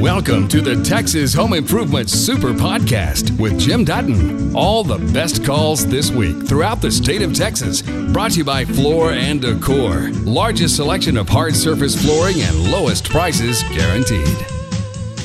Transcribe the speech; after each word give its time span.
Welcome 0.00 0.48
to 0.48 0.62
the 0.62 0.82
Texas 0.82 1.34
Home 1.34 1.52
Improvement 1.52 2.08
Super 2.08 2.52
Podcast 2.54 3.38
with 3.38 3.60
Jim 3.60 3.84
Dutton. 3.84 4.56
All 4.56 4.82
the 4.82 4.96
best 5.12 5.44
calls 5.44 5.86
this 5.86 6.10
week 6.10 6.46
throughout 6.46 6.80
the 6.80 6.90
state 6.90 7.20
of 7.20 7.34
Texas. 7.34 7.82
Brought 7.82 8.30
to 8.32 8.38
you 8.38 8.44
by 8.44 8.64
Floor 8.64 9.12
and 9.12 9.42
Decor. 9.42 10.08
Largest 10.24 10.76
selection 10.76 11.18
of 11.18 11.28
hard 11.28 11.54
surface 11.54 11.94
flooring 12.00 12.40
and 12.40 12.70
lowest 12.72 13.10
prices 13.10 13.62
guaranteed. 13.64 14.38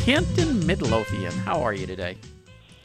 Kenton 0.03 0.65
Midlothian, 0.67 1.31
how 1.31 1.61
are 1.61 1.73
you 1.73 1.85
today? 1.85 2.17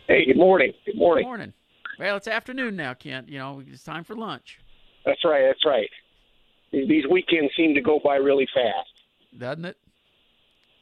Hey, 0.06 0.24
good 0.24 0.36
morning. 0.36 0.72
Good 0.86 0.96
morning. 0.96 1.24
Good 1.24 1.28
morning. 1.28 1.52
Well, 1.98 2.16
it's 2.16 2.28
afternoon 2.28 2.76
now, 2.76 2.94
Kent. 2.94 3.28
You 3.28 3.38
know, 3.38 3.60
it's 3.66 3.82
time 3.82 4.04
for 4.04 4.14
lunch, 4.14 4.60
That's 5.04 5.24
right. 5.24 5.42
That's 5.46 5.66
right. 5.66 5.90
These 6.70 7.06
weekends 7.10 7.52
seem 7.56 7.74
to 7.74 7.80
go 7.80 7.98
by 8.04 8.16
really 8.16 8.46
fast. 8.54 8.88
Doesn't 9.38 9.64
it? 9.64 9.76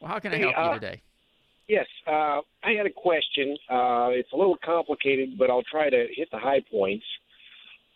Well, 0.01 0.11
how 0.11 0.19
can 0.19 0.33
I 0.33 0.37
Hey, 0.37 0.41
help 0.41 0.57
uh, 0.57 0.73
you 0.73 0.79
today? 0.79 1.01
Yes, 1.67 1.85
uh, 2.07 2.41
I 2.63 2.71
had 2.77 2.85
a 2.85 2.91
question. 2.91 3.57
Uh, 3.69 4.09
it's 4.11 4.31
a 4.33 4.37
little 4.37 4.57
complicated, 4.63 5.37
but 5.37 5.49
I'll 5.49 5.63
try 5.69 5.89
to 5.89 6.07
hit 6.15 6.29
the 6.31 6.39
high 6.39 6.61
points. 6.71 7.05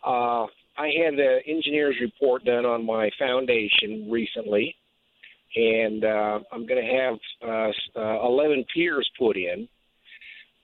Uh, 0.06 0.46
I 0.76 0.88
had 1.04 1.16
the 1.16 1.38
engineer's 1.46 1.96
report 2.00 2.44
done 2.44 2.66
on 2.66 2.84
my 2.84 3.10
foundation 3.18 4.10
recently, 4.10 4.74
and 5.54 6.04
uh, 6.04 6.40
I'm 6.50 6.66
going 6.66 6.84
to 6.84 6.92
have 6.92 7.18
uh, 7.46 8.00
uh, 8.00 8.26
11 8.26 8.64
piers 8.74 9.08
put 9.18 9.36
in. 9.36 9.68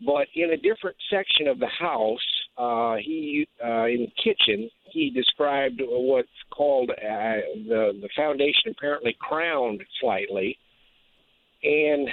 But 0.05 0.29
in 0.35 0.53
a 0.53 0.57
different 0.57 0.97
section 1.11 1.49
of 1.49 1.59
the 1.59 1.67
house, 1.67 2.19
uh, 2.57 2.97
he 2.97 3.47
uh, 3.65 3.87
in 3.87 4.07
the 4.07 4.13
kitchen, 4.23 4.71
he 4.91 5.11
described 5.11 5.81
what's 5.85 6.29
called 6.51 6.91
uh, 6.91 7.41
the 7.69 7.93
the 8.01 8.09
foundation 8.17 8.71
apparently 8.77 9.17
crowned 9.19 9.83
slightly, 10.01 10.59
and 11.63 12.09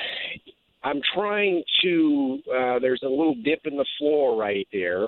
I'm 0.84 1.02
trying 1.14 1.64
to. 1.84 2.40
Uh, 2.48 2.80
there's 2.80 3.02
a 3.04 3.10
little 3.10 3.36
dip 3.44 3.62
in 3.66 3.78
the 3.78 3.86
floor 3.98 4.40
right 4.40 4.68
there, 4.72 5.08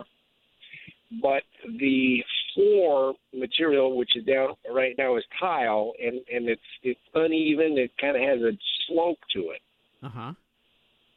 but 1.22 1.44
the 1.80 2.24
floor 2.54 3.14
material, 3.34 3.96
which 3.96 4.16
is 4.16 4.26
down 4.26 4.50
right 4.74 4.96
now, 4.98 5.18
is 5.18 5.24
tile, 5.40 5.94
and 6.04 6.20
and 6.34 6.50
it's 6.50 6.62
it's 6.84 7.00
uneven. 7.14 7.78
It 7.78 7.92
kind 8.00 8.16
of 8.16 8.24
has 8.24 8.42
a 8.42 8.58
slope 8.88 9.20
to 9.34 9.40
it, 9.52 9.62
Uh 10.04 10.10
huh. 10.10 10.34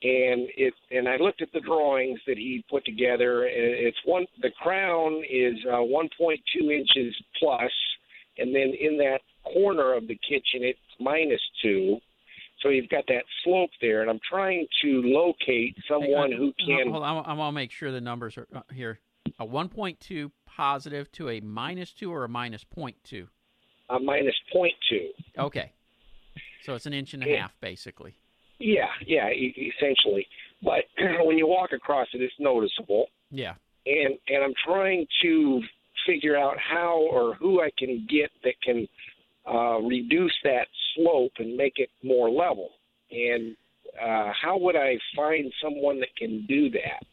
And 0.03 0.49
it 0.57 0.73
and 0.91 1.09
I 1.09 1.17
looked 1.17 1.43
at 1.43 1.53
the 1.53 1.61
drawings 1.61 2.21
that 2.27 2.39
he 2.39 2.65
put 2.71 2.85
together, 2.85 3.45
and 3.45 3.53
it's 3.53 3.99
one. 4.05 4.27
The 4.41 4.51
crown 4.63 5.23
is 5.29 5.55
uh, 5.69 5.77
1.2 5.77 6.39
inches 6.73 7.15
plus, 7.39 7.71
and 8.39 8.55
then 8.55 8.73
in 8.81 8.97
that 8.99 9.21
corner 9.45 9.95
of 9.95 10.09
the 10.09 10.15
kitchen, 10.15 10.63
it's 10.63 10.79
minus 10.99 11.41
two. 11.63 11.99
So 12.63 12.69
you've 12.69 12.89
got 12.89 13.05
that 13.09 13.25
slope 13.45 13.71
there, 13.81 14.03
and 14.03 14.11
I'm 14.11 14.21
trying 14.29 14.67
to 14.83 15.03
locate 15.05 15.77
someone 15.89 16.33
who 16.33 16.53
can. 16.65 16.91
Hold 16.91 17.03
on, 17.03 17.25
I 17.27 17.33
want 17.35 17.53
to 17.53 17.57
make 17.57 17.71
sure 17.71 17.91
the 17.91 18.01
numbers 18.01 18.39
are 18.39 18.47
uh, 18.55 18.63
here. 18.73 19.01
A 19.39 19.47
1.2 19.47 20.31
positive 20.47 21.13
to 21.13 21.29
a 21.29 21.41
minus 21.41 21.93
two 21.93 22.13
or 22.13 22.25
a 22.25 22.29
minus 22.29 22.65
0.2. 22.77 23.27
A 23.91 23.99
minus 23.99 24.35
point 24.53 24.75
two. 24.89 25.11
Okay. 25.39 25.73
So 26.63 26.75
it's 26.75 26.87
an 26.87 26.93
inch 26.93 27.15
and 27.15 27.23
a 27.23 27.37
half, 27.37 27.55
basically. 27.61 28.17
Yeah, 28.61 28.87
yeah, 29.07 29.29
e- 29.31 29.73
essentially. 29.77 30.27
But 30.63 30.85
when 31.25 31.37
you 31.39 31.47
walk 31.49 31.71
across 31.73 32.07
it, 32.13 32.21
it's 32.23 32.35
noticeable. 32.39 33.07
Yeah. 33.31 33.55
And 33.87 34.19
and 34.29 34.45
I'm 34.45 34.55
trying 34.65 35.07
to 35.23 35.63
figure 36.07 36.37
out 36.37 36.57
how 36.59 36.99
or 37.11 37.35
who 37.35 37.61
I 37.61 37.71
can 37.79 38.07
get 38.09 38.31
that 38.45 38.55
can 38.63 38.87
uh, 39.51 39.81
reduce 39.81 40.35
that 40.45 40.67
slope 40.95 41.33
and 41.39 41.57
make 41.57 41.75
it 41.77 41.89
more 42.05 42.31
level. 42.31 42.71
And 43.11 43.57
uh, 44.01 44.33
how 44.41 44.59
would 44.59 44.77
I 44.77 44.99
find 45.17 45.53
someone 45.63 45.99
that 46.01 46.15
can 46.17 46.47
do 46.47 46.71
that? 46.71 47.05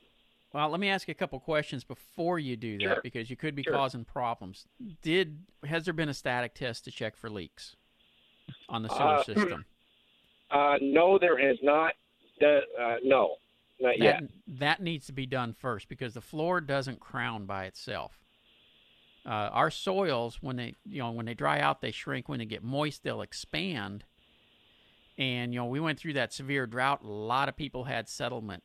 Well, 0.53 0.69
let 0.69 0.79
me 0.79 0.89
ask 0.89 1.07
you 1.07 1.11
a 1.11 1.15
couple 1.15 1.39
questions 1.39 1.83
before 1.83 2.39
you 2.39 2.55
do 2.55 2.77
that 2.79 2.83
Sure. 2.83 2.99
because 3.03 3.29
you 3.29 3.35
could 3.35 3.55
be 3.55 3.63
Sure. 3.63 3.73
causing 3.73 4.05
problems. 4.05 4.65
Did 5.01 5.39
has 5.65 5.85
there 5.85 5.93
been 5.93 6.09
a 6.09 6.13
static 6.13 6.53
test 6.53 6.85
to 6.85 6.91
check 6.91 7.15
for 7.15 7.29
leaks 7.29 7.75
on 8.69 8.83
the 8.83 8.89
sewer 8.89 9.01
Uh, 9.15 9.23
system? 9.23 9.65
Uh, 10.51 10.75
no, 10.81 11.17
there 11.19 11.37
has 11.37 11.57
not. 11.61 11.93
Done, 12.39 12.61
uh, 12.79 12.95
no, 13.03 13.35
not 13.79 13.97
yet. 13.97 14.21
That 14.21 14.59
that 14.59 14.81
needs 14.81 15.07
to 15.07 15.13
be 15.13 15.25
done 15.25 15.53
first 15.53 15.89
because 15.89 16.13
the 16.13 16.21
floor 16.21 16.61
doesn't 16.61 16.99
crown 16.99 17.45
by 17.45 17.65
itself. 17.65 18.19
Uh, 19.25 19.49
our 19.51 19.69
soils, 19.69 20.37
when 20.41 20.55
they 20.55 20.75
you 20.85 20.99
know 20.99 21.11
when 21.11 21.25
they 21.25 21.33
dry 21.33 21.59
out, 21.59 21.81
they 21.81 21.91
shrink. 21.91 22.29
When 22.29 22.39
they 22.39 22.45
get 22.45 22.63
moist, 22.63 23.03
they'll 23.03 23.21
expand. 23.21 24.05
And 25.17 25.53
you 25.53 25.59
know 25.59 25.65
we 25.65 25.79
went 25.79 25.99
through 25.99 26.13
that 26.13 26.31
severe 26.31 26.65
drought. 26.67 27.03
A 27.03 27.07
lot 27.07 27.49
of 27.49 27.57
people 27.57 27.85
had 27.85 28.07
settlement, 28.07 28.63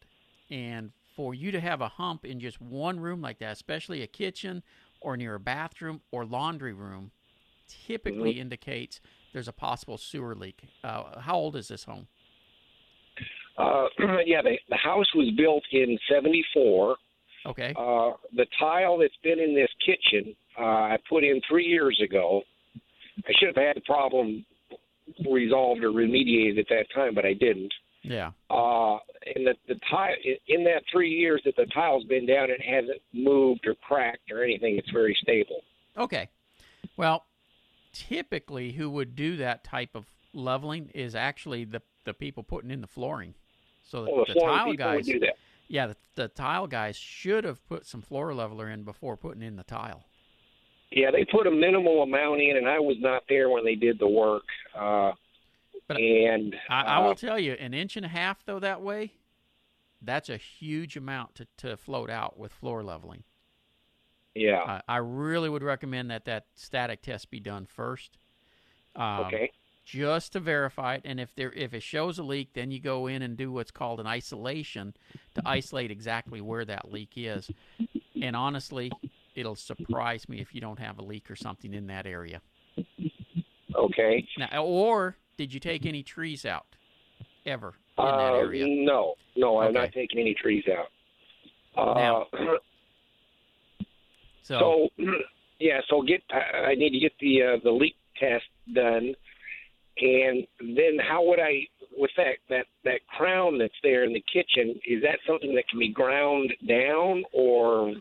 and 0.51 0.93
for 1.17 1.35
you 1.35 1.51
to 1.51 1.61
have 1.61 1.81
a 1.81 1.89
hump 1.89 2.25
in 2.25 2.41
just 2.41 2.61
one 2.61 3.01
room 3.01 3.21
like 3.21 3.39
that, 3.39 3.53
especially 3.53 4.03
a 4.03 4.07
kitchen 4.07 4.63
or 5.01 5.17
near 5.17 5.35
a 5.35 5.41
bathroom 5.41 6.01
or 6.11 6.25
laundry 6.25 6.73
room, 6.73 7.11
typically 7.69 8.39
indicates 8.39 9.01
there's 9.33 9.49
a 9.49 9.53
possible 9.53 9.99
sewer 9.99 10.35
leak. 10.35 10.63
Uh, 10.85 11.21
how 11.21 11.37
old 11.37 11.57
is 11.57 11.69
this 11.69 11.85
home? 11.85 12.07
Uh, 13.59 13.87
yeah, 14.27 14.43
the, 14.43 14.59
the 14.69 14.77
house 14.77 15.07
was 15.15 15.31
built 15.37 15.63
in 15.73 15.99
'74. 16.11 16.97
Okay. 17.45 17.75
Uh, 17.77 18.13
the 18.37 18.47
tile 18.59 18.99
that's 18.99 19.17
been 19.25 19.41
in 19.41 19.55
this 19.55 19.71
kitchen, 19.85 20.35
uh, 20.59 20.63
I 20.63 20.99
put 21.09 21.25
in 21.25 21.41
three 21.49 21.67
years 21.67 22.01
ago. 22.03 22.43
I 23.27 23.33
should 23.39 23.49
have 23.49 23.57
had 23.57 23.77
the 23.77 23.81
problem 23.81 24.45
resolved 25.29 25.83
or 25.83 25.91
remediated 25.91 26.59
at 26.59 26.67
that 26.69 26.87
time, 26.95 27.15
but 27.15 27.25
I 27.25 27.35
didn't. 27.35 27.73
Yeah. 28.03 28.31
Uh, 28.51 28.99
and 29.35 29.47
the, 29.47 29.55
the 29.69 29.79
tile 29.91 30.15
in 30.49 30.65
that 30.65 30.83
three 30.91 31.11
years 31.11 31.43
that 31.45 31.55
the 31.57 31.67
tile's 31.67 32.05
been 32.05 32.27
down, 32.27 32.51
it 32.51 32.61
hasn't 32.61 33.01
moved 33.13 33.67
or 33.67 33.75
cracked 33.75 34.31
or 34.31 34.43
anything. 34.43 34.77
It's 34.77 34.91
very 34.91 35.17
stable. 35.23 35.63
Okay. 35.97 36.29
Well, 36.97 37.25
typically, 37.93 38.73
who 38.73 38.91
would 38.91 39.15
do 39.15 39.37
that 39.37 39.65
type 39.65 39.91
of 39.95 40.07
leveling 40.33 40.91
is 40.95 41.15
actually 41.15 41.65
the 41.65 41.83
the 42.05 42.15
people 42.15 42.43
putting 42.43 42.71
in 42.71 42.81
the 42.81 42.87
flooring. 42.87 43.35
So 43.85 44.05
the, 44.05 44.25
the 44.27 44.41
flooring 44.41 44.57
tile 44.57 44.75
guys, 44.75 45.07
would 45.07 45.13
do 45.13 45.19
that. 45.21 45.37
yeah, 45.69 45.87
the, 45.89 45.97
the 46.15 46.29
tile 46.29 46.67
guys 46.67 46.97
should 46.97 47.45
have 47.45 47.67
put 47.69 47.87
some 47.87 48.03
floor 48.03 48.35
leveler 48.35 48.69
in 48.71 48.83
before 48.83 49.17
putting 49.17 49.43
in 49.43 49.57
the 49.57 49.63
tile. 49.63 50.05
Yeah, 50.91 51.11
they 51.11 51.25
put 51.25 51.47
a 51.47 51.51
minimal 51.51 52.03
amount 52.03 52.41
in, 52.41 52.57
and 52.57 52.69
I 52.69 52.79
was 52.79 52.97
not 53.01 53.23
there 53.29 53.49
when 53.49 53.65
they 53.65 53.75
did 53.75 53.99
the 53.99 54.09
work. 54.09 54.43
Uh, 54.77 55.13
But 55.89 55.97
and 55.99 56.55
I, 56.69 56.83
I 56.83 56.97
uh, 56.97 57.07
will 57.07 57.15
tell 57.15 57.39
you, 57.39 57.53
an 57.53 57.75
inch 57.75 57.97
and 57.97 58.05
a 58.05 58.09
half 58.09 58.45
though 58.45 58.59
that 58.59 58.83
way, 58.83 59.13
that's 60.01 60.29
a 60.29 60.37
huge 60.37 60.97
amount 60.97 61.35
to, 61.37 61.47
to 61.59 61.77
float 61.77 62.11
out 62.11 62.39
with 62.39 62.53
floor 62.53 62.83
leveling. 62.83 63.25
Yeah, 64.35 64.81
I, 64.89 64.95
I 64.95 64.97
really 64.99 65.49
would 65.49 65.63
recommend 65.63 66.11
that 66.11 66.25
that 66.27 66.47
static 66.55 67.03
test 67.03 67.31
be 67.31 67.41
done 67.41 67.67
first. 67.67 68.17
Um, 68.97 69.27
okay, 69.27 69.51
just 69.85 70.33
to 70.33 70.41
verify 70.41 70.95
it. 70.97 71.03
And 71.05 71.19
if 71.21 71.35
there 71.35 71.53
if 71.53 71.75
it 71.75 71.83
shows 71.83 72.19
a 72.19 72.23
leak, 72.23 72.51
then 72.55 72.71
you 72.71 72.81
go 72.81 73.07
in 73.07 73.23
and 73.23 73.37
do 73.37 73.51
what's 73.53 73.71
called 73.71 74.01
an 74.01 74.07
isolation 74.07 74.95
to 75.35 75.43
isolate 75.45 75.91
exactly 75.91 76.41
where 76.41 76.65
that 76.65 76.91
leak 76.93 77.13
is. 77.17 77.51
And 78.21 78.37
honestly, 78.37 78.93
it'll 79.35 79.57
surprise 79.57 80.29
me 80.29 80.41
if 80.41 80.55
you 80.55 80.61
don't 80.61 80.79
have 80.79 80.99
a 80.99 81.03
leak 81.03 81.31
or 81.31 81.37
something 81.37 81.75
in 81.75 81.87
that 81.89 82.07
area. 82.07 82.41
okay. 83.75 84.27
Now, 84.39 84.65
or 84.65 85.17
did 85.37 85.53
you 85.53 85.61
take 85.61 85.87
any 85.87 86.03
trees 86.03 86.45
out 86.47 86.67
ever 87.47 87.75
in 87.99 88.05
that 88.05 88.33
Uh, 88.35 88.37
area? 88.37 88.67
No, 88.69 89.15
no, 89.37 89.59
I'm 89.61 89.73
not 89.73 89.85
Okay. 89.89 90.03
taking 90.03 90.21
any 90.21 90.35
trees 90.35 90.65
out. 90.69 90.91
Uh, 91.77 91.95
Now- 91.95 92.27
So, 94.43 94.89
so, 94.99 95.05
yeah, 95.59 95.81
so 95.89 96.03
get. 96.03 96.23
I 96.31 96.75
need 96.75 96.91
to 96.91 96.99
get 96.99 97.13
the 97.21 97.43
uh, 97.43 97.57
the 97.63 97.71
leak 97.71 97.95
test 98.19 98.45
done, 98.75 99.15
and 99.99 100.47
then 100.61 100.99
how 100.99 101.25
would 101.25 101.41
I, 101.41 101.67
with 101.97 102.11
that 102.17 102.37
that 102.49 102.67
that 102.85 103.01
crown 103.07 103.59
that's 103.59 103.73
there 103.83 104.05
in 104.05 104.13
the 104.13 104.25
kitchen, 104.33 104.81
is 104.87 105.03
that 105.03 105.19
something 105.27 105.55
that 105.55 105.69
can 105.69 105.79
be 105.79 105.89
ground 105.89 106.53
down, 106.67 107.25
or 107.33 107.95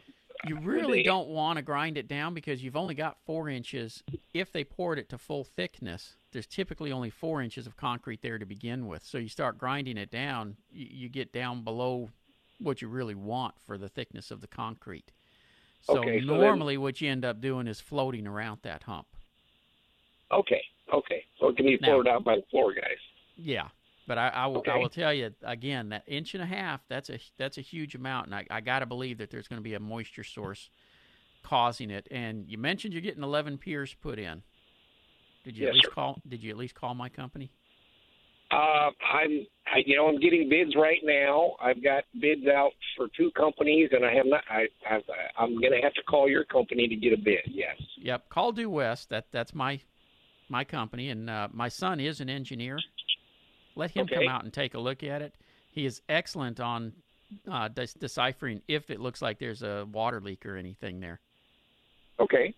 you 0.47 0.57
really 0.59 0.99
they- 0.99 1.03
don't 1.03 1.29
want 1.29 1.57
to 1.57 1.61
grind 1.61 1.97
it 1.97 2.07
down 2.07 2.33
because 2.33 2.63
you've 2.63 2.75
only 2.75 2.95
got 2.95 3.17
four 3.25 3.49
inches. 3.49 4.03
If 4.33 4.51
they 4.51 4.63
poured 4.63 4.97
it 4.97 5.09
to 5.09 5.17
full 5.17 5.44
thickness, 5.44 6.15
there's 6.31 6.47
typically 6.47 6.91
only 6.91 7.09
four 7.09 7.41
inches 7.41 7.67
of 7.67 7.77
concrete 7.77 8.21
there 8.21 8.39
to 8.39 8.45
begin 8.45 8.87
with. 8.87 9.03
So 9.03 9.17
you 9.17 9.27
start 9.27 9.57
grinding 9.57 9.97
it 9.97 10.09
down, 10.09 10.55
you, 10.71 10.87
you 10.89 11.09
get 11.09 11.31
down 11.31 11.63
below 11.63 12.09
what 12.59 12.81
you 12.81 12.87
really 12.87 13.15
want 13.15 13.55
for 13.65 13.77
the 13.77 13.89
thickness 13.89 14.31
of 14.31 14.41
the 14.41 14.47
concrete. 14.47 15.11
So 15.83 15.98
Okay, 16.00 16.22
so 16.22 16.28
then- 16.28 16.39
normally, 16.42 16.78
what 16.78 17.01
you 17.01 17.10
end 17.10 17.25
up 17.25 17.42
doing 17.42 17.68
is 17.68 17.80
floating 17.81 18.28
around 18.28 18.60
that 18.63 18.83
hump. 18.83 19.07
okay, 20.31 20.63
okay, 20.94 21.25
so 21.39 21.50
it 21.50 21.57
can 21.57 21.66
be 21.66 21.78
Now- 21.81 21.88
floated 21.89 22.10
out 22.10 22.24
by 22.24 22.36
the 22.38 22.44
floor 22.44 22.74
guys. 22.74 22.98
Yeah, 23.36 23.69
but 24.07 24.18
I, 24.18 24.28
I 24.30 24.45
will. 24.48 24.63
I 24.68 24.78
will 24.78 24.89
tell 24.89 25.13
you 25.13 25.33
again 25.44 25.89
that 25.89 26.04
inch 26.07 26.33
and 26.36 26.44
a 26.44 26.45
half. 26.45 26.81
That's 26.88 27.10
a 27.10 27.19
that's 27.38 27.57
a 27.57 27.62
huge 27.62 27.95
amount, 27.95 28.28
and 28.28 28.36
I, 28.36 28.45
I 28.50 28.62
got 28.62 28.80
to 28.80 28.86
believe 28.86 29.18
that 29.18 29.31
there's 29.31 29.48
going 29.48 29.57
to 29.60 29.63
be 29.63 29.74
a 29.74 29.80
moisture 29.80 30.24
source 30.24 30.69
causing 31.44 31.89
it. 31.89 32.07
And 32.12 32.48
you 32.48 32.57
mentioned 32.60 32.94
you're 32.94 33.01
getting 33.01 33.24
11 33.24 33.57
piers 33.57 33.95
put 33.95 34.19
in. 34.19 34.44
Did 35.44 35.57
you 35.57 35.63
Yes, 35.66 35.69
at 35.69 35.74
least 35.75 35.86
sir. 35.88 35.92
call? 35.92 36.22
Did 36.28 36.44
you 36.44 36.51
at 36.51 36.57
least 36.57 36.75
call 36.75 36.94
my 36.94 37.10
company? 37.10 37.50
Uh, 38.51 38.89
I'm, 39.13 39.45
I, 39.68 39.77
you 39.86 39.95
know, 39.95 40.07
I'm 40.07 40.19
getting 40.19 40.50
bids 40.50 40.75
right 40.75 41.00
now. 41.03 41.53
I've 41.62 41.81
got 41.83 42.03
bids 42.19 42.45
out 42.48 42.71
for 42.98 43.07
two 43.15 43.31
companies, 43.31 43.89
and 43.94 44.06
I 44.06 44.13
have 44.13 44.25
not. 44.25 44.42
I, 44.50 44.68
I've, 44.89 45.03
I'm 45.38 45.59
going 45.59 45.71
to 45.71 45.80
have 45.81 45.94
to 45.94 46.03
call 46.03 46.30
your 46.30 46.44
company 46.44 46.88
to 46.88 46.95
get 46.95 47.13
a 47.13 47.18
bid. 47.18 47.39
Yes. 47.45 47.77
Yep. 47.98 48.30
Call 48.30 48.51
Du-West. 48.51 49.09
That 49.09 49.27
that's 49.31 49.53
my 49.56 49.80
my 50.50 50.65
company, 50.65 51.09
and 51.09 51.30
uh, 51.30 51.48
my 51.53 51.69
son 51.69 52.00
is 52.01 52.19
an 52.19 52.30
engineer. 52.30 52.77
Let 53.75 53.92
him 53.92 54.03
Okay. 54.03 54.15
come 54.15 54.27
out 54.27 54.44
and 54.44 54.51
take 54.51 54.74
a 54.74 54.80
look 54.80 55.01
at 55.01 55.21
it. 55.21 55.33
He 55.71 55.86
is 55.86 56.01
excellent 56.09 56.59
on 56.59 56.92
uh, 57.50 57.69
de- 57.69 57.88
deciphering 58.00 58.62
if 58.68 58.89
it 58.92 59.00
looks 59.00 59.21
like 59.21 59.39
there's 59.39 59.63
a 59.63 59.88
water 59.94 60.19
leak 60.19 60.45
or 60.45 60.57
anything 60.57 61.00
there. 61.00 61.21
Okay. 62.19 62.54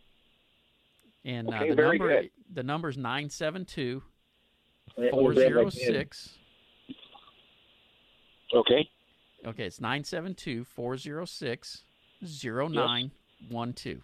And 1.24 1.54
uh, 1.54 1.58
Okay, 1.58 1.70
the 1.70 1.82
number 1.84 2.22
good. 2.22 2.30
the 2.52 2.64
number's 2.64 2.98
nine 2.98 3.30
seven 3.30 3.64
two 3.64 4.02
four 4.96 5.34
grab 5.34 5.36
my 5.36 5.42
zero 5.42 5.64
pen. 5.64 5.72
six. 5.72 6.38
Okay. 8.54 8.88
Okay, 9.46 9.66
it's 9.66 9.82
972 9.82 10.64
406 10.64 11.84
0912. 12.22 14.04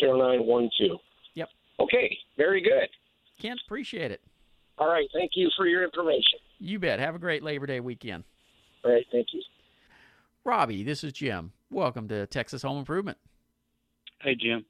Zero 0.00 0.16
nine 0.16 0.46
one 0.46 0.70
two. 0.78 0.98
Yep. 1.34 1.48
Okay. 1.80 2.16
Very 2.36 2.60
good. 2.60 2.88
Kent, 3.40 3.60
appreciate 3.66 4.10
it. 4.10 4.20
All 4.78 4.88
right. 4.88 5.08
Thank 5.12 5.32
you 5.34 5.48
for 5.56 5.66
your 5.66 5.84
information. 5.84 6.38
You 6.58 6.78
bet. 6.78 6.98
Have 6.98 7.14
a 7.14 7.18
great 7.18 7.42
Labor 7.42 7.66
Day 7.66 7.80
weekend. 7.80 8.24
All 8.84 8.92
right. 8.92 9.06
Thank 9.10 9.28
you. 9.32 9.42
Robbie, 10.44 10.82
this 10.82 11.02
is 11.02 11.12
Jim. 11.12 11.52
Welcome 11.70 12.08
to 12.08 12.26
Texas 12.26 12.62
Home 12.62 12.78
Improvement. 12.78 13.18
Hey, 14.20 14.34
Jim. 14.34 14.64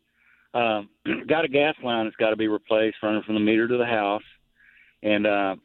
Um, 0.55 0.89
got 1.29 1.45
a 1.45 1.49
gas 1.49 1.75
line 1.83 2.07
that's 2.07 2.17
got 2.17 2.31
to 2.31 2.37
be 2.37 2.49
replaced 2.49 2.97
running 3.03 3.23
from 3.23 3.35
the 3.35 3.41
meter 3.41 3.69
to 3.69 3.77
the 3.77 3.87
house. 3.87 4.23
And 5.03 5.27
uh, 5.27 5.57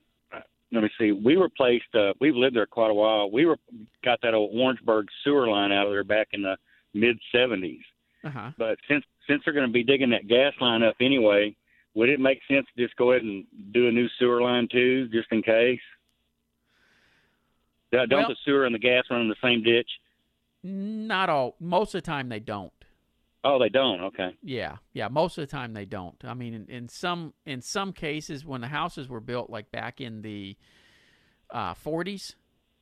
let 0.71 0.83
me 0.83 0.89
see. 1.00 1.12
We 1.12 1.35
replaced. 1.35 1.94
Uh, 1.94 2.13
we've 2.19 2.35
lived 2.35 2.56
there 2.56 2.65
quite 2.65 2.91
a 2.91 2.94
while. 2.94 3.31
We 3.31 3.45
were 3.45 3.57
got 4.03 4.19
that 4.24 4.33
old 4.33 4.51
Orangeburg 4.56 5.07
sewer 5.24 5.47
line 5.47 5.71
out 5.71 5.88
of 5.88 5.91
there 5.91 6.03
back 6.03 6.30
in 6.33 6.41
the 6.41 6.56
mid 6.94 7.18
'70s. 7.33 7.80
Uh 8.24 8.30
huh. 8.30 8.51
But 8.57 8.77
since 8.89 9.03
since 9.27 9.41
they're 9.45 9.53
going 9.53 9.68
to 9.68 9.71
be 9.74 9.83
digging 9.83 10.09
that 10.12 10.27
gas 10.27 10.53
line 10.62 10.83
up 10.83 10.95
anyway, 11.01 11.56
would 11.94 12.09
it 12.09 12.19
make 12.19 12.39
sense 12.47 12.65
to 12.75 12.83
just 12.83 12.95
go 12.97 13.12
ahead 13.12 13.24
and 13.24 13.45
do 13.71 13.88
a 13.88 13.91
new 13.91 14.07
sewer 14.19 14.41
line 14.41 14.68
too, 14.71 15.07
just 15.09 15.27
in 15.31 15.41
case? 15.41 15.79
Don't 17.91 18.09
Well- 18.12 18.27
the 18.27 18.36
sewer 18.44 18.65
and 18.65 18.74
the 18.74 18.79
gas 18.79 19.03
run 19.09 19.21
in 19.21 19.29
the 19.29 19.36
same 19.41 19.62
ditch? 19.63 19.89
Not 20.63 21.29
all. 21.29 21.56
Most 21.59 21.94
of 21.94 22.01
the 22.01 22.06
time, 22.06 22.29
they 22.29 22.39
don't. 22.39 22.71
Oh, 23.45 23.60
they 23.60 23.69
don't. 23.69 24.01
Okay. 24.01 24.36
Yeah, 24.42 24.78
yeah. 24.94 25.10
Most 25.10 25.38
of 25.38 25.42
the 25.42 25.51
time, 25.51 25.74
they 25.74 25.86
don't. 25.86 26.16
I 26.24 26.34
mean, 26.34 26.54
in, 26.54 26.66
in 26.69 26.88
some 26.90 27.34
in 27.45 27.62
some 27.62 27.92
cases, 27.92 28.45
when 28.45 28.62
the 28.62 28.68
houses 28.68 29.10
were 29.10 29.19
built, 29.19 29.50
like 29.50 29.72
back 29.72 30.00
in 30.00 30.22
the 30.22 30.56
uh, 31.50 31.74
40s. 31.74 32.36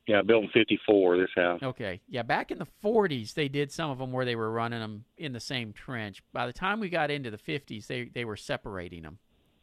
Yeah, 0.06 0.22
built 0.22 0.44
in 0.44 0.50
'54. 0.50 1.16
This 1.16 1.28
house. 1.36 1.60
Okay, 1.62 2.00
yeah. 2.08 2.22
Back 2.22 2.50
in 2.50 2.58
the 2.58 2.66
40s, 2.84 3.34
they 3.34 3.48
did 3.48 3.70
some 3.70 3.90
of 3.90 3.98
them 3.98 4.10
where 4.12 4.24
they 4.24 4.34
were 4.36 4.50
running 4.50 4.80
them 4.80 5.04
in 5.16 5.32
the 5.32 5.40
same 5.40 5.72
trench. 5.72 6.22
By 6.32 6.46
the 6.46 6.52
time 6.52 6.80
we 6.80 6.88
got 6.88 7.10
into 7.10 7.30
the 7.30 7.38
50s, 7.38 7.86
they 7.86 8.04
they 8.04 8.24
were 8.24 8.36
separating 8.36 9.02
them. 9.02 9.18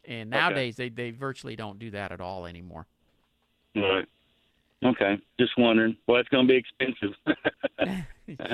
And 0.05 0.33
Okay. 0.33 0.39
nowadays, 0.39 0.75
they 0.77 0.89
they 0.89 1.11
virtually 1.11 1.55
don't 1.57 1.77
do 1.79 1.91
that 1.91 2.11
at 2.13 2.21
all 2.21 2.45
anymore. 2.45 2.87
Right. 3.75 4.05
Okay. 4.83 5.17
Just 5.39 5.51
wondering. 5.57 5.97
Well, 6.07 6.19
it's 6.21 6.29
going 6.29 6.47
to 6.47 6.53
be 6.53 6.57
expensive. 6.57 7.15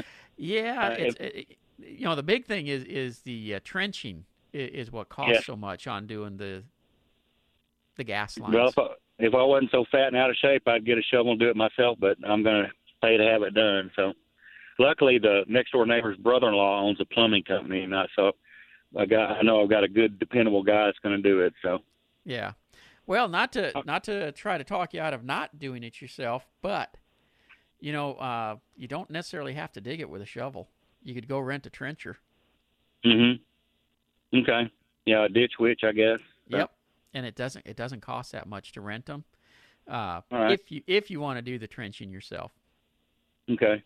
Yeah, 0.37 0.87
Uh, 0.87 0.95
it's 0.99 1.15
it, 1.19 1.57
you 1.79 2.05
know 2.05 2.15
the 2.15 2.23
big 2.23 2.45
thing 2.45 2.67
is 2.67 2.83
is 2.85 3.19
the 3.19 3.55
uh, 3.55 3.59
trenching 3.63 4.25
is, 4.53 4.87
is 4.87 4.91
what 4.91 5.09
costs 5.09 5.33
Yeah. 5.33 5.41
so 5.41 5.55
much 5.55 5.87
on 5.87 6.07
doing 6.07 6.37
the 6.37 6.63
the 7.97 8.03
gas 8.03 8.37
lines. 8.37 8.53
well, 8.53 8.67
if 8.69 8.77
I, 8.77 8.87
if 9.19 9.33
I 9.33 9.41
wasn't 9.43 9.71
so 9.71 9.85
fat 9.91 10.07
and 10.07 10.17
out 10.17 10.29
of 10.29 10.35
shape, 10.37 10.67
I'd 10.67 10.85
get 10.85 10.97
a 10.97 11.01
shovel 11.01 11.31
and 11.31 11.39
do 11.39 11.49
it 11.49 11.55
myself. 11.55 11.97
But 11.99 12.17
I'm 12.27 12.43
going 12.43 12.65
to 12.65 12.71
pay 13.01 13.17
to 13.17 13.23
have 13.23 13.41
it 13.43 13.53
done. 13.53 13.89
So, 13.95 14.13
luckily, 14.79 15.17
the 15.17 15.43
next 15.47 15.71
door 15.71 15.85
neighbor's 15.85 16.17
brother-in-law 16.17 16.81
owns 16.81 16.99
a 16.99 17.05
plumbing 17.05 17.43
company, 17.43 17.81
and 17.81 17.95
I 17.95 18.05
so 18.15 18.33
I 18.97 19.05
got 19.05 19.31
I 19.37 19.41
know 19.41 19.61
I've 19.63 19.69
got 19.69 19.83
a 19.83 19.87
good, 19.87 20.19
dependable 20.19 20.63
guy 20.63 20.85
that's 20.85 20.99
going 20.99 21.15
to 21.15 21.21
do 21.21 21.39
it. 21.41 21.53
So, 21.61 21.79
Yeah. 22.25 22.53
Well, 23.07 23.27
not 23.29 23.55
Uh, 23.55 23.71
to 23.71 23.83
not 23.85 24.03
to 24.05 24.31
try 24.33 24.57
to 24.57 24.63
talk 24.63 24.93
you 24.93 24.99
out 24.99 25.13
of 25.13 25.23
not 25.23 25.59
doing 25.59 25.83
it 25.83 26.01
yourself, 26.01 26.47
but 26.61 26.97
you 27.79 27.91
know, 27.93 28.13
uh, 28.15 28.55
you 28.75 28.87
don't 28.87 29.09
necessarily 29.11 29.53
have 29.53 29.71
to 29.73 29.81
dig 29.81 29.99
it 29.99 30.09
with 30.09 30.21
a 30.21 30.25
shovel. 30.25 30.69
You 31.05 31.13
could 31.13 31.27
go 31.27 31.39
rent 31.39 31.65
a 31.67 31.69
trencher. 31.69 32.17
Mm-hmm. 33.05 34.39
Okay. 34.39 34.69
Yeah, 35.05 35.25
a 35.25 35.29
ditch 35.29 35.53
witch, 35.59 35.81
I 35.83 35.91
guess. 35.91 36.19
Yep. 36.49 36.71
And 37.13 37.25
it 37.25 37.35
doesn't 37.35 37.65
it 37.65 37.77
doesn't 37.77 38.01
cost 38.01 38.31
that 38.33 38.47
much 38.47 38.73
to 38.73 38.81
rent 38.81 39.05
them. 39.05 39.23
Uh, 39.89 40.21
All 40.31 40.39
right. 40.39 40.51
if 40.51 40.71
you 40.71 40.81
if 40.87 41.11
you 41.11 41.21
want 41.21 41.37
to 41.37 41.43
do 41.43 41.59
the 41.59 41.67
trenching 41.67 42.09
yourself. 42.09 42.51
Okay. 43.49 43.83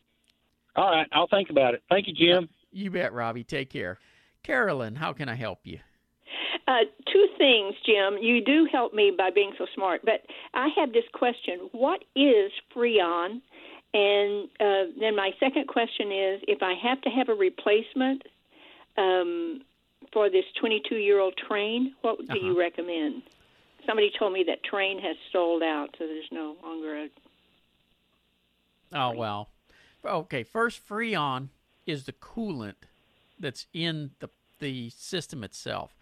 All 0.78 0.90
right. 0.90 1.08
I'll 1.12 1.28
think 1.28 1.50
about 1.50 1.74
it. 1.74 1.84
Thank 1.90 2.08
you, 2.08 2.14
Jim. 2.14 2.48
You 2.72 2.90
bet, 2.90 3.12
Robbie. 3.14 3.44
Take 3.44 3.70
care. 3.70 4.00
Carolyn, 4.44 4.96
how 4.96 5.12
can 5.12 5.28
I 5.28 5.36
help 5.36 5.60
you? 5.64 5.80
Uh, 6.68 6.86
two 7.12 7.26
things, 7.38 7.76
Jim. 7.86 8.18
You 8.22 8.44
do 8.46 8.68
help 8.72 8.94
me 8.94 9.12
by 9.18 9.30
being 9.34 9.52
so 9.58 9.66
smart, 9.76 10.02
but 10.06 10.22
I 10.54 10.70
have 10.78 10.94
this 10.94 11.04
question: 11.14 11.68
What 11.74 12.02
is 12.16 12.52
Freon? 12.74 13.42
And 13.94 14.50
uh, 14.60 14.92
then 15.00 15.16
my 15.16 15.32
second 15.40 15.68
question 15.68 16.12
is: 16.12 16.42
If 16.48 16.62
I 16.62 16.74
have 16.82 17.02
to 17.02 17.10
have 17.10 17.30
a 17.30 17.34
replacement 17.34 18.24
um, 18.98 19.62
for 20.14 20.30
this 20.30 20.46
22-year-old 20.62 21.34
Trane, 21.50 21.94
what 22.02 22.18
do 22.28 22.38
you 22.38 22.58
recommend? 22.60 23.24
Somebody 23.88 24.12
told 24.18 24.34
me 24.34 24.44
that 24.48 24.60
Trane 24.64 25.02
has 25.02 25.16
sold 25.32 25.64
out, 25.64 25.96
so 25.98 26.06
there's 26.06 26.30
no 26.32 26.56
longer 26.64 27.06
a. 27.06 27.10
Oh 28.94 29.14
well. 29.16 29.50
Okay, 30.06 30.44
first 30.44 30.88
Freon 30.88 31.50
is 31.86 32.06
the 32.06 32.14
coolant 32.14 32.76
that's 33.40 33.66
in 33.74 34.12
the 34.20 34.30
the 34.60 34.90
system 34.92 35.44
itself. 35.44 35.96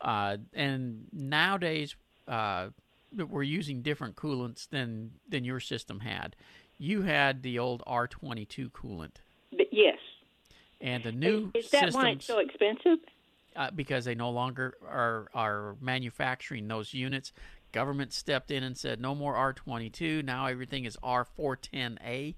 Uh, 0.00 0.36
and 0.52 1.06
nowadays 1.12 1.94
uh, 2.28 2.68
we're 3.16 3.42
using 3.42 3.82
different 3.82 4.16
coolants 4.16 4.68
than 4.68 5.12
than 5.28 5.44
your 5.44 5.60
system 5.60 6.00
had. 6.00 6.36
You 6.82 7.02
had 7.02 7.44
the 7.44 7.60
old 7.60 7.80
R22 7.86 8.72
coolant, 8.72 9.18
But 9.52 9.68
yes, 9.70 9.98
and 10.80 11.04
the 11.04 11.12
new 11.12 11.52
is 11.54 11.70
that 11.70 11.94
why 11.94 12.08
it's 12.08 12.26
so 12.26 12.40
expensive? 12.40 12.98
uh, 13.54 13.70
because 13.70 14.04
they 14.04 14.16
no 14.16 14.30
longer 14.30 14.74
are 14.84 15.28
are 15.32 15.76
manufacturing 15.80 16.66
those 16.66 16.92
units. 16.92 17.32
Government 17.70 18.12
stepped 18.12 18.50
in 18.50 18.64
and 18.64 18.76
said 18.76 19.00
no 19.00 19.14
more 19.14 19.34
R22. 19.34 20.24
Now 20.24 20.46
everything 20.46 20.84
is 20.84 20.96
R410A, 21.04 22.34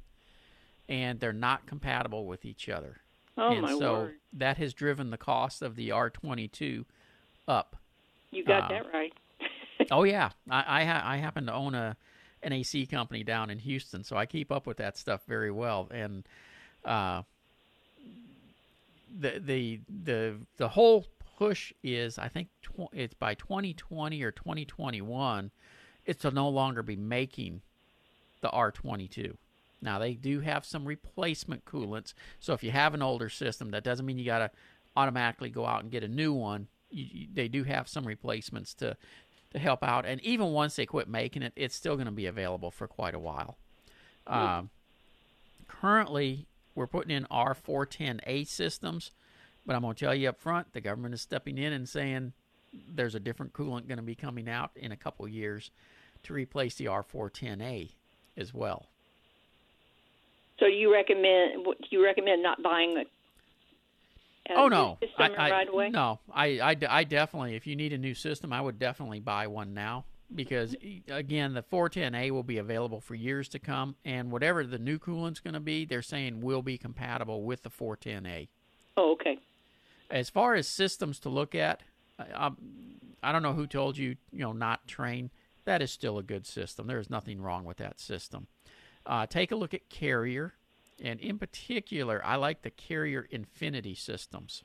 and 0.91 1.21
they're 1.21 1.33
not 1.33 1.65
compatible 1.65 2.27
with 2.27 2.45
each 2.45 2.69
other. 2.69 3.01
Oh 3.39 3.51
and 3.51 3.63
my 3.63 3.73
so 3.73 3.93
word! 3.95 4.15
that 4.35 4.59
has 4.59 4.75
driven 4.75 5.09
the 5.09 5.17
cost 5.17 5.63
of 5.63 5.75
the 5.75 5.89
R22 5.89 6.85
up. 7.49 7.77
You 8.31 8.45
got 8.45 8.65
uh, 8.65 8.69
that 8.69 8.93
right. 8.93 9.15
Oh 9.91 10.03
yeah, 10.03 10.33
I 10.51 10.83
I, 10.83 10.85
ha- 10.85 11.03
I 11.03 11.17
happen 11.17 11.47
to 11.47 11.53
own 11.55 11.75
a 11.75 11.97
an 12.45 12.53
AC 12.53 12.87
company 12.87 13.25
down 13.25 13.51
in 13.51 13.59
Houston, 13.59 14.05
so 14.05 14.17
I 14.17 14.27
keep 14.27 14.53
up 14.53 14.67
with 14.67 14.77
that 14.77 14.97
stuff 14.97 15.23
very 15.27 15.51
well. 15.51 15.89
And 15.91 16.25
uh, 16.85 17.23
the 19.19 19.39
the 19.39 19.81
the 20.05 20.35
the 20.57 20.69
whole 20.69 21.07
push 21.39 21.73
is, 21.83 22.19
I 22.19 22.29
think 22.29 22.49
tw- 22.63 22.93
it's 22.93 23.15
by 23.15 23.35
2020 23.35 24.23
or 24.23 24.31
2021, 24.31 25.51
it's 26.07 26.23
to 26.23 26.31
no 26.31 26.49
longer 26.49 26.83
be 26.83 26.97
making 26.97 27.63
the 28.41 28.49
R22. 28.49 29.37
Now 29.83 29.99
they 29.99 30.15
do 30.15 30.41
have 30.41 30.65
some 30.65 30.85
replacement 30.85 31.65
coolants, 31.65 32.15
so 32.41 32.53
if 32.53 32.63
you 32.63 32.71
have 32.71 32.95
an 32.95 33.03
older 33.03 33.29
system, 33.29 33.71
that 33.71 33.85
doesn't 33.85 34.07
mean 34.07 34.19
you 34.19 34.25
got 34.25 34.39
to 34.39 34.51
automatically 34.97 35.51
go 35.51 35.67
out 35.67 35.83
and 35.83 35.91
get 35.91 36.05
a 36.05 36.09
new 36.09 36.33
one. 36.33 36.69
You, 36.91 37.07
you, 37.11 37.27
they 37.33 37.49
do 37.49 37.65
have 37.65 37.89
some 37.89 38.07
replacements 38.07 38.75
to 38.75 38.97
to 39.55 39.61
help 39.61 39.83
out, 39.83 40.05
and 40.05 40.21
even 40.23 40.49
once 40.49 40.77
they 40.77 40.85
quit 40.85 41.09
making 41.09 41.43
it, 41.43 41.53
it's 41.57 41.75
still 41.75 41.95
going 41.95 42.07
to 42.07 42.13
be 42.13 42.27
available 42.27 42.71
for 42.71 42.87
quite 42.87 43.15
a 43.15 43.19
while. 43.19 43.57
Um, 44.27 44.71
currently, 45.69 46.47
we're 46.75 46.89
putting 46.89 47.15
in 47.17 47.25
R410A 47.27 48.47
systems, 48.47 49.13
but 49.65 49.77
I'm 49.77 49.83
going 49.83 49.95
to 49.95 50.05
tell 50.05 50.15
you 50.15 50.29
up 50.29 50.41
front, 50.41 50.73
the 50.73 50.81
government 50.81 51.15
is 51.15 51.23
stepping 51.23 51.57
in 51.57 51.73
and 51.73 51.89
saying 51.89 52.33
there's 52.93 53.15
a 53.15 53.21
different 53.21 53.53
coolant 53.53 53.87
going 53.87 53.97
to 53.99 54.03
be 54.03 54.17
coming 54.17 54.49
out 54.49 54.73
in 54.75 54.91
a 54.91 54.97
couple 54.97 55.27
years 55.29 55.71
to 56.25 56.33
replace 56.33 56.75
the 56.75 56.87
R410A 56.87 57.91
as 58.37 58.53
well. 58.53 58.87
So 60.59 60.67
you 60.67 60.93
recommend 60.93 61.65
what- 61.65 61.93
you 61.93 62.03
recommend 62.05 62.43
not 62.43 62.63
buying 62.63 62.95
uh, 64.51 64.55
oh 64.57 64.69
no, 64.69 64.99
system 65.01 65.33
I, 65.39 65.47
I- 65.47 65.51
right 65.51 65.69
away? 65.69 65.89
no, 65.91 66.21
I, 66.33 66.61
I, 66.61 66.77
I 66.89 67.05
definitely, 67.05 67.57
if 67.57 67.67
you 67.67 67.77
need 67.77 67.93
a 67.93 67.99
new 67.99 68.15
system, 68.15 68.53
I 68.53 68.61
would 68.61 68.79
definitely 68.79 69.21
buy 69.21 69.47
one 69.47 69.75
now 69.75 70.05
because 70.35 70.75
again, 71.09 71.55
the 71.55 71.63
410A 71.63 72.31
will 72.31 72.43
be 72.43 72.59
available 72.59 73.01
for 73.01 73.15
years 73.15 73.49
to 73.51 73.59
come, 73.59 73.95
and 74.05 74.31
whatever 74.33 74.65
the 74.65 74.79
new 74.79 74.99
coolant's 74.99 75.41
going 75.41 75.55
to 75.55 75.61
be, 75.61 75.85
they're 75.85 76.03
saying 76.03 76.41
will 76.41 76.63
be 76.63 76.77
compatible 76.79 77.43
with 77.43 77.63
the 77.63 77.71
410A. 77.71 78.49
Oh, 78.97 79.13
okay. 79.13 79.39
As 80.11 80.31
far 80.31 80.55
as 80.55 80.67
systems 80.69 81.19
to 81.21 81.29
look 81.29 81.55
at, 81.55 81.81
I, 82.19 82.51
I 83.23 83.33
don't 83.33 83.43
know 83.43 83.53
who 83.53 83.67
told 83.67 83.97
you, 83.97 84.17
you 84.33 84.41
know, 84.41 84.53
not 84.53 84.87
Trane. 84.87 85.31
that 85.65 85.83
is 85.83 85.91
still 85.91 86.19
a 86.19 86.23
good 86.23 86.47
system. 86.47 86.87
There 86.87 86.99
is 86.99 87.11
nothing 87.11 87.41
wrong 87.41 87.65
with 87.65 87.79
that 87.79 87.99
system. 88.01 88.47
Uh, 89.07 89.27
take 89.27 89.51
a 89.53 89.57
look 89.57 89.75
at 89.75 89.89
Carrier, 89.91 90.55
and 91.03 91.21
in 91.21 91.39
particular, 91.39 92.23
I 92.25 92.37
like 92.37 92.63
the 92.63 92.71
Carrier 92.71 93.27
Infinity 93.31 93.95
systems. 93.95 94.63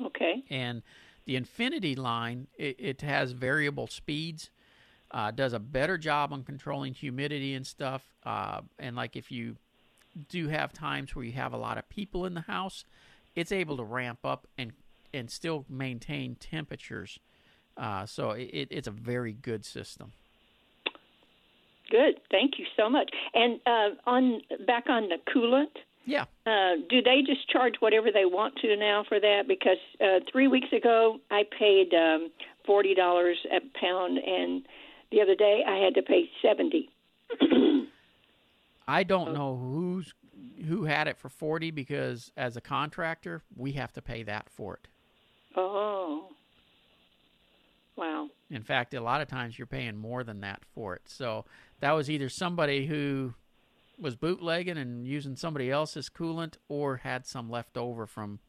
Okay. 0.00 0.42
And 0.50 0.82
the 1.26 1.36
Infinity 1.36 1.94
line, 1.94 2.46
it, 2.56 2.76
it 2.78 3.00
has 3.02 3.32
variable 3.32 3.86
speeds, 3.86 4.50
uh, 5.10 5.30
does 5.30 5.52
a 5.52 5.58
better 5.58 5.98
job 5.98 6.32
on 6.32 6.44
controlling 6.44 6.94
humidity 6.94 7.54
and 7.54 7.66
stuff. 7.66 8.02
Uh, 8.24 8.60
and 8.78 8.96
like 8.96 9.16
if 9.16 9.30
you 9.30 9.56
do 10.28 10.48
have 10.48 10.72
times 10.72 11.14
where 11.14 11.24
you 11.24 11.32
have 11.32 11.52
a 11.52 11.56
lot 11.56 11.78
of 11.78 11.88
people 11.88 12.26
in 12.26 12.34
the 12.34 12.40
house, 12.42 12.84
it's 13.34 13.52
able 13.52 13.76
to 13.76 13.84
ramp 13.84 14.20
up 14.24 14.46
and 14.58 14.72
and 15.12 15.28
still 15.28 15.64
maintain 15.68 16.36
temperatures. 16.36 17.18
Uh, 17.76 18.06
so 18.06 18.30
it, 18.30 18.68
it's 18.70 18.86
a 18.86 18.92
very 18.92 19.32
good 19.32 19.64
system. 19.64 20.12
Good. 21.90 22.20
Thank 22.30 22.58
you 22.58 22.66
so 22.76 22.88
much. 22.88 23.10
And 23.34 23.60
uh, 23.66 23.88
on 24.06 24.40
back 24.66 24.84
on 24.88 25.08
the 25.08 25.16
coolant. 25.34 25.76
Yeah. 26.06 26.24
Uh, 26.46 26.76
do 26.88 27.02
they 27.02 27.22
just 27.26 27.48
charge 27.50 27.74
whatever 27.80 28.10
they 28.12 28.24
want 28.24 28.56
to 28.62 28.76
now 28.76 29.04
for 29.08 29.20
that? 29.20 29.42
Because 29.46 29.76
uh, 30.00 30.20
three 30.32 30.48
weeks 30.48 30.72
ago 30.72 31.18
I 31.30 31.42
paid 31.58 31.92
um, 31.94 32.30
forty 32.64 32.94
dollars 32.94 33.36
a 33.52 33.60
pound, 33.78 34.18
and 34.18 34.62
the 35.12 35.20
other 35.20 35.34
day 35.34 35.62
I 35.66 35.76
had 35.76 35.94
to 35.94 36.02
pay 36.02 36.30
seventy. 36.42 36.88
I 38.88 39.04
don't 39.04 39.34
know 39.34 39.56
who's 39.56 40.14
who 40.66 40.84
had 40.84 41.06
it 41.06 41.18
for 41.18 41.28
forty 41.28 41.70
because 41.70 42.32
as 42.36 42.56
a 42.56 42.60
contractor 42.60 43.42
we 43.56 43.72
have 43.72 43.92
to 43.92 44.02
pay 44.02 44.22
that 44.24 44.48
for 44.48 44.74
it. 44.74 44.88
Oh. 45.56 46.28
Wow. 47.96 48.28
In 48.50 48.62
fact, 48.62 48.94
a 48.94 49.00
lot 49.00 49.20
of 49.20 49.28
times 49.28 49.58
you're 49.58 49.66
paying 49.66 49.96
more 49.96 50.24
than 50.24 50.40
that 50.40 50.62
for 50.74 50.94
it. 50.96 51.02
So 51.06 51.44
that 51.80 51.92
was 51.92 52.10
either 52.10 52.28
somebody 52.28 52.86
who 52.86 53.34
was 53.98 54.16
bootlegging 54.16 54.76
and 54.76 55.06
using 55.06 55.36
somebody 55.36 55.70
else's 55.70 56.08
coolant 56.08 56.54
or 56.68 56.98
had 56.98 57.26
some 57.26 57.50
left 57.50 57.76
over 57.76 58.06
from 58.06 58.40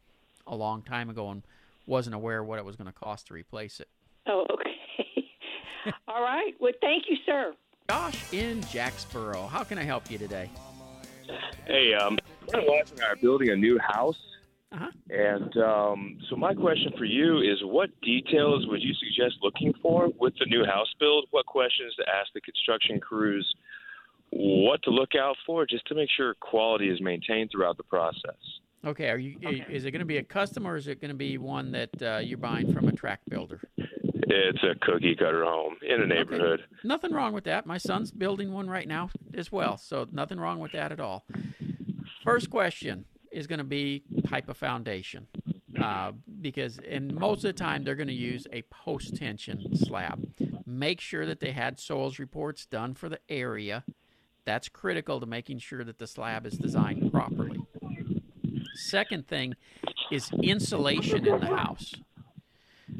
a 0.48 0.55
long 0.55 0.81
time 0.81 1.10
ago 1.10 1.29
and 1.29 1.43
wasn't 1.86 2.15
aware 2.15 2.43
what 2.43 2.58
it 2.58 2.65
was 2.65 2.75
going 2.75 2.88
to 2.88 2.93
cost 2.93 3.27
to 3.27 3.34
replace 3.34 3.79
it. 3.79 3.89
Oh, 4.27 4.46
okay. 4.51 5.93
All 6.08 6.22
right. 6.22 6.53
Well, 6.60 6.74
thank 6.81 7.03
you, 7.10 7.17
sir. 7.25 7.53
Josh 7.89 8.34
in 8.34 8.62
Jacksboro. 8.72 9.48
How 9.48 9.63
can 9.63 9.77
I 9.77 9.84
help 9.84 10.10
you 10.10 10.17
today? 10.17 10.50
Hey, 11.65 11.93
um, 11.93 12.17
my 12.53 12.63
wife 12.65 12.91
and 12.91 13.01
I 13.01 13.08
are 13.08 13.15
building 13.15 13.50
a 13.50 13.55
new 13.55 13.77
house. 13.79 14.20
Uh-huh. 14.74 14.88
And 15.10 15.58
um, 15.58 16.18
so, 16.30 16.38
my 16.38 16.54
question 16.54 16.94
for 16.98 17.04
you 17.04 17.40
is 17.40 17.58
what 17.63 17.90
details 18.01 18.66
would 18.68 18.82
you 18.82 18.94
suggest 18.94 19.36
looking 19.42 19.74
for 19.82 20.10
with 20.18 20.34
the 20.40 20.46
new 20.46 20.63
house 20.63 20.88
build? 21.00 21.28
What 21.32 21.46
questions 21.46 21.94
to 21.96 22.04
ask 22.08 22.32
the 22.34 22.42
construction 22.42 23.00
crews? 23.00 23.54
What 24.30 24.82
to 24.84 24.92
look 24.92 25.10
out 25.20 25.36
for 25.46 25.66
just 25.66 25.86
to 25.88 25.96
make 25.96 26.10
sure 26.16 26.36
quality 26.36 26.90
is 26.90 27.01
maintained 27.01 27.50
throughout 27.51 27.75
the 27.75 27.84
process? 27.84 28.38
Okay, 28.86 29.10
are 29.10 29.18
you? 29.18 29.38
Is 29.70 29.84
it 29.84 29.92
going 29.92 30.00
to 30.00 30.06
be 30.06 30.18
a 30.18 30.24
custom 30.24 30.66
or 30.66 30.78
is 30.78 30.88
it 30.88 31.01
going 31.01 31.10
to 31.10 31.16
be 31.18 31.38
one 31.38 31.72
that 31.74 32.01
uh, 32.01 32.18
you're 32.20 32.38
buying 32.38 32.74
from 32.74 32.88
a 32.88 32.94
tract 32.94 33.30
builder? 33.30 33.60
It's 33.78 34.63
a 34.63 34.74
cookie 34.86 35.16
cutter 35.16 35.44
home 35.44 35.75
in 35.86 36.01
a 36.01 36.06
neighborhood. 36.06 36.62
Okay. 36.62 36.88
Nothing 36.88 37.12
wrong 37.12 37.34
with 37.34 37.44
that. 37.44 37.66
My 37.66 37.78
son's 37.78 38.12
building 38.12 38.54
one 38.54 38.70
right 38.70 38.88
now 38.88 39.10
as 39.34 39.51
well, 39.51 39.78
so 39.78 40.08
nothing 40.13 40.40
wrong 40.40 40.60
with 40.60 40.72
that 40.72 40.94
at 40.94 41.01
all. 41.01 41.25
First 42.24 42.50
question 42.50 43.06
is 43.32 43.48
going 43.48 43.60
to 43.60 43.64
be 43.66 44.04
type 44.28 44.50
of 44.50 44.58
foundation. 44.58 45.28
Uh, 45.82 46.12
because 46.42 46.80
and 46.88 47.16
most 47.16 47.38
of 47.38 47.44
the 47.44 47.54
time 47.54 47.84
they're 47.84 47.96
going 47.96 48.08
to 48.08 48.14
use 48.14 48.46
a 48.52 48.62
post 48.64 49.16
tension 49.16 49.76
slab. 49.76 50.22
Make 50.66 51.00
sure 51.00 51.26
that 51.26 51.40
they 51.40 51.52
had 51.52 51.80
soils 51.80 52.20
reports 52.20 52.66
done 52.66 52.94
for 52.94 53.08
the 53.10 53.20
area. 53.30 53.84
That's 54.46 54.68
critical 54.70 55.20
to 55.20 55.26
making 55.26 55.60
sure 55.60 55.84
that 55.84 55.98
the 55.98 56.08
slab 56.08 56.46
is 56.46 56.58
designed 56.58 57.12
properly. 57.12 57.60
Second 58.76 59.28
thing 59.28 59.56
is 60.12 60.30
insulation 60.44 61.26
in 61.26 61.40
the 61.40 61.48
house. 61.48 61.94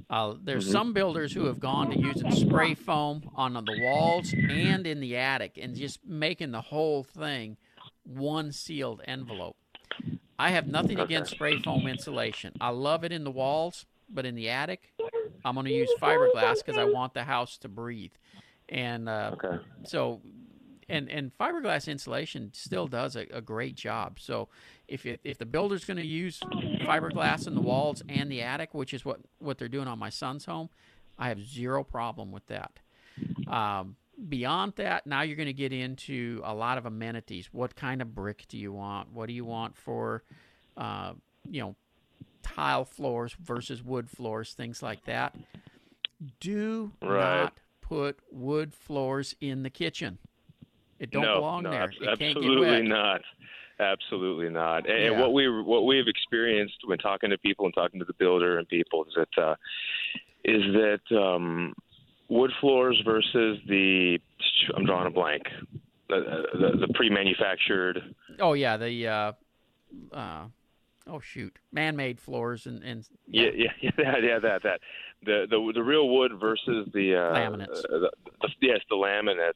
Uh, 0.10 0.36
there's 0.42 0.64
Mm-hmm. 0.66 0.72
some 0.72 0.94
builders 0.94 1.34
who 1.34 1.46
have 1.46 1.60
gone 1.60 1.90
to 1.92 2.00
using 2.00 2.32
spray 2.32 2.74
foam 2.74 3.30
on 3.36 3.54
the 3.54 3.80
walls 3.82 4.34
and 4.34 4.88
in 4.88 5.00
the 5.02 5.18
attic 5.18 5.58
and 5.62 5.76
just 5.76 6.00
making 6.06 6.52
the 6.52 6.62
whole 6.62 7.04
thing 7.04 7.58
one 8.04 8.52
sealed 8.52 9.02
envelope. 9.06 9.56
I 10.41 10.50
have 10.50 10.67
nothing 10.67 10.98
against 11.00 11.31
spray 11.31 11.55
foam 11.57 11.86
insulation. 11.86 12.53
I 12.60 12.69
love 12.69 13.03
it 13.03 13.12
in 13.12 13.24
the 13.24 13.29
walls, 13.29 13.86
but 14.10 14.25
in 14.25 14.33
the 14.33 14.50
attic, 14.50 14.91
I'm 15.45 15.53
going 15.53 15.67
to 15.67 15.71
use 15.71 15.93
fiberglass 16.01 16.57
because 16.57 16.79
I 16.79 16.86
want 16.86 17.13
the 17.13 17.24
house 17.24 17.57
to 17.60 17.69
breathe. 17.69 18.13
And 18.67 19.07
uh, 19.07 19.33
Okay. 19.33 19.57
so, 19.83 20.21
and 20.89 21.10
and 21.12 21.31
fiberglass 21.38 21.88
insulation 21.88 22.51
still 22.55 22.88
does 22.88 23.15
a, 23.15 23.27
a 23.31 23.39
great 23.41 23.75
job. 23.75 24.19
So, 24.19 24.50
if 24.88 25.05
it, 25.05 25.19
if 25.24 25.38
the 25.38 25.45
builder's 25.45 25.86
going 25.86 25.98
to 25.98 26.05
use 26.07 26.41
fiberglass 26.88 27.45
in 27.45 27.53
the 27.53 27.62
walls 27.62 28.01
and 28.10 28.31
the 28.31 28.41
attic, 28.41 28.74
which 28.74 28.95
is 28.95 29.05
what 29.05 29.19
what 29.38 29.60
they're 29.60 29.69
doing 29.69 29.88
on 29.88 30.00
my 30.00 30.10
son's 30.10 30.45
home, 30.45 30.69
I 31.19 31.29
have 31.29 31.39
zero 31.45 31.83
problem 31.83 32.31
with 32.31 32.48
that. 32.48 32.79
Um, 33.48 33.95
beyond 34.28 34.74
that, 34.75 35.08
now 35.08 35.22
you're 35.22 35.36
going 35.36 35.48
to 35.48 35.54
get 35.54 35.74
into 35.74 36.42
a 36.44 36.54
lot 36.54 36.78
of 36.78 36.86
amenities. 36.86 37.50
What 37.51 37.75
kind 37.75 38.01
of 38.01 38.13
brick 38.13 38.46
do 38.48 38.58
you 38.58 38.72
want? 38.72 39.12
What 39.12 39.28
do 39.28 39.34
you 39.34 39.46
want 39.46 39.75
for, 39.75 40.24
uh, 40.78 41.13
you 41.50 41.62
know, 41.62 41.75
tile 42.44 42.86
floors 42.86 43.36
versus 43.40 43.84
wood 43.84 44.10
floors, 44.10 44.54
things 44.54 44.82
like 44.82 45.06
that. 45.06 45.36
Do 46.40 46.94
Right. 47.01 47.20
not 47.20 47.60
put 47.82 48.20
wood 48.32 48.74
floors 48.74 49.36
in 49.42 49.63
the 49.63 49.70
kitchen. 49.70 50.20
It 51.00 51.10
don't 51.12 51.24
no, 51.24 51.36
belong 51.36 51.63
no, 51.63 51.72
there. 51.72 51.92
it 52.00 52.08
absolutely 52.08 52.84
not. 52.84 53.22
Absolutely 53.80 54.50
not. 54.50 54.88
And, 54.88 55.04
and 55.04 55.13
Yeah. 55.13 55.22
what 55.22 55.34
we 55.34 55.50
what 55.50 55.86
we've 55.86 56.08
experienced 56.08 56.78
when 56.86 57.00
talking 57.00 57.32
to 57.32 57.38
people 57.40 57.66
and 57.66 57.74
talking 57.74 58.00
to 58.00 58.06
the 58.06 58.13
builder 58.13 58.60
and 58.60 58.68
people 58.68 59.06
is 59.06 59.13
that 59.16 59.44
uh, 59.44 59.56
is 60.46 60.62
that 60.74 61.18
um, 61.18 61.74
wood 62.32 62.52
floors 62.60 63.00
versus 63.06 63.60
the 63.68 64.18
I'm 64.76 64.86
drawing 64.86 65.08
a 65.08 65.12
blank 65.12 65.44
the 66.12 66.44
the, 66.54 66.88
the 66.88 66.94
pre-manufactured. 66.94 68.16
Oh 68.40 68.54
yeah, 68.54 68.78
the 68.78 69.08
uh, 69.08 69.32
uh, 70.14 70.46
oh 71.08 71.20
shoot, 71.20 71.58
man-made 71.72 72.20
floors 72.20 72.66
and 72.66 72.84
and 72.84 73.08
Yeah, 73.28 73.50
yeah, 73.56 73.72
yeah, 73.82 73.92
that, 73.98 74.24
yeah, 74.24 74.40
that 74.40 74.64
that 74.64 74.80
the 75.24 75.46
the 75.50 75.72
the 75.74 75.84
real 75.84 76.10
wood 76.10 76.32
versus 76.40 76.88
the 76.94 77.16
uh, 77.16 77.36
Laminates. 77.36 77.82
the, 77.84 78.12
the, 78.42 78.50
yes, 78.62 78.80
the 78.90 78.96
laminates. 78.96 79.54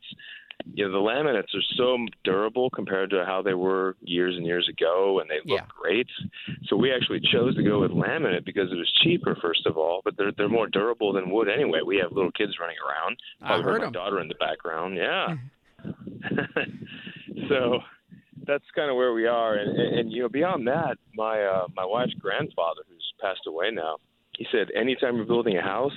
You 0.73 0.85
know, 0.87 0.91
the 0.91 0.97
laminates 0.97 1.53
are 1.53 1.61
so 1.77 1.97
durable 2.23 2.69
compared 2.69 3.09
to 3.11 3.23
how 3.25 3.41
they 3.41 3.53
were 3.53 3.95
years 4.01 4.35
and 4.35 4.45
years 4.45 4.67
ago, 4.69 5.19
and 5.19 5.29
they 5.29 5.37
look 5.45 5.61
Yeah. 5.61 5.65
great. 5.67 6.07
So 6.67 6.75
we 6.75 6.91
actually 6.91 7.19
chose 7.31 7.55
to 7.55 7.63
go 7.63 7.81
with 7.81 7.91
laminate 7.91 8.45
because 8.45 8.71
it 8.71 8.75
was 8.75 8.91
cheaper, 9.03 9.35
first 9.41 9.65
of 9.65 9.77
all, 9.77 10.01
but 10.03 10.17
they're 10.17 10.31
they're 10.31 10.49
more 10.49 10.67
durable 10.67 11.13
than 11.13 11.29
wood 11.29 11.47
anyway. 11.49 11.79
We 11.85 11.97
have 11.97 12.11
little 12.11 12.31
kids 12.31 12.57
running 12.59 12.77
around. 12.87 13.17
I 13.41 13.47
Probably 13.47 13.63
heard 13.71 13.81
my 13.83 13.91
daughter 13.91 14.19
in 14.19 14.27
the 14.27 14.35
background. 14.35 14.95
Yeah. 14.97 15.35
so 17.49 17.79
that's 18.47 18.63
kind 18.75 18.89
of 18.89 18.95
where 18.95 19.13
we 19.13 19.27
are, 19.27 19.55
and, 19.55 19.77
and, 19.77 19.99
and 19.99 20.11
you 20.11 20.21
know, 20.21 20.29
beyond 20.29 20.67
that, 20.67 20.97
my 21.15 21.41
uh, 21.43 21.67
my 21.75 21.85
wife's 21.85 22.13
grandfather, 22.15 22.81
who's 22.89 23.13
passed 23.21 23.41
away 23.47 23.71
now, 23.71 23.97
he 24.37 24.45
said, 24.51 24.67
anytime 24.75 25.15
you're 25.15 25.25
building 25.25 25.57
a 25.57 25.61
house, 25.61 25.95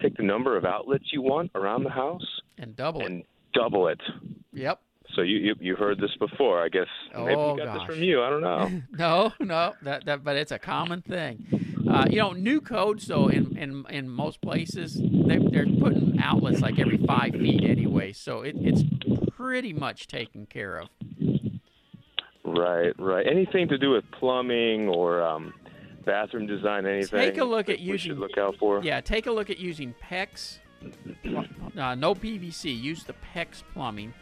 take 0.00 0.16
the 0.16 0.22
number 0.22 0.56
of 0.56 0.64
outlets 0.64 1.04
you 1.12 1.22
want 1.22 1.50
around 1.54 1.84
the 1.84 1.90
house 1.90 2.26
and 2.58 2.74
double 2.76 3.02
it. 3.02 3.26
Double 3.54 3.88
it. 3.88 4.00
Yep. 4.52 4.80
So 5.14 5.22
you 5.22 5.38
you, 5.38 5.54
you 5.60 5.76
heard 5.76 5.98
this 5.98 6.14
before, 6.18 6.62
I 6.62 6.68
guess. 6.68 6.86
Maybe 7.14 7.34
Oh, 7.34 7.52
you 7.56 7.64
got 7.64 7.78
gosh. 7.78 7.86
this 7.88 7.96
from 7.96 8.04
you. 8.04 8.22
I 8.22 8.30
don't 8.30 8.42
know. 8.42 8.82
No, 8.92 9.32
no, 9.40 9.74
that 9.82 10.04
that 10.04 10.22
but 10.24 10.36
it's 10.36 10.52
a 10.52 10.58
common 10.58 11.02
thing. 11.02 11.46
Uh, 11.90 12.04
you 12.10 12.18
know, 12.18 12.32
new 12.32 12.60
codes 12.60 13.06
though 13.06 13.28
in 13.28 13.56
in 13.56 13.84
in 13.88 14.08
most 14.08 14.40
places 14.42 14.94
they 15.00 15.38
they're 15.38 15.66
putting 15.80 16.18
outlets 16.20 16.60
like 16.60 16.78
every 16.78 16.98
five 16.98 17.32
feet 17.32 17.64
anyway, 17.64 18.12
so 18.12 18.42
it, 18.42 18.54
it's 18.58 18.82
pretty 19.34 19.72
much 19.72 20.06
taken 20.08 20.44
care 20.46 20.76
of. 20.76 20.88
right, 22.44 22.92
right. 22.98 23.26
Anything 23.26 23.68
to 23.68 23.78
do 23.78 23.90
with 23.90 24.04
plumbing 24.12 24.88
or 24.88 25.22
um, 25.22 25.54
bathroom 26.04 26.46
design, 26.46 26.86
anything. 26.86 27.18
Take 27.18 27.38
a 27.38 27.44
look 27.44 27.68
at 27.68 27.78
using- 27.80 28.10
should 28.12 28.18
look 28.18 28.36
out 28.38 28.56
for. 28.58 28.82
Yeah, 28.82 29.00
take 29.00 29.26
a 29.26 29.32
look 29.32 29.48
at 29.50 29.58
using 29.58 29.94
PEX. 30.02 30.58
Uh, 31.78 31.94
no 31.94 32.14
PVC. 32.14 32.78
Use 32.78 33.04
the 33.04 33.14
PEX 33.34 33.62
plumbing. 33.72 34.12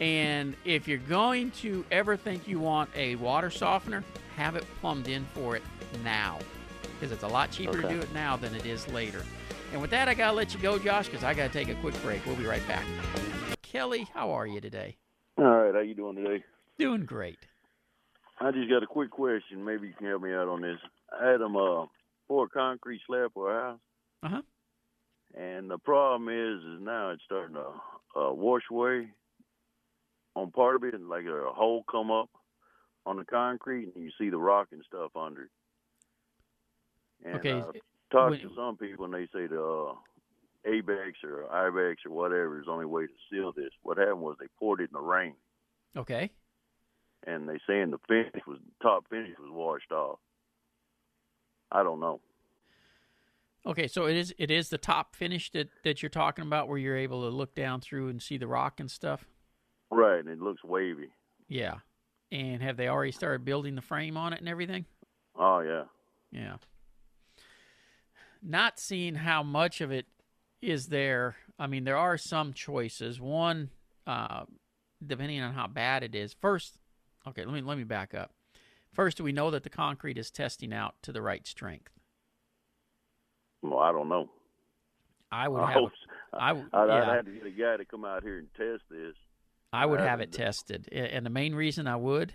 And 0.00 0.54
if 0.64 0.88
you're 0.88 0.98
going 0.98 1.50
to 1.52 1.84
ever 1.90 2.16
think 2.16 2.48
you 2.48 2.58
want 2.58 2.88
a 2.94 3.16
water 3.16 3.50
softener, 3.50 4.02
have 4.36 4.56
it 4.56 4.64
plumbed 4.80 5.08
in 5.08 5.26
for 5.34 5.56
it 5.56 5.62
now. 6.02 6.38
Because 6.82 7.12
it's 7.12 7.24
a 7.24 7.28
lot 7.28 7.50
cheaper 7.50 7.80
to 7.82 7.88
do 7.88 7.98
it 7.98 8.12
now 8.14 8.36
than 8.36 8.54
it 8.54 8.64
is 8.64 8.88
later. 8.88 9.24
And 9.72 9.80
with 9.80 9.90
that, 9.90 10.08
I 10.08 10.14
got 10.14 10.30
to 10.30 10.36
let 10.36 10.54
you 10.54 10.60
go, 10.60 10.78
Josh, 10.78 11.06
because 11.06 11.24
I 11.24 11.34
got 11.34 11.52
to 11.52 11.52
take 11.52 11.68
a 11.68 11.74
quick 11.80 12.00
break. 12.02 12.24
We'll 12.26 12.36
be 12.36 12.46
right 12.46 12.66
back. 12.66 12.84
Kelly, 13.62 14.08
how 14.14 14.30
are 14.32 14.46
you 14.46 14.60
today? 14.60 14.96
All 15.38 15.44
right, 15.44 15.74
how 15.74 15.80
you 15.80 15.94
doing 15.94 16.16
today? 16.16 16.44
Doing 16.78 17.04
great. 17.04 17.38
I 18.40 18.50
just 18.50 18.70
got 18.70 18.82
a 18.82 18.86
quick 18.86 19.10
question. 19.10 19.64
Maybe 19.64 19.88
you 19.88 19.94
can 19.96 20.06
help 20.06 20.22
me 20.22 20.32
out 20.32 20.48
on 20.48 20.62
this. 20.62 20.78
I 21.18 21.30
had 21.30 21.40
them 21.40 21.56
uh, 21.56 21.86
pour 22.26 22.46
a 22.46 22.48
concrete 22.48 23.02
slab 23.06 23.32
for 23.34 23.54
a 23.54 23.62
house. 23.62 23.78
Uh-huh. 24.22 24.42
And 25.36 25.70
the 25.70 25.78
problem 25.78 26.28
is, 26.28 26.62
is 26.64 26.80
now 26.80 27.10
it's 27.10 27.22
starting 27.24 27.54
to 27.54 28.20
uh, 28.20 28.32
wash 28.32 28.62
away 28.70 29.08
on 30.36 30.50
part 30.50 30.76
of 30.76 30.84
it, 30.84 30.94
and 30.94 31.08
like 31.08 31.24
a 31.24 31.52
hole 31.52 31.84
come 31.90 32.10
up 32.10 32.30
on 33.06 33.16
the 33.16 33.24
concrete, 33.24 33.88
and 33.94 34.04
you 34.04 34.10
see 34.18 34.30
the 34.30 34.38
rock 34.38 34.68
and 34.72 34.82
stuff 34.86 35.10
under 35.16 35.44
it. 35.44 35.50
And, 37.24 37.36
Okay, 37.36 37.52
Uh, 37.52 37.72
talk 38.10 38.30
when- 38.30 38.40
to 38.40 38.54
some 38.54 38.76
people, 38.76 39.04
and 39.06 39.14
they 39.14 39.26
say 39.28 39.46
the 39.46 39.62
uh, 39.62 39.94
Abex 40.66 41.14
or 41.24 41.50
Ibex 41.50 42.04
or 42.04 42.10
whatever 42.12 42.58
is 42.60 42.66
the 42.66 42.72
only 42.72 42.84
way 42.86 43.06
to 43.06 43.12
seal 43.30 43.52
this. 43.52 43.70
What 43.82 43.96
happened 43.98 44.20
was 44.22 44.36
they 44.38 44.48
poured 44.58 44.80
it 44.80 44.90
in 44.90 44.94
the 44.94 45.00
rain, 45.00 45.34
Okay. 45.96 46.30
and 47.26 47.48
they 47.48 47.58
saying 47.66 47.90
the 47.90 47.98
finish 48.08 48.46
was 48.46 48.58
top 48.82 49.08
finish 49.08 49.36
was 49.38 49.50
washed 49.50 49.90
off. 49.92 50.18
I 51.72 51.82
don't 51.82 52.00
know. 52.00 52.20
Okay, 53.66 53.86
so 53.86 54.06
it 54.06 54.16
is 54.16 54.34
it 54.38 54.50
is 54.50 54.70
the 54.70 54.78
top 54.78 55.14
finish 55.14 55.50
that, 55.52 55.68
that 55.84 56.02
you're 56.02 56.10
talking 56.10 56.46
about 56.46 56.68
where 56.68 56.78
you're 56.78 56.96
able 56.96 57.22
to 57.22 57.34
look 57.34 57.54
down 57.54 57.80
through 57.80 58.08
and 58.08 58.22
see 58.22 58.38
the 58.38 58.46
rock 58.46 58.80
and 58.80 58.90
stuff? 58.90 59.26
Right, 59.90 60.20
and 60.20 60.28
it 60.28 60.40
looks 60.40 60.64
wavy. 60.64 61.10
Yeah. 61.48 61.76
And 62.32 62.62
have 62.62 62.76
they 62.76 62.88
already 62.88 63.12
started 63.12 63.44
building 63.44 63.74
the 63.74 63.82
frame 63.82 64.16
on 64.16 64.32
it 64.32 64.40
and 64.40 64.48
everything? 64.48 64.86
Oh 65.36 65.60
yeah. 65.60 65.84
Yeah. 66.32 66.56
Not 68.42 68.78
seeing 68.78 69.16
how 69.16 69.42
much 69.42 69.82
of 69.82 69.90
it 69.90 70.06
is 70.62 70.86
there. 70.86 71.36
I 71.58 71.66
mean, 71.66 71.84
there 71.84 71.98
are 71.98 72.16
some 72.16 72.54
choices. 72.54 73.20
One, 73.20 73.68
uh, 74.06 74.44
depending 75.06 75.40
on 75.42 75.52
how 75.52 75.66
bad 75.66 76.02
it 76.02 76.14
is. 76.14 76.34
First, 76.40 76.78
okay, 77.26 77.44
let 77.44 77.52
me 77.52 77.60
let 77.60 77.76
me 77.76 77.84
back 77.84 78.14
up. 78.14 78.32
First, 78.92 79.20
we 79.20 79.32
know 79.32 79.50
that 79.50 79.64
the 79.64 79.70
concrete 79.70 80.18
is 80.18 80.30
testing 80.30 80.72
out 80.72 80.94
to 81.02 81.12
the 81.12 81.22
right 81.22 81.46
strength. 81.46 81.92
Well, 83.62 83.78
I 83.78 83.92
don't 83.92 84.08
know. 84.08 84.28
I 85.32 85.48
would 85.48 85.60
I 85.60 85.72
have. 85.72 85.80
hope. 85.82 85.92
I 86.32 86.48
w- 86.48 86.68
I'd, 86.72 86.88
yeah. 86.88 87.10
I'd 87.10 87.16
have 87.16 87.24
to 87.26 87.32
get 87.32 87.46
a 87.46 87.50
guy 87.50 87.76
to 87.76 87.84
come 87.84 88.04
out 88.04 88.22
here 88.22 88.38
and 88.38 88.48
test 88.54 88.82
this. 88.90 89.14
I 89.72 89.86
would 89.86 90.00
I 90.00 90.06
have 90.06 90.20
it 90.20 90.32
tested, 90.32 90.88
and 90.90 91.24
the 91.24 91.30
main 91.30 91.54
reason 91.54 91.86
I 91.86 91.94
would, 91.94 92.34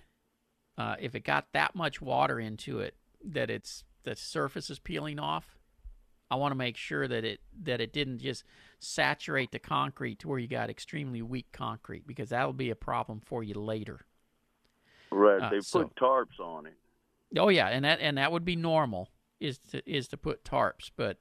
uh, 0.78 0.96
if 1.00 1.16
it 1.16 1.26
got 1.26 1.48
that 1.54 1.76
much 1.76 2.02
water 2.02 2.40
into 2.40 2.80
it 2.80 2.96
that 3.26 3.50
it's 3.50 3.84
the 4.04 4.16
surface 4.16 4.70
is 4.70 4.80
peeling 4.80 5.20
off, 5.20 5.58
I 6.32 6.36
want 6.36 6.52
to 6.52 6.56
make 6.56 6.78
sure 6.78 7.08
that 7.08 7.26
it 7.26 7.42
that 7.64 7.82
it 7.82 7.92
didn't 7.92 8.20
just 8.20 8.46
saturate 8.80 9.52
the 9.52 9.60
concrete 9.60 10.20
to 10.20 10.30
where 10.30 10.40
you 10.40 10.48
got 10.48 10.70
extremely 10.70 11.22
weak 11.22 11.48
concrete 11.52 12.08
because 12.08 12.30
that'll 12.30 12.54
be 12.54 12.70
a 12.70 12.76
problem 12.76 13.20
for 13.20 13.44
you 13.44 13.56
later. 13.56 14.06
Right. 15.12 15.42
Uh, 15.42 15.50
they 15.50 15.60
so- 15.60 15.84
put 15.84 15.96
tarps 15.96 16.40
on 16.40 16.68
it. 16.68 16.76
Oh 17.38 17.50
yeah, 17.50 17.68
and 17.68 17.84
that 17.84 18.00
and 18.00 18.18
that 18.18 18.32
would 18.32 18.46
be 18.46 18.56
normal 18.56 19.10
is 19.40 19.58
to 19.72 19.82
is 19.90 20.08
to 20.10 20.18
put 20.18 20.44
tarps, 20.44 20.92
but 20.96 21.18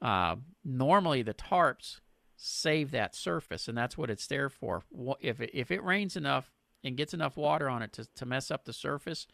uh, 0.00 0.36
normally 0.64 1.22
the 1.22 1.34
tarps 1.34 2.00
save 2.36 2.90
that 2.90 3.14
surface, 3.14 3.68
and 3.68 3.78
that's 3.78 3.96
what 3.96 4.10
it's 4.10 4.26
there 4.26 4.48
for. 4.48 4.82
If 5.20 5.40
it, 5.40 5.50
if 5.54 5.70
it 5.70 5.82
rains 5.82 6.16
enough 6.16 6.50
and 6.82 6.96
gets 6.96 7.14
enough 7.14 7.36
water 7.36 7.68
on 7.68 7.82
it 7.82 7.92
to, 7.94 8.06
to 8.16 8.26
mess 8.26 8.50
up 8.50 8.64
the 8.64 8.72
surface, 8.72 9.28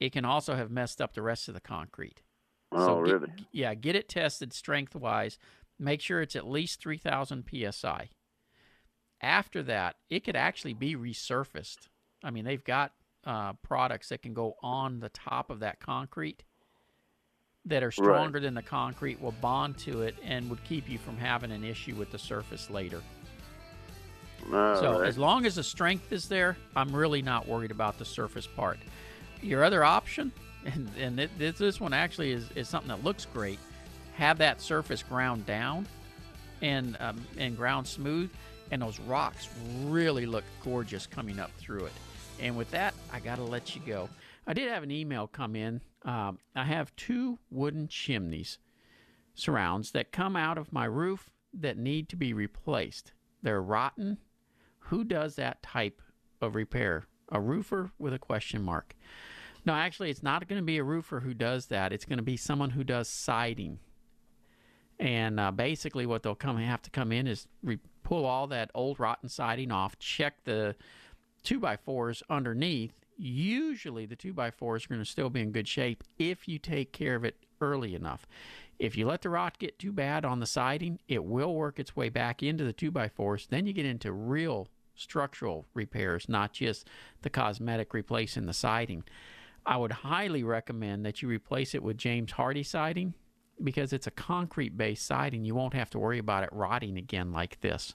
it 0.00 0.12
can 0.12 0.24
also 0.24 0.56
have 0.56 0.70
messed 0.70 1.02
up 1.02 1.12
the 1.12 1.22
rest 1.22 1.48
of 1.48 1.54
the 1.54 1.60
concrete. 1.60 2.22
Oh, 2.72 3.04
get- 3.04 3.12
really? 3.12 3.32
yeah, 3.52 3.74
get 3.74 3.94
it 3.94 4.08
tested 4.08 4.52
strength 4.52 4.94
wise. 4.94 5.38
Make 5.78 6.00
sure 6.00 6.22
it's 6.22 6.36
at 6.36 6.48
least 6.48 6.80
3,000 6.80 7.44
psi. 7.70 8.08
After 9.20 9.62
that, 9.64 9.96
it 10.08 10.24
could 10.24 10.36
actually 10.36 10.74
be 10.74 10.96
resurfaced. 10.96 11.88
I 12.24 12.30
mean, 12.30 12.46
they've 12.46 12.64
got 12.64 12.92
uh, 13.24 13.52
products 13.62 14.08
that 14.08 14.22
can 14.22 14.32
go 14.32 14.54
on 14.62 15.00
the 15.00 15.08
top 15.10 15.50
of 15.50 15.60
that 15.60 15.80
concrete 15.80 16.44
that 17.66 17.82
are 17.82 17.90
stronger 17.90 18.40
than 18.40 18.54
the 18.54 18.62
concrete, 18.62 19.20
will 19.20 19.32
bond 19.32 19.76
to 19.78 20.02
it, 20.02 20.14
and 20.24 20.48
would 20.48 20.62
keep 20.64 20.88
you 20.88 20.98
from 20.98 21.16
having 21.16 21.50
an 21.50 21.64
issue 21.64 21.94
with 21.96 22.10
the 22.10 22.18
surface 22.18 22.70
later. 22.70 23.02
All 24.52 24.76
So 24.76 25.00
right. 25.00 25.08
as 25.08 25.18
long 25.18 25.44
as 25.46 25.56
the 25.56 25.64
strength 25.64 26.12
is 26.12 26.28
there, 26.28 26.56
I'm 26.76 26.94
really 26.94 27.22
not 27.22 27.48
worried 27.48 27.72
about 27.72 27.98
the 27.98 28.04
surface 28.04 28.46
part. 28.46 28.78
Your 29.42 29.64
other 29.64 29.84
option, 29.84 30.32
and, 30.64 30.88
and 30.98 31.20
it, 31.20 31.36
this, 31.38 31.58
this 31.58 31.80
one 31.80 31.92
actually 31.92 32.32
is, 32.32 32.48
is 32.54 32.68
something 32.68 32.88
that 32.88 33.02
looks 33.04 33.26
great, 33.26 33.58
have 34.14 34.38
that 34.38 34.60
surface 34.60 35.02
ground 35.02 35.44
down 35.46 35.86
and 36.62 36.96
um, 37.00 37.20
and 37.36 37.54
ground 37.56 37.86
smooth, 37.86 38.30
and 38.70 38.80
those 38.80 38.98
rocks 39.00 39.48
really 39.84 40.24
look 40.24 40.44
gorgeous 40.64 41.06
coming 41.06 41.38
up 41.38 41.50
through 41.58 41.84
it. 41.84 41.92
And 42.40 42.56
with 42.56 42.70
that, 42.70 42.94
I 43.12 43.20
got 43.20 43.36
to 43.36 43.42
let 43.42 43.74
you 43.74 43.82
go. 43.86 44.08
I 44.46 44.54
did 44.54 44.68
have 44.70 44.82
an 44.82 44.90
email 44.90 45.26
come 45.26 45.56
in. 45.56 45.80
Um, 46.06 46.38
I 46.54 46.64
have 46.64 46.94
two 46.96 47.38
wooden 47.50 47.88
chimneys 47.88 48.58
surrounds 49.34 49.90
that 49.90 50.12
come 50.12 50.36
out 50.36 50.56
of 50.56 50.72
my 50.72 50.86
roof 50.86 51.28
that 51.52 51.76
need 51.76 52.08
to 52.08 52.16
be 52.16 52.32
replaced. 52.32 53.12
They're 53.42 53.60
rotten. 53.60 54.18
Who 54.78 55.04
does 55.04 55.34
that 55.34 55.62
type 55.62 56.00
of 56.40 56.54
repair? 56.54 57.06
A 57.32 57.40
roofer 57.40 57.90
with 57.98 58.14
a 58.14 58.18
question 58.20 58.62
mark. 58.62 58.94
No, 59.64 59.74
actually, 59.74 60.10
it's 60.10 60.22
not 60.22 60.46
going 60.48 60.60
to 60.60 60.64
be 60.64 60.78
a 60.78 60.84
roofer 60.84 61.20
who 61.20 61.34
does 61.34 61.66
that. 61.66 61.92
It's 61.92 62.04
going 62.04 62.18
to 62.18 62.22
be 62.22 62.36
someone 62.36 62.70
who 62.70 62.84
does 62.84 63.08
siding. 63.08 63.80
And 65.00 65.40
uh, 65.40 65.50
basically, 65.50 66.06
what 66.06 66.22
they'll 66.22 66.36
come 66.36 66.56
have 66.56 66.82
to 66.82 66.90
come 66.90 67.10
in 67.10 67.26
is 67.26 67.48
re- 67.64 67.80
pull 68.04 68.24
all 68.24 68.46
that 68.46 68.70
old 68.74 69.00
rotten 69.00 69.28
siding 69.28 69.72
off, 69.72 69.98
check 69.98 70.44
the 70.44 70.76
two 71.42 71.58
by 71.58 71.76
fours 71.76 72.22
underneath. 72.30 72.94
Usually, 73.16 74.06
the 74.06 74.16
two 74.16 74.32
by 74.32 74.50
fours 74.50 74.84
are 74.84 74.88
going 74.88 75.00
to 75.00 75.04
still 75.04 75.30
be 75.30 75.40
in 75.40 75.52
good 75.52 75.68
shape 75.68 76.04
if 76.18 76.46
you 76.46 76.58
take 76.58 76.92
care 76.92 77.14
of 77.14 77.24
it 77.24 77.36
early 77.60 77.94
enough. 77.94 78.26
If 78.78 78.96
you 78.96 79.06
let 79.06 79.22
the 79.22 79.30
rot 79.30 79.58
get 79.58 79.78
too 79.78 79.92
bad 79.92 80.24
on 80.24 80.40
the 80.40 80.46
siding, 80.46 80.98
it 81.08 81.24
will 81.24 81.54
work 81.54 81.78
its 81.78 81.96
way 81.96 82.10
back 82.10 82.42
into 82.42 82.64
the 82.64 82.74
two 82.74 82.90
by 82.90 83.08
fours. 83.08 83.46
Then 83.48 83.66
you 83.66 83.72
get 83.72 83.86
into 83.86 84.12
real 84.12 84.68
structural 84.94 85.66
repairs, 85.72 86.28
not 86.28 86.52
just 86.52 86.88
the 87.22 87.30
cosmetic 87.30 87.94
replacing 87.94 88.46
the 88.46 88.52
siding. 88.52 89.04
I 89.64 89.78
would 89.78 89.92
highly 89.92 90.42
recommend 90.42 91.04
that 91.06 91.22
you 91.22 91.28
replace 91.28 91.74
it 91.74 91.82
with 91.82 91.96
James 91.96 92.32
Hardie 92.32 92.66
siding 92.66 93.14
because 93.62 93.92
it's 93.92 94.06
a 94.06 94.12
concrete 94.12 94.76
based 94.76 95.06
siding. 95.06 95.44
You 95.44 95.54
won't 95.54 95.74
have 95.74 95.90
to 95.90 95.98
worry 95.98 96.18
about 96.18 96.44
it 96.44 96.50
rotting 96.52 96.98
again 96.98 97.32
like 97.32 97.60
this. 97.60 97.94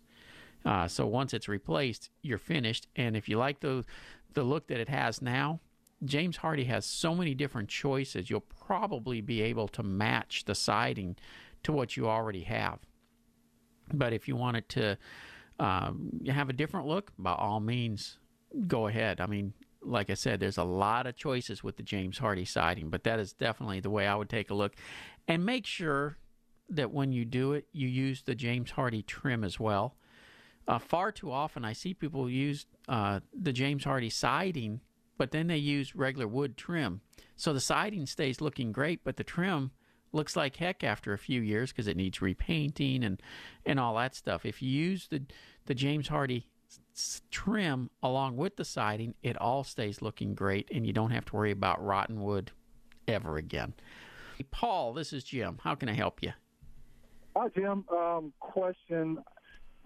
Uh, 0.66 0.88
so 0.88 1.08
once 1.08 1.34
it's 1.34 1.48
replaced, 1.48 2.10
you're 2.22 2.38
finished. 2.38 2.88
And 2.96 3.16
if 3.16 3.28
you 3.28 3.38
like 3.38 3.62
the 3.62 3.84
the 4.34 4.44
look 4.44 4.68
that 4.68 4.80
it 4.80 4.90
has 4.90 5.22
now, 5.22 5.60
James 6.04 6.38
Hardie 6.38 6.68
has 6.68 6.86
so 6.86 7.14
many 7.14 7.36
different 7.36 7.70
choices. 7.70 8.30
You'll 8.30 8.42
probably 8.42 9.22
be 9.22 9.42
able 9.42 9.68
to 9.70 9.84
match 9.84 10.46
the 10.46 10.56
siding 10.56 11.16
to 11.64 11.72
what 11.72 11.96
you 11.96 12.08
already 12.08 12.42
have. 12.42 12.80
But 13.94 14.14
if 14.14 14.28
you 14.28 14.36
want 14.36 14.58
it 14.58 14.70
to 14.70 14.98
um, 15.60 16.22
have 16.28 16.50
a 16.50 16.54
different 16.54 16.88
look, 16.88 17.12
by 17.20 17.34
all 17.34 17.60
means, 17.60 18.18
go 18.68 18.88
ahead. 18.88 19.22
I 19.22 19.28
mean, 19.28 19.54
like 19.84 20.10
I 20.10 20.16
said, 20.16 20.40
there's 20.40 20.58
a 20.58 20.64
lot 20.64 21.08
of 21.08 21.16
choices 21.16 21.64
with 21.64 21.78
the 21.78 21.84
James 21.84 22.20
Hardie 22.20 22.48
siding, 22.48 22.90
but 22.90 23.04
that 23.04 23.20
is 23.20 23.34
definitely 23.34 23.80
the 23.80 23.90
way 23.90 24.08
I 24.08 24.16
would 24.16 24.30
take 24.30 24.50
a 24.50 24.56
look. 24.56 24.74
And 25.28 25.46
make 25.46 25.66
sure 25.66 26.18
that 26.70 26.92
when 26.92 27.12
you 27.12 27.26
do 27.26 27.54
it, 27.54 27.68
you 27.74 27.88
use 27.88 28.24
the 28.24 28.36
James 28.36 28.72
Hardie 28.72 29.06
trim 29.06 29.44
as 29.44 29.60
well. 29.60 29.96
Uh, 30.72 30.80
far 30.80 31.12
too 31.12 31.30
often, 31.30 31.66
I 31.66 31.74
see 31.74 31.94
people 31.94 32.30
use 32.30 32.66
uh, 32.88 33.20
the 33.38 33.52
James 33.52 33.84
Hardie 33.84 34.10
siding, 34.10 34.80
but 35.18 35.32
then 35.32 35.48
they 35.48 35.58
use 35.58 35.98
regular 35.98 36.30
wood 36.30 36.56
trim. 36.56 37.02
So 37.36 37.52
the 37.52 37.60
siding 37.60 38.06
stays 38.06 38.40
looking 38.40 38.72
great, 38.72 39.04
but 39.04 39.18
the 39.18 39.26
trim 39.26 39.72
looks 40.14 40.38
like 40.38 40.56
heck 40.56 40.82
after 40.82 41.12
a 41.12 41.18
few 41.18 41.42
years 41.42 41.74
because 41.74 41.88
it 41.88 41.98
needs 41.98 42.22
repainting 42.22 43.04
and, 43.04 43.22
and 43.66 43.82
all 43.82 43.96
that 43.96 44.16
stuff. 44.16 44.46
If 44.46 44.62
you 44.62 44.70
use 44.70 45.10
the, 45.10 45.24
the 45.66 45.76
James 45.76 46.08
Hardie 46.08 46.46
trim 47.32 47.90
along 48.02 48.38
with 48.38 48.56
the 48.56 48.64
siding, 48.64 49.14
it 49.24 49.36
all 49.36 49.66
stays 49.66 50.02
looking 50.02 50.36
great, 50.36 50.70
and 50.74 50.88
you 50.88 50.94
don't 50.94 51.12
have 51.12 51.26
to 51.26 51.36
worry 51.36 51.52
about 51.52 51.84
rotten 51.84 52.22
wood 52.22 52.50
ever 53.10 53.36
again. 53.36 53.74
Paul, 54.52 54.94
this 54.94 55.12
is 55.12 55.26
Jim. 55.26 55.60
How 55.62 55.76
can 55.76 55.90
I 55.90 55.94
help 55.94 56.24
you? 56.24 56.32
Hi, 57.36 57.50
Jim. 57.50 57.84
Um, 57.92 58.32
question. 58.40 59.20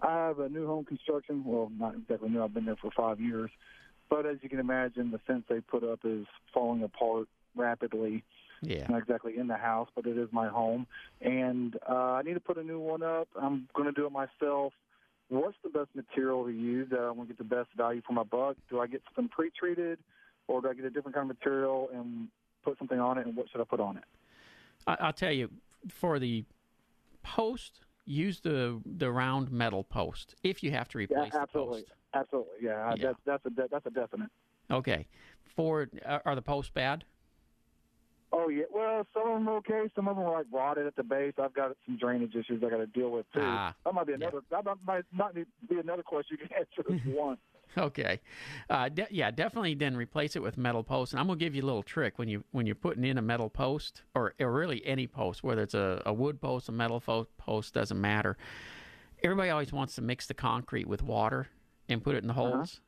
I 0.00 0.26
have 0.26 0.38
a 0.38 0.48
new 0.48 0.66
home 0.66 0.84
construction. 0.84 1.42
Well, 1.44 1.70
not 1.78 1.94
exactly 1.94 2.28
new. 2.28 2.42
I've 2.42 2.54
been 2.54 2.66
there 2.66 2.76
for 2.76 2.90
five 2.96 3.20
years. 3.20 3.50
But 4.08 4.26
as 4.26 4.36
you 4.42 4.48
can 4.48 4.60
imagine, 4.60 5.10
the 5.10 5.18
fence 5.18 5.44
they 5.48 5.60
put 5.60 5.82
up 5.82 6.00
is 6.04 6.26
falling 6.54 6.82
apart 6.82 7.28
rapidly. 7.56 8.22
Yeah. 8.62 8.86
Not 8.88 8.98
exactly 8.98 9.36
in 9.36 9.48
the 9.48 9.56
house, 9.56 9.88
but 9.94 10.06
it 10.06 10.16
is 10.16 10.28
my 10.32 10.48
home. 10.48 10.86
And 11.20 11.76
uh, 11.88 12.12
I 12.12 12.22
need 12.22 12.34
to 12.34 12.40
put 12.40 12.56
a 12.56 12.62
new 12.62 12.78
one 12.78 13.02
up. 13.02 13.28
I'm 13.40 13.68
going 13.74 13.86
to 13.86 13.92
do 13.92 14.06
it 14.06 14.12
myself. 14.12 14.72
What's 15.28 15.56
the 15.64 15.70
best 15.70 15.88
material 15.94 16.44
to 16.44 16.52
use 16.52 16.88
that 16.90 17.00
I 17.00 17.10
want 17.10 17.28
to 17.28 17.34
get 17.34 17.38
the 17.38 17.56
best 17.56 17.68
value 17.76 18.00
for 18.06 18.12
my 18.12 18.22
buck? 18.22 18.56
Do 18.70 18.80
I 18.80 18.86
get 18.86 19.02
something 19.06 19.28
pre-treated, 19.28 19.98
or 20.46 20.62
do 20.62 20.68
I 20.68 20.74
get 20.74 20.84
a 20.84 20.90
different 20.90 21.16
kind 21.16 21.28
of 21.28 21.36
material 21.36 21.90
and 21.92 22.28
put 22.64 22.78
something 22.78 23.00
on 23.00 23.18
it? 23.18 23.26
And 23.26 23.34
what 23.34 23.50
should 23.50 23.60
I 23.60 23.64
put 23.64 23.80
on 23.80 23.96
it? 23.96 24.04
I, 24.86 24.96
I'll 25.00 25.12
tell 25.12 25.32
you, 25.32 25.50
for 25.88 26.20
the 26.20 26.44
post, 27.24 27.80
use 28.06 28.40
the 28.40 28.80
the 28.86 29.10
round 29.10 29.50
metal 29.50 29.84
post 29.84 30.34
if 30.42 30.62
you 30.62 30.70
have 30.70 30.88
to 30.88 30.98
replace 30.98 31.32
yeah, 31.34 31.42
absolutely, 31.42 31.80
the 31.80 31.86
post. 31.86 31.92
absolutely. 32.14 32.52
Yeah, 32.62 32.94
Yeah. 32.94 33.06
That's 33.06 33.18
that's 33.26 33.46
a 33.46 33.50
de- 33.50 33.68
that's 33.70 33.86
a 33.86 33.90
definite. 33.90 34.30
Okay. 34.70 35.06
For 35.54 35.88
are 36.04 36.22
are 36.24 36.34
the 36.34 36.42
posts 36.42 36.70
bad? 36.72 37.04
Oh 38.32 38.48
yeah, 38.48 38.64
well, 38.72 39.06
some 39.14 39.28
of 39.28 39.34
them 39.38 39.48
are 39.48 39.56
okay. 39.56 39.90
Some 39.94 40.08
of 40.08 40.16
them 40.16 40.26
are 40.26 40.32
like 40.38 40.46
rotted 40.52 40.86
at 40.86 40.96
the 40.96 41.02
base. 41.02 41.34
I've 41.38 41.54
got 41.54 41.76
some 41.86 41.96
drainage 41.96 42.34
issues 42.34 42.62
I 42.64 42.70
got 42.70 42.78
to 42.78 42.86
deal 42.86 43.10
with 43.10 43.26
too. 43.32 43.40
Ah, 43.42 43.74
that 43.84 43.94
might 43.94 44.06
be 44.06 44.12
another. 44.14 44.40
That 44.50 44.64
might 44.84 45.04
not 45.12 45.34
be 45.34 45.44
another 45.70 46.02
question 46.02 46.36
you 46.40 46.46
can 46.46 46.56
answer 46.58 46.92
if 46.92 47.06
you 47.06 47.16
want. 47.16 47.38
Okay, 47.78 48.20
uh, 48.70 48.88
de- 48.88 49.06
yeah, 49.10 49.30
definitely. 49.30 49.74
Then 49.74 49.96
replace 49.96 50.34
it 50.34 50.40
with 50.42 50.56
metal 50.56 50.82
post. 50.82 51.12
And 51.12 51.20
I'm 51.20 51.26
gonna 51.26 51.38
give 51.38 51.54
you 51.54 51.62
a 51.62 51.66
little 51.66 51.82
trick 51.82 52.18
when 52.18 52.26
you 52.28 52.42
when 52.52 52.64
you're 52.64 52.74
putting 52.74 53.04
in 53.04 53.18
a 53.18 53.22
metal 53.22 53.50
post 53.50 54.02
or, 54.14 54.32
or 54.40 54.50
really 54.50 54.84
any 54.86 55.06
post, 55.06 55.44
whether 55.44 55.62
it's 55.62 55.74
a, 55.74 56.02
a 56.06 56.12
wood 56.12 56.40
post, 56.40 56.68
a 56.70 56.72
metal 56.72 57.00
fo- 57.00 57.28
post, 57.36 57.74
doesn't 57.74 58.00
matter. 58.00 58.38
Everybody 59.22 59.50
always 59.50 59.72
wants 59.74 59.94
to 59.96 60.02
mix 60.02 60.26
the 60.26 60.32
concrete 60.34 60.86
with 60.88 61.02
water 61.02 61.48
and 61.88 62.02
put 62.02 62.14
it 62.14 62.22
in 62.22 62.28
the 62.28 62.32
Uh-huh. 62.34 62.50
holes. 62.56 62.80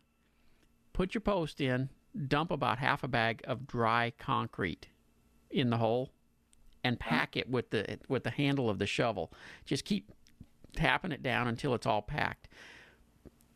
Put 0.94 1.12
your 1.14 1.20
post 1.20 1.60
in. 1.60 1.90
Dump 2.26 2.50
about 2.50 2.78
half 2.78 3.04
a 3.04 3.08
bag 3.08 3.42
of 3.46 3.66
dry 3.66 4.12
concrete 4.18 4.88
in 5.50 5.68
the 5.70 5.76
hole, 5.76 6.10
and 6.82 6.98
pack 6.98 7.36
it 7.36 7.48
with 7.50 7.68
the 7.70 7.98
with 8.08 8.24
the 8.24 8.30
handle 8.30 8.70
of 8.70 8.78
the 8.78 8.86
shovel. 8.86 9.30
Just 9.66 9.84
keep 9.84 10.10
tapping 10.74 11.12
it 11.12 11.22
down 11.22 11.46
until 11.46 11.74
it's 11.74 11.86
all 11.86 12.00
packed. 12.02 12.48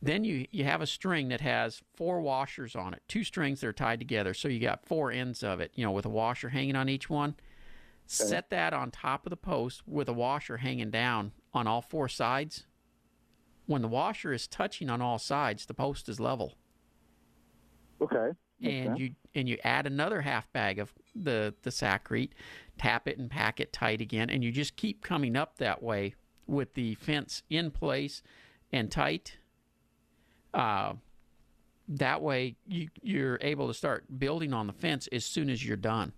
Then 0.03 0.25
you, 0.25 0.45
you 0.51 0.65
have 0.65 0.81
a 0.81 0.87
string 0.87 1.29
that 1.29 1.39
has 1.41 1.81
four 1.95 2.19
washers 2.19 2.75
on 2.75 2.93
it, 2.93 3.01
two 3.07 3.23
strings 3.23 3.61
that 3.61 3.67
are 3.67 3.73
tied 3.73 3.99
together. 3.99 4.33
So 4.33 4.49
you 4.49 4.59
got 4.59 4.85
four 4.85 5.11
ends 5.11 5.43
of 5.43 5.61
it, 5.61 5.71
you 5.75 5.85
know, 5.85 5.91
with 5.91 6.05
a 6.05 6.09
washer 6.09 6.49
hanging 6.49 6.75
on 6.75 6.89
each 6.89 7.09
one. 7.09 7.35
Set 8.05 8.49
that 8.49 8.73
on 8.73 8.91
top 8.91 9.25
of 9.25 9.29
the 9.29 9.37
post 9.37 9.81
with 9.87 10.09
a 10.09 10.13
washer 10.13 10.57
hanging 10.57 10.91
down 10.91 11.31
on 11.53 11.67
all 11.67 11.81
four 11.81 12.09
sides. 12.09 12.65
When 13.65 13.81
the 13.81 13.87
washer 13.87 14.33
is 14.33 14.45
touching 14.45 14.89
on 14.89 15.01
all 15.01 15.17
sides, 15.17 15.65
the 15.65 15.73
post 15.73 16.09
is 16.09 16.19
level. 16.19 16.55
Okay. 18.01 18.31
And 18.61 18.89
Okay. 18.91 19.03
you 19.03 19.15
and 19.35 19.47
you 19.47 19.57
add 19.63 19.87
another 19.87 20.21
half 20.21 20.51
bag 20.51 20.79
of 20.79 20.93
the 21.15 21.53
the 21.63 21.69
Sakrete, 21.69 22.31
tap 22.77 23.07
it 23.07 23.17
and 23.17 23.29
pack 23.31 23.61
it 23.61 23.71
tight 23.71 24.01
again, 24.01 24.29
and 24.29 24.43
you 24.43 24.51
just 24.51 24.75
keep 24.75 25.01
coming 25.01 25.37
up 25.37 25.57
that 25.57 25.81
way 25.81 26.15
with 26.45 26.73
the 26.73 26.95
fence 26.95 27.43
in 27.49 27.71
place 27.71 28.21
and 28.71 28.91
tight. 28.91 29.37
Uh, 30.53 30.93
that 31.87 32.21
way 32.21 32.55
you 32.67 32.87
you're 33.01 33.37
able 33.41 33.67
to 33.67 33.73
start 33.73 34.05
building 34.19 34.53
on 34.53 34.67
the 34.67 34.73
fence 34.73 35.07
as 35.11 35.25
soon 35.25 35.49
as 35.49 35.65
you're 35.65 35.75
done. 35.77 36.13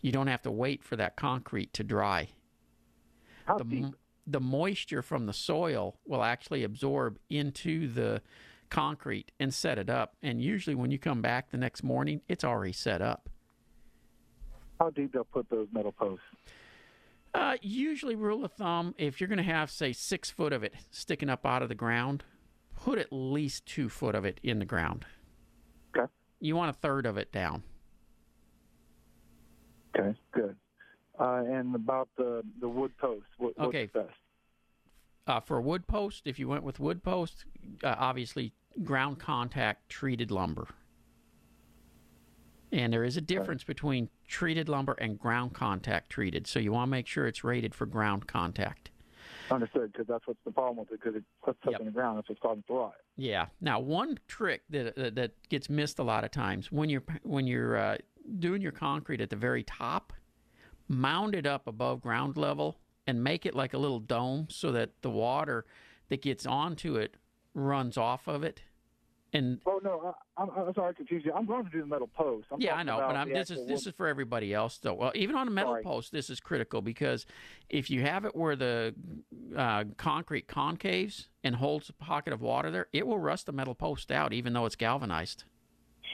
You 0.00 0.12
don't 0.12 0.26
have 0.26 0.42
to 0.42 0.50
wait 0.50 0.82
for 0.82 0.96
that 0.96 1.16
concrete 1.16 1.72
to 1.74 1.84
dry. 1.84 2.28
How 3.44 3.58
The, 3.58 3.64
deep? 3.64 3.86
the 4.26 4.40
moisture 4.40 5.02
from 5.02 5.26
the 5.26 5.32
soil 5.32 5.96
will 6.06 6.22
actually 6.22 6.64
absorb 6.64 7.18
into 7.30 7.88
the 7.88 8.22
concrete 8.70 9.32
and 9.38 9.52
set 9.52 9.78
it 9.78 9.88
up. 9.88 10.16
And 10.22 10.40
usually, 10.40 10.74
when 10.74 10.90
you 10.90 10.98
come 10.98 11.22
back 11.22 11.50
the 11.50 11.56
next 11.56 11.82
morning, 11.82 12.20
it's 12.28 12.44
already 12.44 12.72
set 12.72 13.00
up. 13.00 13.28
How 14.80 14.90
deep 14.90 15.12
they'll 15.12 15.24
put 15.24 15.48
those 15.48 15.68
metal 15.72 15.92
posts? 15.92 16.24
Uh, 17.34 17.56
usually, 17.60 18.14
rule 18.14 18.44
of 18.44 18.52
thumb, 18.52 18.94
if 18.98 19.20
you're 19.20 19.28
going 19.28 19.38
to 19.38 19.42
have, 19.44 19.70
say, 19.70 19.92
six 19.92 20.30
foot 20.30 20.52
of 20.52 20.62
it 20.62 20.74
sticking 20.90 21.28
up 21.28 21.44
out 21.46 21.62
of 21.62 21.68
the 21.68 21.74
ground, 21.74 22.24
put 22.86 22.98
at 23.00 23.08
least 23.10 23.66
two 23.66 23.88
foot 23.88 24.14
of 24.14 24.24
it 24.24 24.38
in 24.44 24.60
the 24.60 24.64
ground. 24.64 25.04
Okay. 25.96 26.06
You 26.38 26.54
want 26.54 26.70
a 26.70 26.72
third 26.72 27.04
of 27.04 27.16
it 27.16 27.32
down. 27.32 27.64
Okay. 29.98 30.16
Good. 30.32 30.54
Uh, 31.18 31.42
and 31.48 31.74
about 31.74 32.08
the 32.16 32.42
the 32.60 32.68
wood 32.68 32.96
post, 32.98 33.26
what, 33.38 33.54
what's 33.56 33.68
Okay. 33.68 33.86
best? 33.86 34.10
Uh, 35.26 35.40
for 35.40 35.56
a 35.56 35.60
wood 35.60 35.84
post, 35.88 36.22
if 36.26 36.38
you 36.38 36.46
went 36.46 36.62
with 36.62 36.78
wood 36.78 37.02
post, 37.02 37.44
uh, 37.82 37.96
obviously 37.98 38.52
ground 38.84 39.18
contact 39.18 39.88
treated 39.88 40.30
lumber. 40.30 40.68
And 42.70 42.92
there 42.92 43.02
is 43.02 43.16
a 43.16 43.20
difference 43.20 43.64
between 43.64 44.10
treated 44.28 44.68
lumber 44.68 44.92
and 45.00 45.18
ground 45.18 45.54
contact 45.54 46.10
treated. 46.10 46.46
So 46.46 46.60
you 46.60 46.70
want 46.70 46.86
to 46.86 46.90
make 46.92 47.08
sure 47.08 47.26
it's 47.26 47.42
rated 47.42 47.74
for 47.74 47.86
ground 47.86 48.28
contact. 48.28 48.90
Understood, 49.50 49.92
because 49.92 50.06
that's 50.06 50.26
what's 50.26 50.40
the 50.44 50.50
problem 50.50 50.78
with 50.78 50.90
it. 50.92 51.00
Because 51.02 51.16
it 51.16 51.24
puts 51.44 51.58
stuff 51.60 51.72
Yep. 51.72 51.80
in 51.80 51.86
the 51.86 51.92
ground. 51.92 52.18
That's 52.18 52.28
what's 52.28 52.40
causing 52.40 52.64
rot. 52.68 52.94
Yeah. 53.16 53.46
Now, 53.60 53.80
one 53.80 54.18
trick 54.28 54.62
that 54.70 54.96
that, 54.96 55.14
that 55.14 55.48
gets 55.48 55.68
missed 55.70 55.98
a 55.98 56.02
lot 56.02 56.24
of 56.24 56.30
times 56.30 56.72
when 56.72 56.88
you're 56.88 57.04
when 57.22 57.46
you're 57.46 57.76
uh, 57.76 57.96
doing 58.38 58.60
your 58.62 58.72
concrete 58.72 59.20
at 59.20 59.30
the 59.30 59.36
very 59.36 59.62
top, 59.62 60.12
mound 60.88 61.34
it 61.34 61.46
up 61.46 61.66
above 61.66 62.00
ground 62.00 62.36
level 62.36 62.78
and 63.06 63.22
make 63.22 63.46
it 63.46 63.54
like 63.54 63.72
a 63.74 63.78
little 63.78 64.00
dome 64.00 64.46
so 64.50 64.72
that 64.72 64.90
the 65.02 65.10
water 65.10 65.64
that 66.08 66.22
gets 66.22 66.46
onto 66.46 66.96
it 66.96 67.16
runs 67.54 67.96
off 67.96 68.26
of 68.26 68.42
it. 68.42 68.62
And 69.36 69.60
Oh 69.66 69.80
no, 69.84 70.14
I, 70.38 70.42
I'm, 70.42 70.50
I'm 70.50 70.74
sorry, 70.74 70.90
I 70.90 70.92
confused 70.94 71.26
you. 71.26 71.32
I'm 71.32 71.44
going 71.44 71.64
to 71.64 71.70
do 71.70 71.80
the 71.80 71.86
metal 71.86 72.08
post. 72.08 72.46
I'm 72.50 72.60
yeah, 72.60 72.74
I 72.74 72.82
know, 72.82 72.96
but 72.96 73.16
I'm, 73.16 73.28
this 73.28 73.50
is 73.50 73.66
this 73.66 73.86
is 73.86 73.92
for 73.94 74.06
everybody 74.06 74.54
else 74.54 74.78
though. 74.78 74.94
Well, 74.94 75.12
even 75.14 75.36
on 75.36 75.46
a 75.46 75.50
metal 75.50 75.72
Sorry. 75.72 75.82
post, 75.82 76.10
this 76.12 76.30
is 76.30 76.40
critical 76.40 76.80
because 76.80 77.26
if 77.68 77.90
you 77.90 78.00
have 78.02 78.24
it 78.24 78.34
where 78.34 78.56
the 78.56 78.94
uh, 79.56 79.84
concrete 79.98 80.48
concaves 80.48 81.26
and 81.44 81.54
holds 81.54 81.90
a 81.90 81.92
pocket 81.92 82.32
of 82.32 82.40
water 82.40 82.70
there, 82.70 82.86
it 82.92 83.06
will 83.06 83.18
rust 83.18 83.46
the 83.46 83.52
metal 83.52 83.74
post 83.74 84.10
out, 84.10 84.32
even 84.32 84.52
though 84.54 84.64
it's 84.64 84.76
galvanized. 84.76 85.44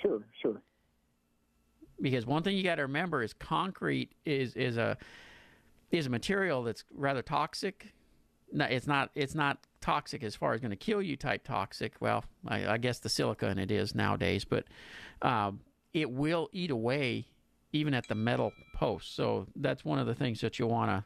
Sure, 0.03 0.27
sure. 0.41 0.61
because 2.01 2.27
one 2.27 2.43
thing 2.43 2.57
you 2.57 2.65
got 2.65 2.77
to 2.77 2.83
remember 2.83 3.23
is 3.23 3.33
concrete 3.33 4.11
is 4.27 4.55
is 4.57 4.77
a 4.77 4.97
is 5.93 6.07
a 6.07 6.11
material 6.11 6.65
that's 6.65 6.85
rather 6.93 7.23
toxic. 7.23 7.93
No, 8.53 8.65
it's 8.65 8.87
not. 8.87 9.11
It's 9.15 9.35
not 9.35 9.59
toxic 9.83 10.23
as 10.23 10.35
far 10.35 10.55
as 10.55 10.61
going 10.61 10.71
to 10.71 10.77
kill 10.77 11.03
you 11.03 11.17
type 11.17 11.45
toxic. 11.45 11.95
Well, 12.01 12.25
I, 12.47 12.67
I 12.67 12.79
guess 12.79 12.99
the 12.99 13.09
silica 13.09 13.49
it 13.59 13.71
is 13.71 13.95
nowadays, 13.95 14.45
but 14.45 14.65
um, 15.21 15.61
it 15.93 16.11
will 16.11 16.49
eat 16.53 16.71
away 16.71 17.27
even 17.73 17.95
at 17.95 18.09
the 18.09 18.15
metal 18.15 18.53
post. 18.75 19.15
So 19.15 19.47
that's 19.57 19.85
one 19.85 19.99
of 19.99 20.07
the 20.07 20.15
things 20.15 20.41
that 20.41 20.59
you 20.59 20.67
want 20.67 20.91
to 20.91 21.05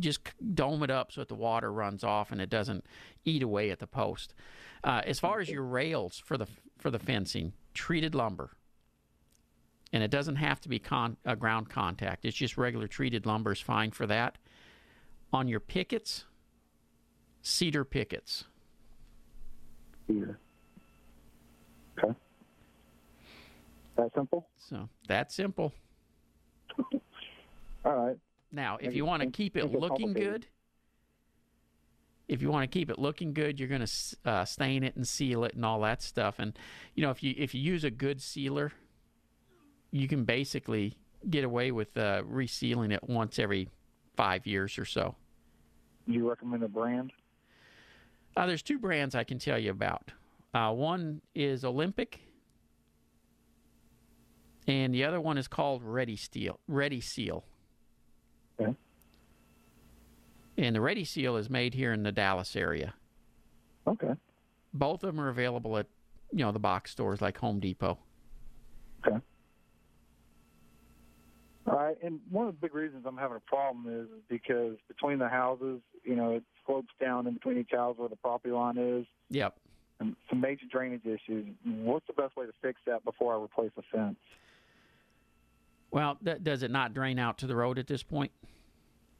just 0.00 0.20
dome 0.54 0.82
it 0.82 0.90
up 0.90 1.12
so 1.12 1.22
that 1.22 1.28
the 1.28 1.34
water 1.34 1.72
runs 1.72 2.04
off 2.04 2.30
and 2.30 2.40
it 2.40 2.50
doesn't 2.50 2.84
eat 3.24 3.42
away 3.42 3.70
at 3.70 3.78
the 3.78 3.86
post. 3.86 4.34
Uh, 4.84 5.00
as 5.06 5.18
far 5.18 5.40
as 5.40 5.48
your 5.48 5.62
rails 5.62 6.22
for 6.22 6.36
the 6.36 6.46
for 6.78 6.90
the 6.90 6.98
fencing, 6.98 7.52
treated 7.74 8.14
lumber 8.14 8.52
and 9.92 10.02
it 10.02 10.10
doesn't 10.10 10.36
have 10.36 10.60
to 10.60 10.68
be 10.68 10.78
con- 10.78 11.16
uh, 11.24 11.34
ground 11.34 11.68
contact. 11.68 12.24
It's 12.24 12.36
just 12.36 12.58
regular 12.58 12.86
treated 12.86 13.26
lumber 13.26 13.52
is 13.52 13.60
fine 13.60 13.90
for 13.90 14.06
that. 14.06 14.38
On 15.32 15.48
your 15.48 15.60
pickets, 15.60 16.24
cedar 17.42 17.84
pickets. 17.84 18.44
Here. 20.06 20.38
Okay. 21.98 22.14
That 23.96 24.14
simple. 24.14 24.48
So 24.56 24.88
that's 25.06 25.34
simple. 25.34 25.72
All 27.84 27.96
right. 27.96 28.16
Now, 28.50 28.78
if 28.80 28.94
you 28.94 29.04
want 29.04 29.22
to 29.22 29.30
keep 29.30 29.56
it 29.56 29.72
looking 29.72 30.12
good, 30.12 30.46
if 32.28 32.42
you 32.42 32.50
want 32.50 32.70
to 32.70 32.78
keep 32.78 32.90
it 32.90 32.98
looking 32.98 33.32
good, 33.32 33.58
you're 33.58 33.68
going 33.68 33.84
to 33.84 34.16
uh, 34.24 34.44
stain 34.44 34.84
it 34.84 34.96
and 34.96 35.06
seal 35.06 35.44
it 35.44 35.54
and 35.54 35.64
all 35.64 35.80
that 35.80 36.02
stuff. 36.02 36.36
And 36.38 36.58
you 36.94 37.02
know, 37.02 37.10
if 37.10 37.22
you 37.22 37.34
if 37.36 37.54
you 37.54 37.60
use 37.60 37.84
a 37.84 37.90
good 37.90 38.22
sealer, 38.22 38.72
you 39.90 40.08
can 40.08 40.24
basically 40.24 40.96
get 41.28 41.44
away 41.44 41.72
with 41.72 41.96
uh, 41.96 42.22
resealing 42.22 42.92
it 42.92 43.02
once 43.02 43.38
every 43.38 43.68
five 44.16 44.46
years 44.46 44.78
or 44.78 44.84
so. 44.84 45.16
Do 46.06 46.14
you 46.14 46.28
recommend 46.28 46.62
a 46.62 46.68
brand? 46.68 47.12
Uh, 48.36 48.46
there's 48.46 48.62
two 48.62 48.78
brands 48.78 49.14
I 49.14 49.24
can 49.24 49.38
tell 49.38 49.58
you 49.58 49.70
about. 49.70 50.12
Uh, 50.54 50.72
one 50.72 51.20
is 51.34 51.64
Olympic, 51.64 52.20
and 54.66 54.94
the 54.94 55.04
other 55.04 55.20
one 55.20 55.38
is 55.38 55.48
called 55.48 55.82
Ready 55.82 56.16
Steel. 56.16 56.60
Ready 56.68 57.00
Seal. 57.00 57.44
Okay. 58.60 58.74
And 60.56 60.74
the 60.74 60.80
Ready 60.80 61.04
Seal 61.04 61.36
is 61.36 61.48
made 61.48 61.74
here 61.74 61.92
in 61.92 62.02
the 62.02 62.12
Dallas 62.12 62.56
area. 62.56 62.94
Okay. 63.86 64.12
Both 64.74 65.04
of 65.04 65.14
them 65.14 65.20
are 65.20 65.28
available 65.28 65.78
at 65.78 65.86
you 66.32 66.38
know 66.44 66.52
the 66.52 66.58
box 66.58 66.90
stores 66.90 67.20
like 67.20 67.38
Home 67.38 67.60
Depot. 67.60 67.98
Okay. 69.06 69.18
Right, 71.88 71.96
and 72.02 72.20
one 72.30 72.46
of 72.46 72.54
the 72.54 72.60
big 72.60 72.74
reasons 72.74 73.04
I'm 73.06 73.16
having 73.16 73.38
a 73.38 73.40
problem 73.40 73.86
is 73.88 74.08
because 74.28 74.76
between 74.88 75.18
the 75.18 75.28
houses, 75.28 75.80
you 76.04 76.16
know, 76.16 76.32
it 76.32 76.42
slopes 76.66 76.92
down 77.00 77.26
in 77.26 77.34
between 77.34 77.56
each 77.58 77.70
house 77.72 77.96
where 77.96 78.08
the 78.10 78.16
property 78.16 78.52
line 78.52 78.76
is, 78.76 79.06
Yep. 79.30 79.56
and 80.00 80.14
some 80.28 80.40
major 80.40 80.66
drainage 80.70 81.06
issues. 81.06 81.46
What's 81.64 82.06
the 82.06 82.12
best 82.12 82.36
way 82.36 82.44
to 82.44 82.52
fix 82.60 82.78
that 82.86 83.04
before 83.04 83.34
I 83.34 83.42
replace 83.42 83.70
the 83.74 83.82
fence? 83.90 84.18
Well, 85.90 86.18
th- 86.22 86.42
does 86.42 86.62
it 86.62 86.70
not 86.70 86.92
drain 86.92 87.18
out 87.18 87.38
to 87.38 87.46
the 87.46 87.56
road 87.56 87.78
at 87.78 87.86
this 87.86 88.02
point? 88.02 88.32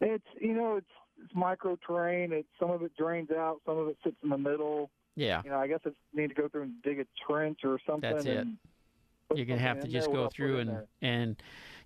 It's 0.02 0.24
you 0.38 0.52
know, 0.52 0.76
it's 0.76 0.86
it's 1.24 1.34
micro 1.34 1.76
terrain. 1.86 2.32
It's 2.32 2.48
some 2.60 2.70
of 2.70 2.82
it 2.82 2.92
drains 2.98 3.30
out, 3.30 3.60
some 3.64 3.78
of 3.78 3.88
it 3.88 3.96
sits 4.04 4.16
in 4.22 4.28
the 4.28 4.36
middle. 4.38 4.90
Yeah. 5.16 5.40
You 5.42 5.50
know, 5.50 5.58
I 5.58 5.66
guess 5.66 5.80
I 5.86 5.90
need 6.12 6.28
to 6.28 6.34
go 6.34 6.48
through 6.48 6.62
and 6.64 6.82
dig 6.82 7.00
a 7.00 7.06
trench 7.26 7.60
or 7.64 7.78
something. 7.86 8.08
That's 8.10 8.26
it. 8.26 8.36
and 8.36 8.58
you're 9.34 9.46
gonna 9.46 9.58
have 9.58 9.80
to 9.80 9.88
just 9.88 10.12
go 10.12 10.28
through 10.28 10.58
and 10.60 10.70
there. 10.70 10.86
and 11.02 11.36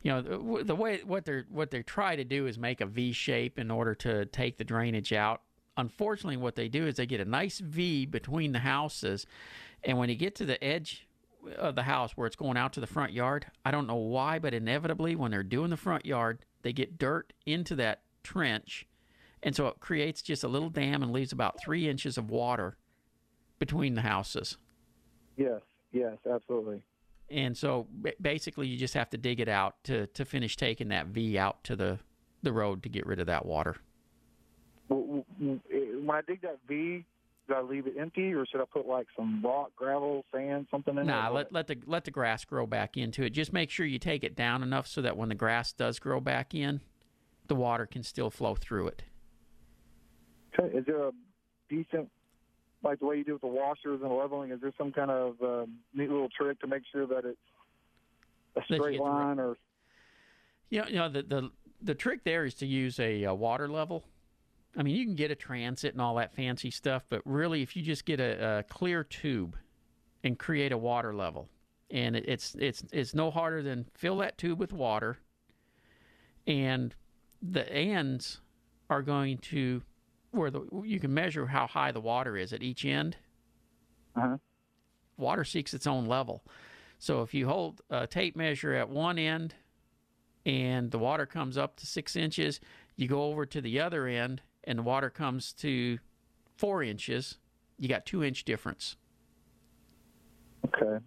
you 0.03 0.11
know 0.11 0.63
the, 0.63 0.75
way 0.75 1.01
what 1.05 1.25
they're 1.25 1.47
what 1.49 1.71
they're 1.71 1.83
trying 1.83 2.17
to 2.19 2.25
do 2.25 2.47
is 2.47 2.59
make 2.59 2.81
a 2.81 2.87
V 2.87 3.13
shape 3.13 3.59
in 3.59 3.71
order 3.71 3.95
to 3.97 4.27
take 4.27 4.59
the 4.59 4.65
drainage 4.65 5.13
out. 5.13 5.43
Unfortunately, 5.77 6.37
what 6.37 6.57
they 6.57 6.69
do 6.69 6.87
is 6.87 6.97
they 6.97 7.07
get 7.07 7.21
a 7.21 7.25
nice 7.25 7.59
V 7.59 8.05
between 8.05 8.53
the 8.53 8.59
houses, 8.59 9.27
and 9.85 9.97
when 9.97 10.09
you 10.09 10.17
get 10.17 10.35
to 10.37 10.45
the 10.45 10.63
edge 10.63 11.07
of 11.57 11.75
the 11.75 11.83
house 11.83 12.13
where 12.13 12.27
it's 12.27 12.37
going 12.37 12.57
out 12.57 12.73
to 12.75 12.81
the 12.81 12.87
front 12.87 13.13
yard. 13.13 13.47
I 13.65 13.71
don't 13.71 13.87
know 13.87 13.97
why, 13.97 14.39
but 14.39 14.55
inevitably 14.55 15.17
when 15.17 15.31
they're 15.31 15.43
doing 15.43 15.71
the 15.71 15.77
front 15.77 16.07
yard, 16.07 16.45
they 16.63 16.73
get 16.73 16.99
dirt 16.99 17.33
into 17.47 17.75
that 17.77 18.03
trench, 18.23 18.87
and 19.43 19.57
so 19.57 19.67
it 19.67 19.81
creates 19.81 20.23
just 20.23 20.45
a 20.45 20.49
little 20.49 20.71
dam 20.71 21.03
and 21.03 21.13
leaves 21.13 21.33
about 21.33 21.61
three 21.61 21.89
inches 21.89 22.17
of 22.17 22.31
water 22.31 22.77
between 23.59 23.95
the 23.95 24.03
houses. 24.03 24.57
Yes, 25.37 25.63
yes, 25.93 26.17
absolutely. 26.31 26.83
And 27.33 27.57
so 27.57 27.87
basically, 28.21 28.69
you 28.69 28.77
just 28.77 28.95
have 28.95 29.09
to 29.11 29.17
dig 29.17 29.41
it 29.41 29.49
out 29.49 29.83
to, 29.85 30.07
to 30.09 30.25
finish 30.25 30.57
taking 30.57 30.89
that 30.89 31.07
V 31.07 31.39
out 31.39 31.65
to 31.65 31.77
the, 31.77 31.99
the 32.43 32.53
road 32.53 32.83
to 32.83 32.89
get 32.89 33.07
rid 33.07 33.21
of 33.21 33.27
that 33.27 33.47
water. 33.47 33.77
Eh, 34.91 34.95
when 34.95 36.11
I 36.11 36.21
dig 36.27 36.43
that 36.43 36.59
V, 36.69 37.05
do 37.49 37.55
I 37.55 37.63
leave 37.63 37.87
it 37.87 37.95
empty, 37.99 38.35
or 38.35 38.45
should 38.47 38.61
I 38.61 38.65
put 38.71 38.87
like 38.87 39.07
some 39.17 39.43
rock, 39.43 39.71
gravel, 39.75 40.25
sand, 40.33 40.67
something 40.71 40.97
in 40.99 41.07
nah, 41.07 41.25
there? 41.25 41.33
let 41.33 41.53
let 41.53 41.67
the 41.67 41.79
let 41.87 42.05
the 42.05 42.11
grass 42.11 42.45
grow 42.45 42.67
back 42.67 42.97
into 42.97 43.23
it. 43.23 43.31
Just 43.31 43.53
make 43.53 43.71
sure 43.71 43.87
you 43.87 43.99
take 43.99 44.23
it 44.23 44.37
down 44.37 44.63
enough 44.63 44.87
so 44.87 45.01
that 45.03 45.17
when 45.17 45.29
the 45.29 45.35
grass 45.35 45.73
does 45.73 45.99
grow 45.99 46.21
back 46.21 46.55
in, 46.55 46.81
the 47.49 47.55
water 47.55 47.87
can 47.87 48.03
still 48.03 48.31
flow 48.31 48.55
through 48.55 48.89
it. 48.89 49.03
Is 50.75 50.85
there 50.85 51.09
a 51.09 51.13
decent, 51.71 52.11
like 52.83 52.99
the 53.01 53.07
way 53.07 53.17
you 53.17 53.25
do 53.25 53.33
with 53.35 53.43
the 53.43 53.49
washers 53.49 54.01
and 54.03 54.13
leveling? 54.17 54.51
Is 54.51 54.61
there 54.61 54.73
some 54.77 54.93
kind 54.93 55.11
of 55.11 55.43
uh, 55.43 55.67
neat 55.95 56.11
little 56.11 56.29
trick 56.29 56.61
to 56.61 56.67
make 56.67 56.83
sure 56.91 57.07
that 57.07 57.25
it's 57.25 57.39
a 58.57 58.63
straight 58.75 58.99
the 58.99 59.03
line, 59.03 59.39
or 59.39 59.57
You 60.71 60.83
know, 60.83 60.89
you 60.89 60.97
know 60.97 61.09
the 61.09 61.23
the 61.23 61.51
the 61.81 61.95
trick 61.95 62.25
there 62.25 62.45
is 62.45 62.55
to 62.55 62.67
use 62.67 62.99
a, 63.01 63.25
uh 63.25 63.35
water 63.35 63.69
level. 63.69 64.05
I 64.77 64.83
mean, 64.83 64.97
you 64.97 65.05
can 65.05 65.15
get 65.15 65.31
a 65.31 65.35
transit 65.35 65.93
and 65.93 66.01
all 66.01 66.15
that 66.15 66.35
fancy 66.35 66.71
stuff, 66.71 67.05
but 67.09 67.21
really, 67.25 67.63
if 67.63 67.77
you 67.77 67.83
just 67.83 68.05
get 68.07 68.21
a, 68.21 68.59
a 68.59 68.63
clear 68.63 69.05
tube 69.05 69.57
and 70.25 70.39
create 70.39 70.73
a 70.73 70.79
water 70.79 71.15
level, 71.15 71.49
and 71.91 72.17
it, 72.17 72.25
it's 72.27 72.55
it's 72.59 72.83
it's 72.93 73.15
no 73.15 73.31
harder 73.31 73.63
than 73.63 73.87
fill 73.95 74.17
that 74.19 74.39
tube 74.39 74.59
with 74.59 74.73
water, 74.73 75.19
and 76.47 76.95
the 77.43 77.71
ends 77.71 78.41
are 78.89 79.03
going 79.03 79.39
to 79.39 79.83
where 80.33 80.51
the 80.51 80.67
you 80.85 80.99
can 80.99 81.15
measure 81.15 81.47
how 81.47 81.67
high 81.67 81.93
the 81.93 82.01
water 82.01 82.37
is 82.37 82.53
at 82.53 82.63
each 82.63 82.85
end. 82.85 83.17
uh-huh. 84.17 84.37
Water 85.19 85.45
seeks 85.45 85.73
its 85.75 85.87
own 85.87 86.07
level. 86.07 86.43
So 86.99 87.23
if 87.23 87.33
you 87.35 87.47
hold 87.47 87.81
a 87.91 88.07
tape 88.07 88.35
measure 88.35 88.75
at 88.75 88.89
one 88.89 89.19
end 89.19 89.55
and 90.47 90.91
the 90.91 90.99
water 90.99 91.27
comes 91.27 91.57
up 91.59 91.77
to 91.77 91.87
six 91.87 92.17
inches, 92.17 92.61
you 92.97 93.07
go 93.09 93.25
over 93.25 93.45
to 93.47 93.61
the 93.61 93.79
other 93.81 94.07
end 94.07 94.41
and 94.65 94.79
the 94.79 94.83
water 94.83 95.11
comes 95.11 95.53
to 95.55 95.99
four 96.57 96.83
inches, 96.83 97.39
you 97.79 97.89
got 97.89 98.07
two 98.07 98.25
inch 98.25 98.45
difference. 98.45 98.97
okay, 100.67 101.05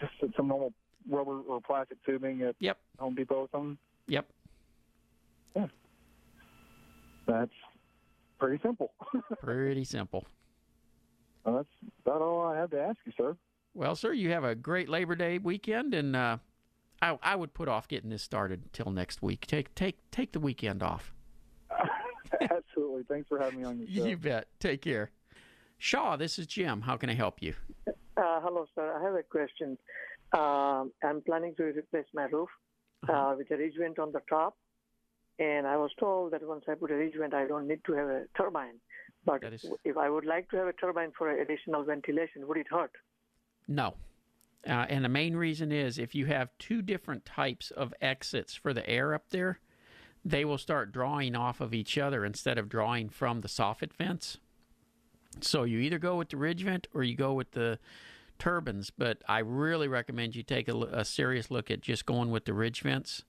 just 0.00 0.12
some 0.36 0.48
normal 0.48 0.72
rubber 1.08 1.40
or 1.42 1.60
plastic 1.60 1.98
tubing 2.04 2.42
at 2.42 2.56
Yep. 2.58 2.78
Home 2.98 3.14
Depot 3.14 3.34
or 3.42 3.48
something? 3.52 3.78
Yep. 4.08 4.26
Yeah. 5.54 5.66
That's 7.26 7.52
pretty 8.44 8.62
simple. 8.62 8.92
Pretty 9.40 9.84
simple. 9.84 10.26
well, 11.44 11.56
that's 11.56 11.68
about 12.04 12.20
all 12.20 12.42
I 12.42 12.56
have 12.56 12.70
to 12.70 12.80
ask 12.80 12.98
you, 13.06 13.12
sir. 13.16 13.36
Well, 13.74 13.96
sir, 13.96 14.12
you 14.12 14.30
have 14.30 14.44
a 14.44 14.54
great 14.54 14.88
Labor 14.88 15.14
Day 15.14 15.38
weekend, 15.38 15.94
and 15.94 16.14
uh, 16.14 16.38
I, 17.00 17.18
I 17.22 17.36
would 17.36 17.54
put 17.54 17.68
off 17.68 17.88
getting 17.88 18.10
this 18.10 18.22
started 18.22 18.62
until 18.64 18.92
next 18.92 19.22
week. 19.22 19.46
Take 19.46 19.74
take 19.74 19.98
take 20.10 20.32
the 20.32 20.40
weekend 20.40 20.82
off. 20.82 21.12
Absolutely. 22.40 23.02
Thanks 23.08 23.28
for 23.28 23.38
having 23.38 23.60
me 23.60 23.64
on 23.64 23.78
your 23.78 23.88
show. 23.88 24.06
You 24.06 24.16
bet. 24.16 24.48
Take 24.60 24.82
care. 24.82 25.10
Shaw, 25.78 26.16
this 26.16 26.38
is 26.38 26.46
Jim. 26.46 26.82
How 26.82 26.96
can 26.96 27.10
I 27.10 27.14
help 27.14 27.42
you? 27.42 27.54
Uh, 27.88 28.40
hello, 28.40 28.66
sir. 28.74 28.96
I 28.96 29.02
have 29.02 29.14
a 29.14 29.22
question. 29.22 29.76
Um, 30.32 30.92
I'm 31.02 31.20
planning 31.22 31.54
to 31.56 31.64
replace 31.64 32.06
my 32.14 32.24
roof 32.24 32.48
uh, 33.08 33.34
with 33.36 33.50
a 33.50 33.56
ridge 33.56 33.74
vent 33.78 33.98
on 33.98 34.12
the 34.12 34.20
top. 34.28 34.56
And 35.38 35.66
I 35.66 35.76
was 35.76 35.90
told 35.98 36.32
that 36.32 36.46
once 36.46 36.64
I 36.68 36.74
put 36.74 36.90
a 36.90 36.94
ridge 36.94 37.14
vent, 37.18 37.34
I 37.34 37.46
don't 37.46 37.66
need 37.66 37.84
to 37.86 37.92
have 37.94 38.08
a 38.08 38.24
turbine. 38.36 38.80
But 39.24 39.42
is- 39.44 39.66
if 39.84 39.96
I 39.96 40.08
would 40.08 40.24
like 40.24 40.50
to 40.50 40.56
have 40.56 40.68
a 40.68 40.72
turbine 40.72 41.12
for 41.16 41.30
additional 41.30 41.82
ventilation, 41.82 42.46
would 42.46 42.58
it 42.58 42.68
hurt? 42.70 42.92
No. 43.66 43.94
Uh, 44.66 44.86
and 44.88 45.04
the 45.04 45.08
main 45.08 45.36
reason 45.36 45.72
is 45.72 45.98
if 45.98 46.14
you 46.14 46.26
have 46.26 46.50
two 46.58 46.82
different 46.82 47.24
types 47.24 47.70
of 47.70 47.92
exits 48.00 48.54
for 48.54 48.72
the 48.72 48.88
air 48.88 49.12
up 49.14 49.30
there, 49.30 49.60
they 50.24 50.44
will 50.44 50.56
start 50.56 50.92
drawing 50.92 51.34
off 51.34 51.60
of 51.60 51.74
each 51.74 51.98
other 51.98 52.24
instead 52.24 52.56
of 52.56 52.68
drawing 52.68 53.08
from 53.10 53.40
the 53.42 53.48
soffit 53.48 53.92
vents. 53.92 54.38
So 55.40 55.64
you 55.64 55.78
either 55.80 55.98
go 55.98 56.16
with 56.16 56.30
the 56.30 56.36
ridge 56.36 56.62
vent 56.62 56.86
or 56.94 57.02
you 57.02 57.14
go 57.16 57.34
with 57.34 57.50
the 57.50 57.78
turbines. 58.38 58.90
But 58.90 59.22
I 59.28 59.40
really 59.40 59.88
recommend 59.88 60.34
you 60.34 60.42
take 60.42 60.68
a, 60.68 60.76
a 60.76 61.04
serious 61.04 61.50
look 61.50 61.70
at 61.70 61.80
just 61.80 62.06
going 62.06 62.30
with 62.30 62.44
the 62.44 62.54
ridge 62.54 62.80
vents. 62.80 63.24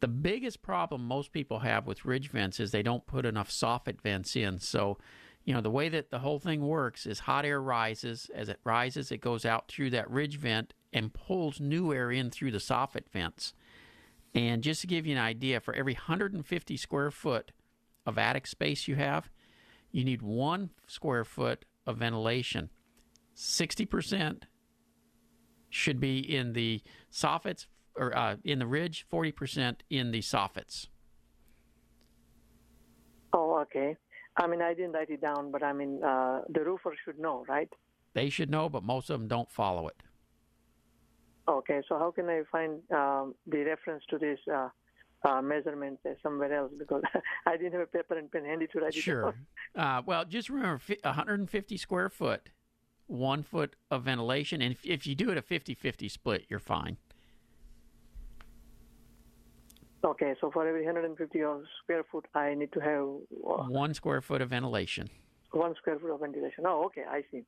The 0.00 0.08
biggest 0.08 0.62
problem 0.62 1.04
most 1.04 1.30
people 1.32 1.60
have 1.60 1.86
with 1.86 2.04
ridge 2.04 2.30
vents 2.30 2.58
is 2.58 2.70
they 2.70 2.82
don't 2.82 3.06
put 3.06 3.26
enough 3.26 3.50
soffit 3.50 4.00
vents 4.00 4.34
in. 4.34 4.58
So, 4.58 4.98
you 5.44 5.52
know, 5.52 5.60
the 5.60 5.70
way 5.70 5.90
that 5.90 6.10
the 6.10 6.20
whole 6.20 6.38
thing 6.38 6.66
works 6.66 7.06
is 7.06 7.20
hot 7.20 7.44
air 7.44 7.60
rises. 7.60 8.30
As 8.34 8.48
it 8.48 8.60
rises, 8.64 9.12
it 9.12 9.20
goes 9.20 9.44
out 9.44 9.68
through 9.68 9.90
that 9.90 10.10
ridge 10.10 10.38
vent 10.38 10.72
and 10.92 11.12
pulls 11.12 11.60
new 11.60 11.92
air 11.92 12.10
in 12.10 12.30
through 12.30 12.50
the 12.50 12.58
soffit 12.58 13.08
vents. 13.12 13.52
And 14.34 14.62
just 14.62 14.80
to 14.80 14.86
give 14.86 15.06
you 15.06 15.12
an 15.12 15.22
idea, 15.22 15.60
for 15.60 15.74
every 15.74 15.94
150 15.94 16.76
square 16.76 17.10
foot 17.10 17.52
of 18.06 18.16
attic 18.16 18.46
space 18.46 18.88
you 18.88 18.94
have, 18.96 19.28
you 19.92 20.04
need 20.04 20.22
one 20.22 20.70
square 20.86 21.24
foot 21.24 21.64
of 21.86 21.98
ventilation. 21.98 22.70
60% 23.36 24.42
should 25.68 26.00
be 26.00 26.18
in 26.18 26.52
the 26.52 26.82
soffits 27.12 27.66
or 28.00 28.16
uh, 28.16 28.36
in 28.44 28.58
the 28.58 28.66
ridge, 28.66 29.06
40% 29.12 29.76
in 29.90 30.10
the 30.10 30.20
soffits. 30.20 30.86
Oh, 33.32 33.58
okay. 33.60 33.96
I 34.36 34.46
mean, 34.46 34.62
I 34.62 34.72
didn't 34.74 34.92
write 34.92 35.10
it 35.10 35.20
down, 35.20 35.52
but 35.52 35.62
I 35.62 35.72
mean, 35.72 36.02
uh, 36.02 36.40
the 36.48 36.64
roofer 36.64 36.94
should 37.04 37.18
know, 37.18 37.44
right? 37.48 37.68
They 38.14 38.30
should 38.30 38.50
know, 38.50 38.68
but 38.68 38.82
most 38.82 39.10
of 39.10 39.20
them 39.20 39.28
don't 39.28 39.50
follow 39.52 39.86
it. 39.86 40.02
Okay, 41.46 41.82
so 41.88 41.98
how 41.98 42.10
can 42.10 42.28
I 42.28 42.42
find 42.50 42.80
um, 42.90 43.34
the 43.46 43.58
reference 43.64 44.02
to 44.10 44.18
this 44.18 44.38
uh, 44.52 44.68
uh, 45.28 45.42
measurement 45.42 45.98
somewhere 46.22 46.52
else? 46.54 46.72
Because 46.78 47.02
I 47.46 47.56
didn't 47.56 47.72
have 47.72 47.82
a 47.82 47.86
paper 47.86 48.16
and 48.16 48.30
pen 48.32 48.44
handy 48.46 48.66
to 48.68 48.78
write 48.80 48.96
it 48.96 49.02
Sure. 49.02 49.22
down. 49.24 49.34
Uh, 49.76 50.02
well, 50.04 50.24
just 50.24 50.50
remember 50.50 50.78
fi- 50.78 50.98
150 51.04 51.76
square 51.76 52.08
foot, 52.08 52.48
one 53.06 53.40
foot 53.44 53.76
of 53.88 54.02
ventilation. 54.02 54.60
And 54.60 54.72
if, 54.72 54.84
if 54.84 55.06
you 55.06 55.14
do 55.14 55.30
it 55.30 55.38
a 55.38 55.42
50 55.42 55.74
50 55.74 56.08
split, 56.08 56.46
you're 56.48 56.58
fine. 56.58 56.96
Okay, 60.02 60.34
so 60.40 60.50
for 60.50 60.66
every 60.66 60.84
150 60.84 61.38
square 61.82 62.04
foot, 62.10 62.26
I 62.34 62.54
need 62.54 62.72
to 62.72 62.80
have 62.80 63.04
uh, 63.46 63.64
One 63.68 63.92
square 63.94 64.22
foot 64.22 64.40
of 64.40 64.48
ventilation. 64.50 65.10
one 65.52 65.74
square 65.74 65.98
foot 65.98 66.12
of 66.14 66.20
ventilation. 66.20 66.64
Oh, 66.66 66.84
okay, 66.86 67.02
I 67.08 67.22
see. 67.30 67.42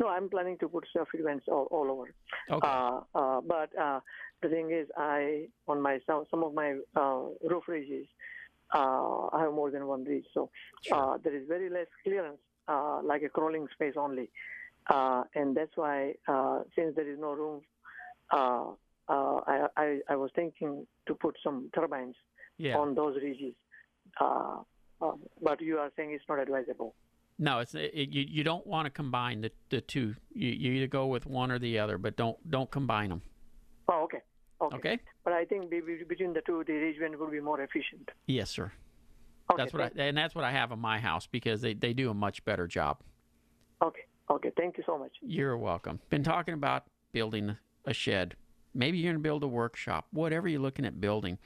No, 0.00 0.08
I'm 0.08 0.28
planning 0.30 0.56
to 0.60 0.68
put 0.68 0.84
surface 0.92 1.20
vents 1.22 1.46
all, 1.48 1.66
all 1.70 1.90
over. 1.90 2.08
Okay. 2.50 2.66
Uh, 2.66 3.00
uh, 3.14 3.40
but 3.42 3.76
uh, 3.78 4.00
the 4.42 4.48
thing 4.48 4.70
is, 4.70 4.86
I 4.96 5.48
on 5.66 5.82
my 5.82 5.98
some, 6.06 6.24
some 6.30 6.42
of 6.44 6.54
my 6.54 6.78
uh, 6.96 7.24
roof 7.50 7.64
ridges, 7.68 8.06
uh, 8.74 9.26
I 9.32 9.42
have 9.42 9.52
more 9.52 9.70
than 9.70 9.86
one 9.86 10.04
ridge, 10.04 10.26
so 10.32 10.50
uh, 10.92 11.18
there 11.22 11.34
is 11.34 11.44
very 11.48 11.68
less 11.68 11.88
clearance, 12.04 12.38
uh, 12.68 13.00
like 13.02 13.22
a 13.22 13.28
crawling 13.28 13.66
space 13.74 13.94
only, 13.98 14.30
uh, 14.88 15.24
and 15.34 15.54
that's 15.56 15.76
why 15.76 16.14
uh, 16.26 16.60
since 16.76 16.94
there 16.96 17.10
is 17.10 17.18
no 17.18 17.32
room, 17.32 17.60
uh, 18.30 18.66
uh, 19.08 19.40
I, 19.46 19.66
I 19.76 19.98
I 20.10 20.16
was 20.16 20.30
thinking 20.34 20.86
to 21.08 21.14
put 21.14 21.36
some 21.42 21.70
turbines 21.74 22.14
yeah. 22.56 22.76
on 22.76 22.94
those 22.94 23.16
ridges. 23.16 23.54
Uh, 24.20 24.58
uh, 25.02 25.12
but 25.42 25.60
you 25.60 25.78
are 25.78 25.90
saying 25.96 26.12
it's 26.12 26.24
not 26.28 26.38
advisable. 26.38 26.94
No, 27.38 27.60
it's 27.60 27.74
it, 27.74 27.94
you. 27.94 28.24
You 28.28 28.42
don't 28.42 28.66
want 28.66 28.86
to 28.86 28.90
combine 28.90 29.42
the, 29.42 29.52
the 29.70 29.80
two. 29.80 30.14
You, 30.32 30.48
you 30.48 30.72
either 30.72 30.88
go 30.88 31.06
with 31.06 31.24
one 31.24 31.52
or 31.52 31.58
the 31.58 31.78
other, 31.78 31.96
but 31.96 32.16
don't 32.16 32.36
don't 32.50 32.70
combine 32.70 33.10
them. 33.10 33.22
Oh, 33.88 34.02
okay. 34.04 34.18
Okay. 34.60 34.76
Okay. 34.76 34.98
But 35.24 35.34
I 35.34 35.44
think 35.44 35.70
be- 35.70 35.80
be- 35.80 36.02
between 36.02 36.32
the 36.32 36.40
two, 36.44 36.64
the 36.66 36.72
arrangement 36.72 37.18
would 37.20 37.30
be 37.30 37.40
more 37.40 37.60
efficient. 37.60 38.08
Yes, 38.26 38.50
sir. 38.50 38.72
Okay. 39.52 39.62
That's 39.62 39.72
what 39.72 39.82
I 39.82 40.02
and 40.02 40.16
that's 40.16 40.34
what 40.34 40.44
I 40.44 40.50
have 40.50 40.72
in 40.72 40.80
my 40.80 40.98
house 40.98 41.28
because 41.28 41.60
they, 41.60 41.74
they 41.74 41.92
do 41.92 42.10
a 42.10 42.14
much 42.14 42.44
better 42.44 42.66
job. 42.66 42.98
Okay. 43.82 44.02
Okay. 44.30 44.50
Thank 44.56 44.76
you 44.76 44.82
so 44.84 44.98
much. 44.98 45.12
You're 45.22 45.56
welcome. 45.56 46.00
Been 46.10 46.24
talking 46.24 46.54
about 46.54 46.86
building 47.12 47.56
a 47.84 47.94
shed. 47.94 48.34
Maybe 48.78 48.98
you're 48.98 49.12
going 49.12 49.20
to 49.20 49.28
build 49.28 49.42
a 49.42 49.48
workshop. 49.48 50.06
Whatever 50.12 50.46
you're 50.46 50.60
looking 50.60 50.86
at 50.86 51.00
building. 51.00 51.38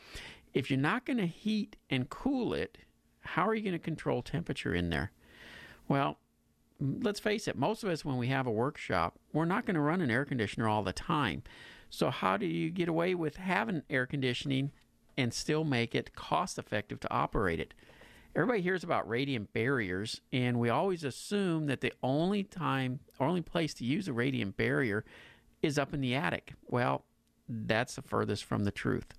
If 0.53 0.71
you're 0.71 0.79
not 0.79 1.07
going 1.07 1.16
to 1.16 1.27
heat 1.27 1.77
and 1.88 2.11
cool 2.11 2.53
it, 2.53 2.77
how 3.21 3.49
are 3.49 3.55
you 3.55 3.62
going 3.62 3.73
to 3.73 3.79
control 3.79 4.21
temperature 4.21 4.75
in 4.75 4.90
there? 4.90 5.12
Well, 5.88 6.18
let's 6.79 7.21
face 7.21 7.49
it, 7.49 7.57
most 7.57 7.83
of 7.83 7.88
us, 7.88 8.05
when 8.05 8.18
we 8.18 8.29
have 8.29 8.47
a 8.47 8.51
workshop, 8.51 9.18
we're 9.33 9.47
not 9.47 9.64
going 9.64 9.77
to 9.77 9.81
run 9.81 10.03
an 10.03 10.11
air 10.11 10.27
conditioner 10.27 10.68
all 10.68 10.83
the 10.83 10.92
time. 10.92 11.42
So, 11.88 12.11
how 12.11 12.37
do 12.37 12.47
you 12.47 12.71
get 12.71 12.88
away 12.88 13.14
with 13.14 13.37
having 13.37 13.83
air 13.88 14.07
conditioning 14.07 14.71
and 15.16 15.33
still 15.33 15.64
make 15.64 15.95
it 15.95 16.14
cost 16.14 16.59
effective 16.59 17.01
to 17.01 17.11
operate 17.11 17.61
it? 17.61 17.73
Everybody 18.35 18.62
hears 18.62 18.85
about 18.85 19.09
radiant 19.09 19.53
barriers, 19.55 20.21
and 20.33 20.59
we 20.59 20.68
always 20.68 21.05
assume 21.05 21.66
that 21.66 21.83
the 21.83 21.92
only 22.03 22.42
time, 22.45 23.01
only 23.21 23.42
place 23.42 23.75
to 23.75 23.85
use 23.85 24.09
a 24.09 24.12
radiant 24.12 24.57
barrier 24.57 25.05
is 25.62 25.79
up 25.79 25.95
in 25.95 26.01
the 26.01 26.14
attic. 26.14 26.55
Well, 26.66 27.05
that's 27.66 27.96
the 27.96 28.02
furthest 28.02 28.44
from 28.44 28.64
the 28.64 28.70
truth. 28.70 29.14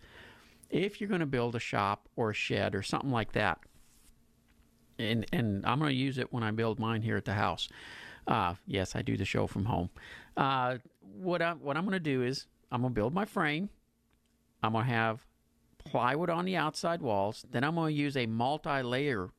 If 0.69 0.99
you're 0.99 1.09
going 1.09 1.19
to 1.19 1.25
build 1.25 1.55
a 1.55 1.59
shop 1.59 2.09
or 2.15 2.31
a 2.31 2.33
shed 2.33 2.73
or 2.75 2.81
something 2.81 3.11
like 3.11 3.33
that, 3.33 3.59
and 4.99 5.25
and 5.31 5.65
I'm 5.65 5.79
going 5.79 5.91
to 5.91 5.95
use 5.95 6.17
it 6.17 6.31
when 6.31 6.43
I 6.43 6.51
build 6.51 6.79
mine 6.79 7.01
here 7.01 7.17
at 7.17 7.25
the 7.25 7.33
house. 7.33 7.69
Uh, 8.27 8.55
yes, 8.65 8.95
I 8.95 9.01
do 9.01 9.17
the 9.17 9.25
show 9.25 9.47
from 9.47 9.65
home. 9.65 9.89
Uh, 10.37 10.77
what 11.01 11.41
I 11.41 11.53
what 11.53 11.77
I'm 11.77 11.83
going 11.83 11.93
to 11.93 11.99
do 11.99 12.23
is 12.23 12.47
I'm 12.71 12.81
going 12.81 12.93
to 12.93 12.95
build 12.95 13.13
my 13.13 13.25
frame. 13.25 13.69
I'm 14.61 14.73
going 14.73 14.85
to 14.85 14.91
have 14.91 15.25
plywood 15.83 16.29
on 16.29 16.45
the 16.45 16.55
outside 16.55 17.01
walls. 17.01 17.45
Then 17.51 17.63
I'm 17.63 17.75
going 17.75 17.93
to 17.93 18.01
use 18.01 18.15
a 18.15 18.25
multi-layer 18.25 19.29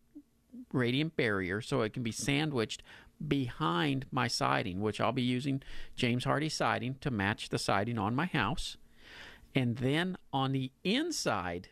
radiant 0.73 1.17
barrier 1.17 1.61
so 1.61 1.81
it 1.81 1.93
can 1.93 2.03
be 2.03 2.13
sandwiched 2.13 2.83
behind 3.27 4.07
my 4.11 4.29
siding, 4.29 4.81
which 4.81 5.01
I'll 5.01 5.13
be 5.13 5.23
using 5.23 5.63
James 5.97 6.25
Hardie 6.25 6.53
siding 6.53 6.97
to 7.01 7.11
match 7.11 7.49
the 7.49 7.59
siding 7.59 7.99
on 7.99 8.15
my 8.15 8.27
house. 8.27 8.77
And 9.55 9.77
then 9.77 10.17
on 10.33 10.53
the 10.53 10.73
inside, 10.83 11.69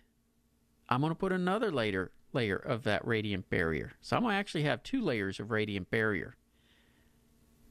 I'm 0.88 1.01
going 1.01 1.11
to 1.11 1.18
put 1.18 1.33
another 1.33 1.71
layer 1.71 2.12
layer 2.33 2.57
of 2.57 2.85
that 2.85 3.07
radiant 3.07 3.51
barrier. 3.51 3.92
So 4.01 4.16
I'm 4.16 4.23
going 4.23 4.33
to 4.33 4.38
actually 4.38 4.62
have 4.62 4.83
two 4.83 5.03
layers 5.03 5.38
of 5.38 5.51
radiant 5.51 5.90
barrier. 5.90 6.37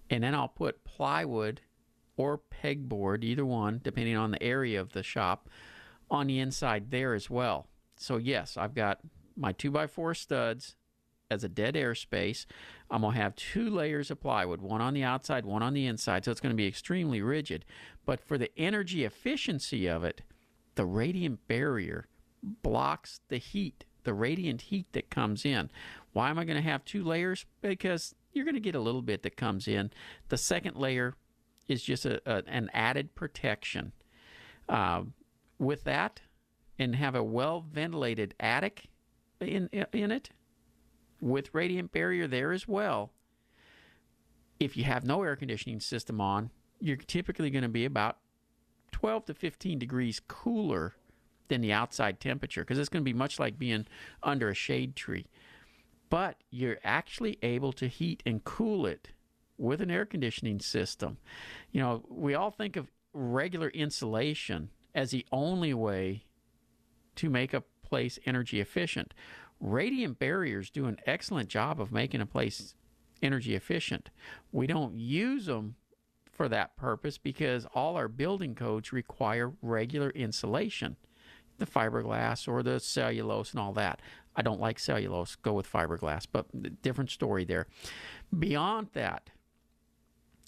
And 0.10 0.24
then 0.24 0.36
I'll 0.36 0.47
put 0.47 0.84
plywood 0.84 1.62
or 2.17 2.41
pegboard, 2.63 3.24
either 3.24 3.45
one, 3.45 3.80
depending 3.84 4.15
on 4.15 4.32
the 4.32 4.43
area 4.43 4.80
of 4.80 4.93
the 4.93 5.02
shop, 5.02 5.50
on 6.10 6.28
the 6.28 6.39
inside 6.39 6.91
there 6.91 7.13
as 7.13 7.30
well. 7.30 7.67
So 7.95 8.17
yes, 8.17 8.58
I've 8.58 8.76
got 8.76 9.00
my 9.36 9.54
2x4 9.54 10.15
studs 10.15 10.76
as 11.32 11.44
a 11.44 11.50
dead 11.50 11.76
air 11.76 11.96
space. 11.96 12.46
I'm 12.89 13.02
going 13.02 13.15
to 13.15 13.22
have 13.22 13.36
two 13.36 13.70
layers 13.70 14.12
of 14.12 14.22
plywood, 14.22 14.62
one 14.62 14.82
on 14.82 14.94
the 14.94 15.04
outside, 15.04 15.46
one 15.46 15.63
on 15.63 15.74
the 15.74 15.88
inside. 15.88 16.26
So 16.26 16.32
it's 16.32 16.41
going 16.41 16.52
to 16.52 16.58
be 16.58 16.67
extremely 16.67 17.22
rigid. 17.22 17.65
But 18.06 18.20
for 18.20 18.38
the 18.38 18.52
energy 18.58 19.04
efficiency 19.04 19.88
of 19.88 20.04
it, 20.04 20.22
the 20.76 20.86
radiant 20.86 21.48
barrier 21.48 22.08
blocks 22.44 23.22
the 23.30 23.38
heat, 23.38 23.86
the 24.04 24.13
radiant 24.13 24.63
heat 24.63 24.88
that 24.94 25.10
comes 25.10 25.46
in. 25.46 25.72
Why 26.13 26.30
am 26.30 26.38
I 26.38 26.46
going 26.46 26.62
to 26.62 26.70
have 26.70 26.86
two 26.86 27.04
layers? 27.04 27.46
Because 27.62 28.13
you're 28.34 28.46
going 28.46 28.56
to 28.56 28.62
get 28.62 28.76
a 28.76 28.80
little 28.80 29.02
bit 29.02 29.24
that 29.24 29.38
comes 29.38 29.67
in. 29.67 29.91
The 30.30 30.38
second 30.38 30.76
layer 30.76 31.15
is 31.67 31.84
just 31.84 32.06
a, 32.06 32.22
a 32.26 32.44
an 32.48 32.70
added 32.74 33.15
protection. 33.15 33.94
Uh, 34.67 35.04
with 35.62 35.84
that, 35.84 36.22
and 36.80 36.96
have 36.96 37.13
a 37.13 37.24
well 37.24 37.63
ventilated 37.72 38.34
attic 38.39 38.86
in 39.39 39.70
in 39.94 40.12
it, 40.12 40.32
with 41.21 41.53
radiant 41.53 41.91
barrier 41.91 42.27
there 42.27 42.51
as 42.51 42.67
well. 42.67 43.12
If 44.60 44.75
you 44.75 44.84
have 44.84 45.05
no 45.05 45.23
air 45.23 45.36
conditioning 45.36 45.79
system 45.79 46.19
on, 46.19 46.49
you're 46.79 46.97
typically 46.97 47.49
going 47.49 47.63
to 47.63 47.69
be 47.69 47.86
about 47.86 48.17
12 48.91 49.25
to 49.25 49.34
15 49.34 49.79
degrees 49.79 50.19
cooler 50.27 50.95
than 51.47 51.62
the 51.62 51.71
outside 51.73 52.19
temperature 52.19 52.62
because 52.62 52.77
it's 52.77 52.89
going 52.89 53.03
to 53.03 53.10
be 53.10 53.17
much 53.17 53.39
like 53.39 53.57
being 53.57 53.86
under 54.23 54.49
a 54.49 54.55
shade 54.55 54.95
tree. 54.95 55.27
But 56.10 56.38
you're 56.49 56.79
actually 56.84 57.38
able 57.41 57.71
to 57.73 57.88
heat 57.88 58.21
and 58.25 58.43
cool 58.43 58.86
it 58.86 59.10
with 59.57 59.81
an 59.81 59.91
air 59.91 60.05
conditioning 60.05 60.60
system. 60.60 61.17
You 61.71 61.81
know, 61.81 62.03
we 62.10 62.34
all 62.34 62.51
think 62.51 62.75
of 62.75 62.91
regular 63.13 63.69
insulation 63.69 64.69
as 64.95 65.12
the 65.12 65.25
only 65.31 65.73
way 65.73 66.25
to 67.15 67.29
make 67.29 67.53
a 67.53 67.63
place 67.84 68.17
energy 68.25 68.60
efficient. 68.60 69.13
Radiant 69.62 70.17
barriers 70.17 70.71
do 70.71 70.88
an 70.88 70.97
excellent 71.06 71.47
job 71.47 71.80
of 71.80 71.91
making 71.91 72.19
a 72.19 72.26
place 72.26 72.74
energy 73.21 73.54
efficient. 73.56 74.10
We 74.52 74.65
don't 74.65 74.97
use 74.97 75.45
them 75.45 75.76
for 76.32 76.50
that 76.50 76.76
purpose 76.76 77.19
because 77.19 77.67
all 77.76 77.95
our 77.95 78.08
building 78.08 78.56
codes 78.56 78.91
require 78.91 79.54
regular 79.62 80.10
insulation 80.10 80.97
the 81.60 81.67
fiberglass 81.67 82.47
or 82.47 82.63
the 82.63 82.80
cellulose 82.80 83.52
and 83.52 83.60
all 83.60 83.71
that. 83.74 84.02
I 84.36 84.41
don't 84.41 84.60
like 84.60 84.80
cellulose, 84.80 85.36
go 85.36 85.54
with 85.54 85.71
fiberglass, 85.71 86.26
but 86.30 86.82
different 86.82 87.12
story 87.12 87.45
there. 87.45 87.67
Beyond 88.38 88.88
that, 88.93 89.30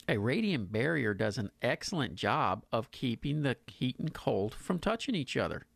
a 0.09 0.17
radiant 0.17 0.71
barrier 0.71 1.13
does 1.13 1.37
an 1.37 1.51
excellent 1.61 2.15
job 2.15 2.65
of 2.71 2.89
keeping 2.89 3.43
the 3.43 3.57
heat 3.67 3.99
and 3.99 4.11
cold 4.11 4.55
from 4.55 4.79
touching 4.79 5.13
each 5.13 5.37
other 5.37 5.67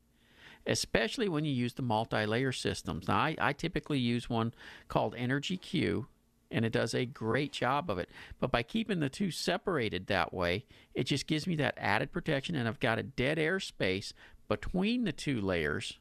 especially 0.67 1.29
when 1.29 1.45
you 1.45 1.51
use 1.51 1.73
the 1.73 1.81
multi-layer 1.81 2.51
systems. 2.51 3.07
Now, 3.07 3.17
I, 3.17 3.35
I 3.39 3.53
typically 3.53 3.99
use 3.99 4.29
one 4.29 4.53
called 4.89 5.15
Energy 5.17 5.57
Q, 5.57 6.07
and 6.51 6.65
it 6.65 6.73
does 6.73 6.93
a 6.93 7.05
great 7.05 7.53
job 7.53 7.89
of 7.89 7.97
it. 7.97 8.09
But 8.39 8.51
by 8.51 8.63
keeping 8.63 8.99
the 8.99 9.09
two 9.09 9.31
separated 9.31 10.07
that 10.07 10.33
way, 10.33 10.65
it 10.93 11.05
just 11.05 11.25
gives 11.25 11.47
me 11.47 11.55
that 11.55 11.75
added 11.77 12.11
protection, 12.11 12.55
and 12.55 12.67
I've 12.67 12.79
got 12.79 12.99
a 12.99 13.03
dead 13.03 13.39
air 13.39 13.59
space 13.59 14.13
between 14.47 15.05
the 15.05 15.11
two 15.11 15.41
layers 15.41 15.97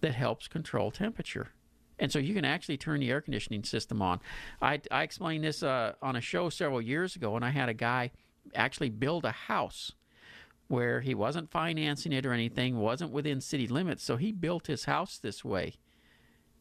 that 0.00 0.14
helps 0.14 0.48
control 0.48 0.90
temperature. 0.90 1.48
And 2.00 2.12
so 2.12 2.20
you 2.20 2.34
can 2.34 2.44
actually 2.44 2.76
turn 2.76 3.00
the 3.00 3.10
air 3.10 3.20
conditioning 3.20 3.64
system 3.64 4.00
on. 4.00 4.20
I, 4.62 4.80
I 4.90 5.02
explained 5.02 5.42
this 5.42 5.62
uh, 5.62 5.94
on 6.00 6.14
a 6.14 6.20
show 6.20 6.48
several 6.48 6.80
years 6.80 7.16
ago, 7.16 7.34
and 7.34 7.44
I 7.44 7.50
had 7.50 7.68
a 7.68 7.74
guy 7.74 8.12
actually 8.54 8.90
build 8.90 9.24
a 9.24 9.32
house 9.32 9.92
where 10.68 11.00
he 11.00 11.14
wasn't 11.14 11.50
financing 11.50 12.12
it 12.12 12.24
or 12.24 12.32
anything, 12.32 12.78
wasn't 12.78 13.10
within 13.10 13.40
city 13.40 13.66
limits. 13.66 14.04
So 14.04 14.16
he 14.16 14.32
built 14.32 14.66
his 14.66 14.84
house 14.84 15.18
this 15.18 15.44
way. 15.44 15.74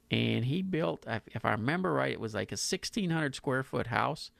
And 0.09 0.45
he 0.45 0.61
built, 0.61 1.05
if 1.27 1.43
I 1.43 1.51
remember 1.51 1.93
right, 1.93 2.13
it 2.13 2.19
was 2.19 2.33
like 2.33 2.51
a 2.51 2.55
1,600 2.55 3.35
square 3.35 3.63
foot 3.63 3.87
house. 3.87 4.31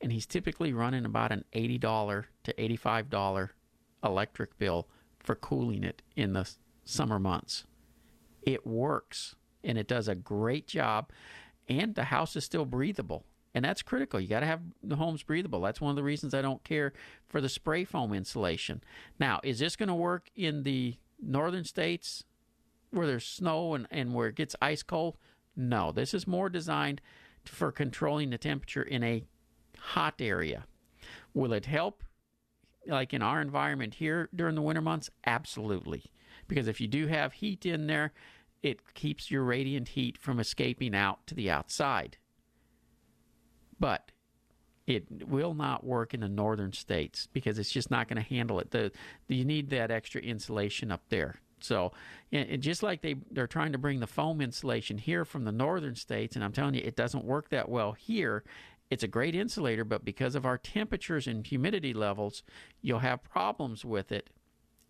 And 0.00 0.10
he's 0.10 0.26
typically 0.26 0.72
running 0.72 1.04
about 1.04 1.30
an 1.30 1.44
$80 1.54 2.24
to 2.44 2.54
$85 2.54 3.50
electric 4.02 4.56
bill 4.58 4.88
for 5.18 5.34
cooling 5.34 5.84
it 5.84 6.00
in 6.16 6.32
the 6.32 6.50
summer 6.84 7.18
months. 7.18 7.66
It 8.42 8.66
works 8.66 9.36
and 9.62 9.76
it 9.76 9.86
does 9.86 10.08
a 10.08 10.14
great 10.14 10.66
job. 10.66 11.10
And 11.68 11.94
the 11.94 12.04
house 12.04 12.34
is 12.34 12.44
still 12.44 12.64
breathable. 12.64 13.26
And 13.54 13.64
that's 13.64 13.82
critical. 13.82 14.20
You 14.20 14.28
got 14.28 14.40
to 14.40 14.46
have 14.46 14.60
the 14.82 14.96
homes 14.96 15.22
breathable. 15.22 15.60
That's 15.60 15.80
one 15.80 15.90
of 15.90 15.96
the 15.96 16.04
reasons 16.04 16.34
I 16.34 16.42
don't 16.42 16.62
care 16.62 16.92
for 17.28 17.40
the 17.40 17.48
spray 17.48 17.84
foam 17.84 18.12
insulation. 18.12 18.82
Now, 19.18 19.40
is 19.42 19.58
this 19.58 19.76
going 19.76 19.88
to 19.88 19.94
work 19.94 20.30
in 20.36 20.62
the 20.62 20.96
northern 21.20 21.64
states 21.64 22.24
where 22.90 23.06
there's 23.06 23.26
snow 23.26 23.74
and, 23.74 23.88
and 23.90 24.14
where 24.14 24.28
it 24.28 24.36
gets 24.36 24.54
ice 24.62 24.82
cold? 24.82 25.16
No. 25.56 25.90
This 25.90 26.14
is 26.14 26.28
more 26.28 26.48
designed 26.48 27.00
for 27.44 27.72
controlling 27.72 28.30
the 28.30 28.38
temperature 28.38 28.82
in 28.82 29.02
a 29.02 29.24
hot 29.78 30.14
area. 30.20 30.64
Will 31.34 31.52
it 31.52 31.66
help, 31.66 32.04
like 32.86 33.12
in 33.12 33.22
our 33.22 33.40
environment 33.40 33.94
here 33.94 34.28
during 34.34 34.54
the 34.54 34.62
winter 34.62 34.80
months? 34.80 35.10
Absolutely. 35.26 36.04
Because 36.46 36.68
if 36.68 36.80
you 36.80 36.86
do 36.86 37.08
have 37.08 37.32
heat 37.32 37.66
in 37.66 37.88
there, 37.88 38.12
it 38.62 38.94
keeps 38.94 39.30
your 39.30 39.42
radiant 39.42 39.88
heat 39.88 40.18
from 40.18 40.38
escaping 40.38 40.94
out 40.94 41.26
to 41.26 41.34
the 41.34 41.50
outside 41.50 42.18
but 43.80 44.12
it 44.86 45.28
will 45.28 45.54
not 45.54 45.84
work 45.84 46.14
in 46.14 46.20
the 46.20 46.28
northern 46.28 46.72
states 46.72 47.28
because 47.32 47.58
it's 47.58 47.70
just 47.70 47.90
not 47.90 48.08
going 48.08 48.22
to 48.22 48.28
handle 48.28 48.60
it. 48.60 48.70
The, 48.70 48.92
you 49.28 49.44
need 49.44 49.70
that 49.70 49.90
extra 49.90 50.20
insulation 50.20 50.92
up 50.92 51.02
there. 51.08 51.36
So, 51.62 51.92
and 52.32 52.62
just 52.62 52.82
like 52.82 53.02
they 53.02 53.16
they're 53.30 53.46
trying 53.46 53.72
to 53.72 53.78
bring 53.78 54.00
the 54.00 54.06
foam 54.06 54.40
insulation 54.40 54.96
here 54.96 55.26
from 55.26 55.44
the 55.44 55.52
northern 55.52 55.94
states, 55.94 56.34
and 56.34 56.44
I'm 56.44 56.52
telling 56.52 56.74
you, 56.74 56.82
it 56.82 56.96
doesn't 56.96 57.24
work 57.24 57.50
that 57.50 57.68
well 57.68 57.92
here. 57.92 58.44
It's 58.88 59.02
a 59.02 59.08
great 59.08 59.34
insulator, 59.34 59.84
but 59.84 60.04
because 60.04 60.34
of 60.34 60.46
our 60.46 60.58
temperatures 60.58 61.26
and 61.26 61.46
humidity 61.46 61.92
levels, 61.92 62.42
you'll 62.82 63.00
have 63.00 63.22
problems 63.22 63.84
with 63.84 64.10
it. 64.10 64.30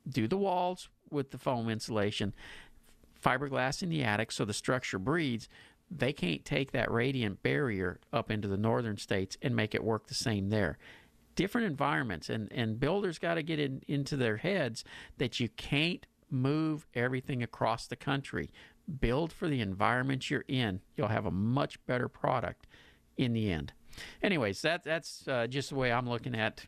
Do 0.09 0.27
the 0.27 0.39
walls 0.39 0.89
with 1.11 1.33
the 1.33 1.39
foam 1.39 1.69
insulation, 1.69 2.35
fiberglass 3.23 3.83
in 3.83 3.91
the 3.91 4.03
attic 4.03 4.33
so 4.33 4.45
the 4.45 4.55
structure 4.55 4.99
breathes, 4.99 5.49
they 5.91 6.13
can't 6.13 6.45
take 6.45 6.73
that 6.73 6.91
radiant 6.91 7.43
barrier 7.43 7.99
up 8.13 8.31
into 8.31 8.49
the 8.49 8.57
northern 8.57 8.97
states 8.97 9.37
and 9.43 9.57
make 9.57 9.75
it 9.75 9.83
work 9.83 10.07
the 10.07 10.15
same 10.15 10.49
there. 10.49 10.79
Different 11.35 11.67
environments, 11.67 12.29
and, 12.29 12.53
and 12.53 12.79
builders 12.79 13.19
got 13.19 13.35
to 13.35 13.43
get 13.43 13.59
in, 13.59 13.83
into 13.89 14.17
their 14.17 14.37
heads 14.37 14.85
that 15.19 15.41
you 15.41 15.49
can't 15.49 16.07
move 16.31 16.87
everything 16.95 17.43
across 17.43 17.87
the 17.87 17.97
country. 17.97 18.51
Build 19.01 19.33
for 19.33 19.49
the 19.49 19.61
environment 19.61 20.31
you're 20.31 20.45
in. 20.49 20.81
You'll 20.97 21.09
have 21.09 21.27
a 21.27 21.31
much 21.31 21.85
better 21.87 22.09
product 22.09 22.67
in 23.17 23.33
the 23.33 23.51
end. 23.51 23.73
Anyways, 24.23 24.63
that, 24.63 24.85
that's 24.85 25.27
uh, 25.27 25.47
just 25.47 25.71
the 25.71 25.75
way 25.75 25.91
I'm 25.91 26.09
looking 26.09 26.35
at 26.35 26.67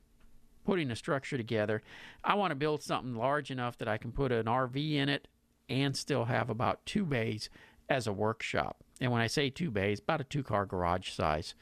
putting 0.64 0.90
a 0.90 0.96
structure 0.96 1.36
together. 1.36 1.82
I 2.24 2.34
want 2.34 2.50
to 2.50 2.56
build 2.56 2.82
something 2.82 3.14
large 3.14 3.50
enough 3.50 3.78
that 3.78 3.88
I 3.88 3.98
can 3.98 4.12
put 4.12 4.32
an 4.32 4.46
RV 4.46 4.94
in 4.94 5.08
it 5.08 5.28
and 5.68 5.96
still 5.96 6.24
have 6.26 6.50
about 6.50 6.84
two 6.86 7.04
bays 7.04 7.48
as 7.92 8.06
a 8.06 8.12
workshop. 8.12 8.82
And 9.00 9.12
when 9.12 9.20
I 9.20 9.26
say 9.26 9.50
two 9.50 9.70
bays, 9.70 10.00
about 10.00 10.20
a 10.20 10.24
two 10.24 10.42
car 10.42 10.66
garage 10.66 11.10
size. 11.10 11.54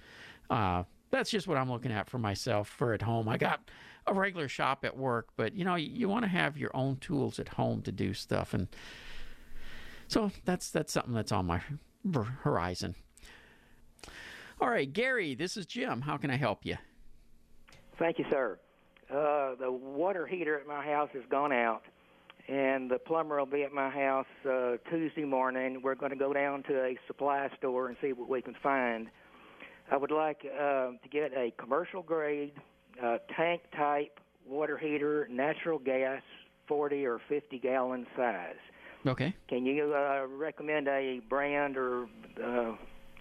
Uh, 0.49 0.85
that's 1.11 1.31
just 1.31 1.49
what 1.49 1.59
I'm 1.59 1.70
looking 1.70 1.93
at 1.93 2.09
for 2.09 2.18
myself 2.18 2.68
for 2.68 2.93
at 2.95 3.03
home. 3.03 3.28
I 3.28 3.37
got 3.37 3.68
a 4.07 4.14
regular 4.14 4.49
shop 4.49 4.85
at 4.85 4.97
work, 4.97 5.28
but 5.37 5.55
you 5.55 5.64
know, 5.64 5.74
you, 5.74 5.91
you 5.93 6.09
want 6.09 6.24
to 6.24 6.28
have 6.28 6.57
your 6.57 6.70
own 6.74 6.97
tools 6.97 7.39
at 7.39 7.49
home 7.49 7.83
to 7.83 7.93
do 7.93 8.14
stuff. 8.14 8.55
And 8.55 8.68
so 10.09 10.31
that's 10.45 10.70
that's 10.70 10.93
something 10.93 11.14
that's 11.14 11.33
on 11.33 11.47
my 11.47 11.61
horizon. 12.43 12.95
All 14.61 14.68
right, 14.68 14.91
Gary, 14.93 15.35
this 15.35 15.57
is 15.57 15.66
Jim. 15.66 16.03
How 16.03 16.16
can 16.16 16.31
I 16.31 16.37
help 16.37 16.64
you? 16.64 16.76
Thank 17.99 18.18
you, 18.18 18.24
sir. 18.31 18.59
Uh, 19.11 19.55
the 19.57 19.70
water 19.70 20.26
heater 20.26 20.59
at 20.59 20.66
my 20.66 20.85
house 20.85 21.11
has 21.14 21.22
gone 21.31 21.53
out, 21.53 21.83
and 22.51 22.90
the 22.90 22.98
plumber 22.98 23.38
will 23.38 23.46
be 23.46 23.62
at 23.62 23.72
my 23.72 23.88
house 23.88 24.26
uh, 24.44 24.72
Tuesday 24.90 25.24
morning. 25.24 25.80
We're 25.82 25.94
going 25.94 26.11
to 26.11 26.18
go 26.18 26.32
down 26.32 26.64
to 26.64 26.84
a 26.84 26.98
supply 27.07 27.48
store 27.59 27.88
and 27.88 27.96
see 28.03 28.12
what 28.12 28.28
we 28.28 28.42
can 28.42 28.57
find. 28.61 29.07
I 29.90 29.96
would 29.96 30.11
like 30.11 30.44
uh, 30.44 30.90
to 30.90 31.09
get 31.11 31.32
a 31.32 31.53
commercial 31.59 32.03
grade 32.03 32.53
uh, 33.03 33.18
tank 33.36 33.62
type 33.76 34.18
water 34.46 34.76
heater, 34.76 35.28
natural 35.30 35.78
gas, 35.78 36.22
40 36.66 37.07
or 37.07 37.20
50 37.28 37.59
gallon 37.61 38.07
size. 38.16 38.57
Okay. 39.07 39.32
Can 39.48 39.64
you 39.64 39.94
uh, 39.94 40.26
recommend 40.26 40.88
a 40.88 41.20
brand 41.28 41.76
or 41.76 42.09
uh, 42.44 42.72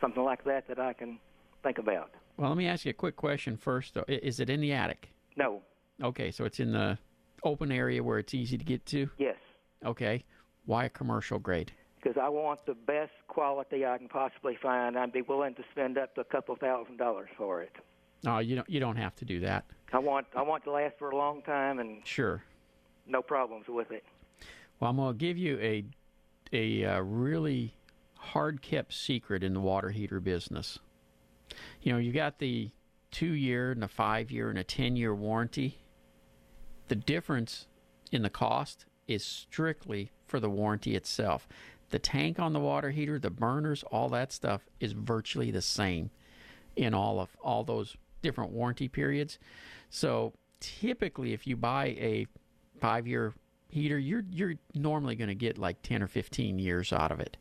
something 0.01 0.23
like 0.23 0.43
that 0.45 0.67
that 0.67 0.79
I 0.79 0.93
can 0.93 1.19
think 1.61 1.77
about? 1.77 2.11
Well, 2.37 2.49
let 2.49 2.57
me 2.57 2.67
ask 2.67 2.83
you 2.83 2.91
a 2.91 2.93
quick 2.93 3.15
question 3.15 3.57
first. 3.57 3.93
Though. 3.93 4.05
Is 4.07 4.39
it 4.39 4.49
in 4.49 4.59
the 4.59 4.73
attic? 4.73 5.09
No. 5.37 5.61
Okay, 6.01 6.31
so 6.31 6.45
it's 6.45 6.59
in 6.59 6.71
the 6.71 6.97
open 7.43 7.71
area 7.71 8.03
where 8.03 8.19
it's 8.19 8.33
easy 8.33 8.57
to 8.57 8.65
get 8.65 8.85
to. 8.87 9.09
Yes, 9.17 9.35
Okay. 9.85 10.23
Why 10.65 10.85
a 10.85 10.89
commercial 10.89 11.39
grade? 11.39 11.71
because 12.01 12.17
I 12.17 12.29
want 12.29 12.65
the 12.65 12.75
best 12.75 13.11
quality 13.27 13.85
I 13.85 13.97
can 13.97 14.07
possibly 14.07 14.55
find. 14.61 14.97
I'd 14.97 15.11
be 15.11 15.21
willing 15.21 15.53
to 15.55 15.63
spend 15.71 15.97
up 15.97 16.15
to 16.15 16.21
a 16.21 16.25
couple 16.25 16.55
thousand 16.55 16.95
dollars 16.97 17.27
for 17.37 17.61
it. 17.61 17.75
No, 18.23 18.39
you 18.39 18.55
don't. 18.55 18.69
You 18.69 18.79
don't 18.79 18.95
have 18.95 19.15
to 19.17 19.25
do 19.25 19.41
that. 19.41 19.65
I 19.91 19.99
want 19.99 20.27
I 20.35 20.41
want 20.41 20.63
to 20.65 20.71
last 20.71 20.95
for 20.97 21.09
a 21.09 21.15
long 21.17 21.41
time 21.41 21.79
and 21.79 22.01
Sure. 22.05 22.41
no 23.05 23.21
problems 23.21 23.65
with 23.67 23.91
it. 23.91 24.03
Well, 24.79 24.89
I'm 24.91 24.95
going 24.97 25.13
to 25.13 25.17
give 25.17 25.37
you 25.37 25.57
a 25.59 25.83
a 26.53 26.85
uh, 26.85 26.99
really 27.01 27.73
hard 28.15 28.61
kept 28.61 28.93
secret 28.93 29.43
in 29.43 29.53
the 29.53 29.59
water 29.59 29.89
heater 29.89 30.19
business. 30.21 30.79
You 31.81 31.91
know, 31.93 31.99
you 31.99 32.11
got 32.13 32.39
the 32.39 32.69
two 33.11 33.33
year 33.33 33.71
and 33.71 33.83
a 33.83 33.87
five 33.89 34.31
year 34.31 34.49
and 34.49 34.57
a 34.59 34.63
ten 34.63 34.95
year 34.95 35.13
warranty. 35.13 35.79
The 36.89 36.95
difference 36.95 37.67
in 38.11 38.23
the 38.23 38.29
cost 38.29 38.85
is 39.07 39.23
strictly 39.23 40.11
for 40.25 40.39
the 40.39 40.49
warranty 40.49 40.95
itself. 40.95 41.47
The 41.91 41.99
tank 41.99 42.39
on 42.39 42.53
the 42.53 42.59
water 42.59 42.91
heater, 42.91 43.19
the 43.19 43.29
burners, 43.29 43.83
all 43.83 44.09
that 44.09 44.31
stuff 44.31 44.67
is 44.79 44.93
virtually 44.93 45.51
the 45.51 45.61
same 45.61 46.09
in 46.75 46.93
all 46.93 47.19
of 47.19 47.29
all 47.41 47.63
those 47.63 47.95
different 48.21 48.51
warranty 48.51 48.87
periods. 48.87 49.39
So 49.89 50.33
typically, 50.59 51.33
if 51.33 51.47
you 51.47 51.55
buy 51.55 51.87
a 51.99 52.27
five 52.79 53.07
year 53.07 53.33
heater, 53.69 53.99
you're 53.99 54.23
you're 54.31 54.55
normally 54.73 55.15
going 55.15 55.29
to 55.29 55.35
get 55.35 55.57
like 55.57 55.81
ten 55.81 56.01
or 56.01 56.07
fifteen 56.07 56.57
years 56.57 56.91
out 56.91 57.11
of 57.11 57.19
it. 57.19 57.37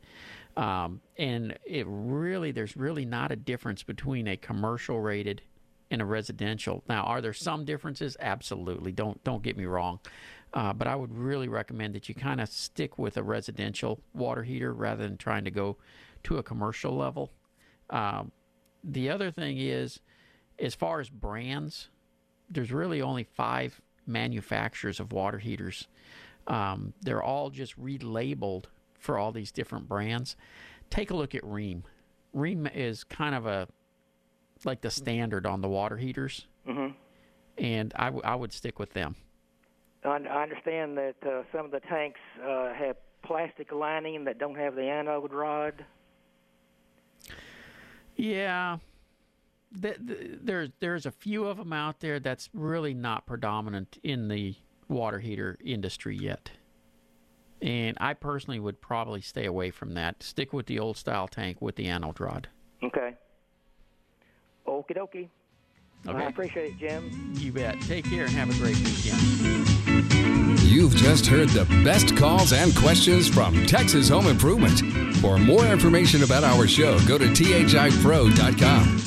Um, 0.57 1.01
and 1.17 1.57
it 1.65 1.85
really 1.87 2.51
there's 2.51 2.75
really 2.75 3.05
not 3.05 3.31
a 3.31 3.35
difference 3.35 3.81
between 3.81 4.27
a 4.27 4.37
commercial 4.37 4.99
rated 4.99 5.41
and 5.91 6.01
a 6.01 6.05
residential. 6.05 6.83
Now, 6.87 7.03
are 7.03 7.21
there 7.21 7.33
some 7.33 7.65
differences? 7.65 8.15
Absolutely. 8.19 8.91
Don't 8.91 9.23
don't 9.23 9.43
get 9.43 9.57
me 9.57 9.65
wrong. 9.65 9.99
Uh, 10.53 10.73
but 10.73 10.87
I 10.87 10.95
would 10.95 11.15
really 11.15 11.47
recommend 11.47 11.93
that 11.93 12.09
you 12.09 12.15
kind 12.15 12.41
of 12.41 12.49
stick 12.49 12.97
with 12.97 13.17
a 13.17 13.23
residential 13.23 13.99
water 14.13 14.43
heater 14.43 14.73
rather 14.73 15.03
than 15.03 15.17
trying 15.17 15.45
to 15.45 15.51
go 15.51 15.77
to 16.23 16.37
a 16.37 16.43
commercial 16.43 16.95
level. 16.95 17.31
Um, 17.91 18.31
the 18.83 19.09
other 19.09 19.29
thing 19.29 19.57
is, 19.59 19.99
as 20.57 20.73
far 20.73 20.99
as 20.99 21.09
brands, 21.09 21.89
there's 22.49 22.71
really 22.71 23.01
only 23.01 23.23
five 23.23 23.79
manufacturers 24.07 24.99
of 24.99 25.11
water 25.11 25.37
heaters. 25.37 25.87
Um, 26.47 26.93
they're 27.01 27.21
all 27.21 27.51
just 27.51 27.79
relabeled 27.79 28.65
for 28.97 29.17
all 29.17 29.31
these 29.31 29.51
different 29.51 29.87
brands. 29.87 30.35
Take 30.89 31.11
a 31.11 31.15
look 31.15 31.35
at 31.35 31.43
Rheem. 31.43 31.83
Rheem 32.35 32.69
is 32.75 33.03
kind 33.03 33.35
of 33.35 33.45
a 33.45 33.67
like 34.65 34.81
the 34.81 34.91
standard 34.91 35.45
on 35.45 35.61
the 35.61 35.69
water 35.69 35.97
heaters, 35.97 36.47
Mhm. 36.67 36.93
and 37.57 37.93
I, 37.95 38.05
w- 38.05 38.23
I 38.23 38.35
would 38.35 38.51
stick 38.53 38.79
with 38.79 38.93
them. 38.93 39.15
I, 40.03 40.09
I 40.09 40.43
understand 40.43 40.97
that 40.97 41.15
uh, 41.25 41.43
some 41.51 41.65
of 41.65 41.71
the 41.71 41.81
tanks 41.81 42.19
uh, 42.43 42.73
have 42.73 42.95
plastic 43.21 43.71
lining 43.71 44.23
that 44.25 44.37
don't 44.37 44.55
have 44.55 44.75
the 44.75 44.83
anode 44.83 45.33
rod. 45.33 45.85
Yeah, 48.15 48.77
th- 49.81 49.97
th- 50.05 50.39
there's 50.41 50.69
there's 50.79 51.05
a 51.05 51.11
few 51.11 51.45
of 51.45 51.57
them 51.57 51.71
out 51.73 51.99
there 51.99 52.19
that's 52.19 52.49
really 52.53 52.93
not 52.93 53.25
predominant 53.25 53.97
in 54.03 54.27
the 54.27 54.55
water 54.87 55.19
heater 55.19 55.57
industry 55.63 56.17
yet. 56.17 56.51
And 57.61 57.97
I 57.99 58.13
personally 58.13 58.59
would 58.59 58.79
probably 58.81 59.21
stay 59.21 59.45
away 59.45 59.69
from 59.71 59.93
that. 59.95 60.23
Stick 60.23 60.53
with 60.53 60.65
the 60.65 60.79
old 60.79 60.95
style 60.97 61.27
tank 61.27 61.61
with 61.61 61.75
the 61.75 61.87
anode 61.87 62.19
rod. 62.19 62.47
Okay. 62.83 63.15
Okie 64.69 64.95
dokie. 64.95 65.29
Okay. 66.07 66.17
I 66.17 66.27
appreciate 66.27 66.73
it, 66.73 66.77
Jim. 66.79 67.33
You 67.35 67.51
bet. 67.51 67.79
Take 67.81 68.05
care 68.05 68.23
and 68.23 68.31
have 68.33 68.49
a 68.49 68.53
great 68.53 68.77
weekend. 68.77 69.19
You've 70.61 70.95
just 70.95 71.25
heard 71.25 71.49
the 71.49 71.65
best 71.83 72.15
calls 72.15 72.53
and 72.53 72.73
questions 72.75 73.27
from 73.27 73.65
Texas 73.65 74.07
Home 74.09 74.27
Improvement. 74.27 74.79
For 75.17 75.37
more 75.37 75.65
information 75.65 76.23
about 76.23 76.43
our 76.43 76.67
show, 76.67 76.99
go 77.07 77.17
to 77.17 77.25
thipro.com. 77.25 78.99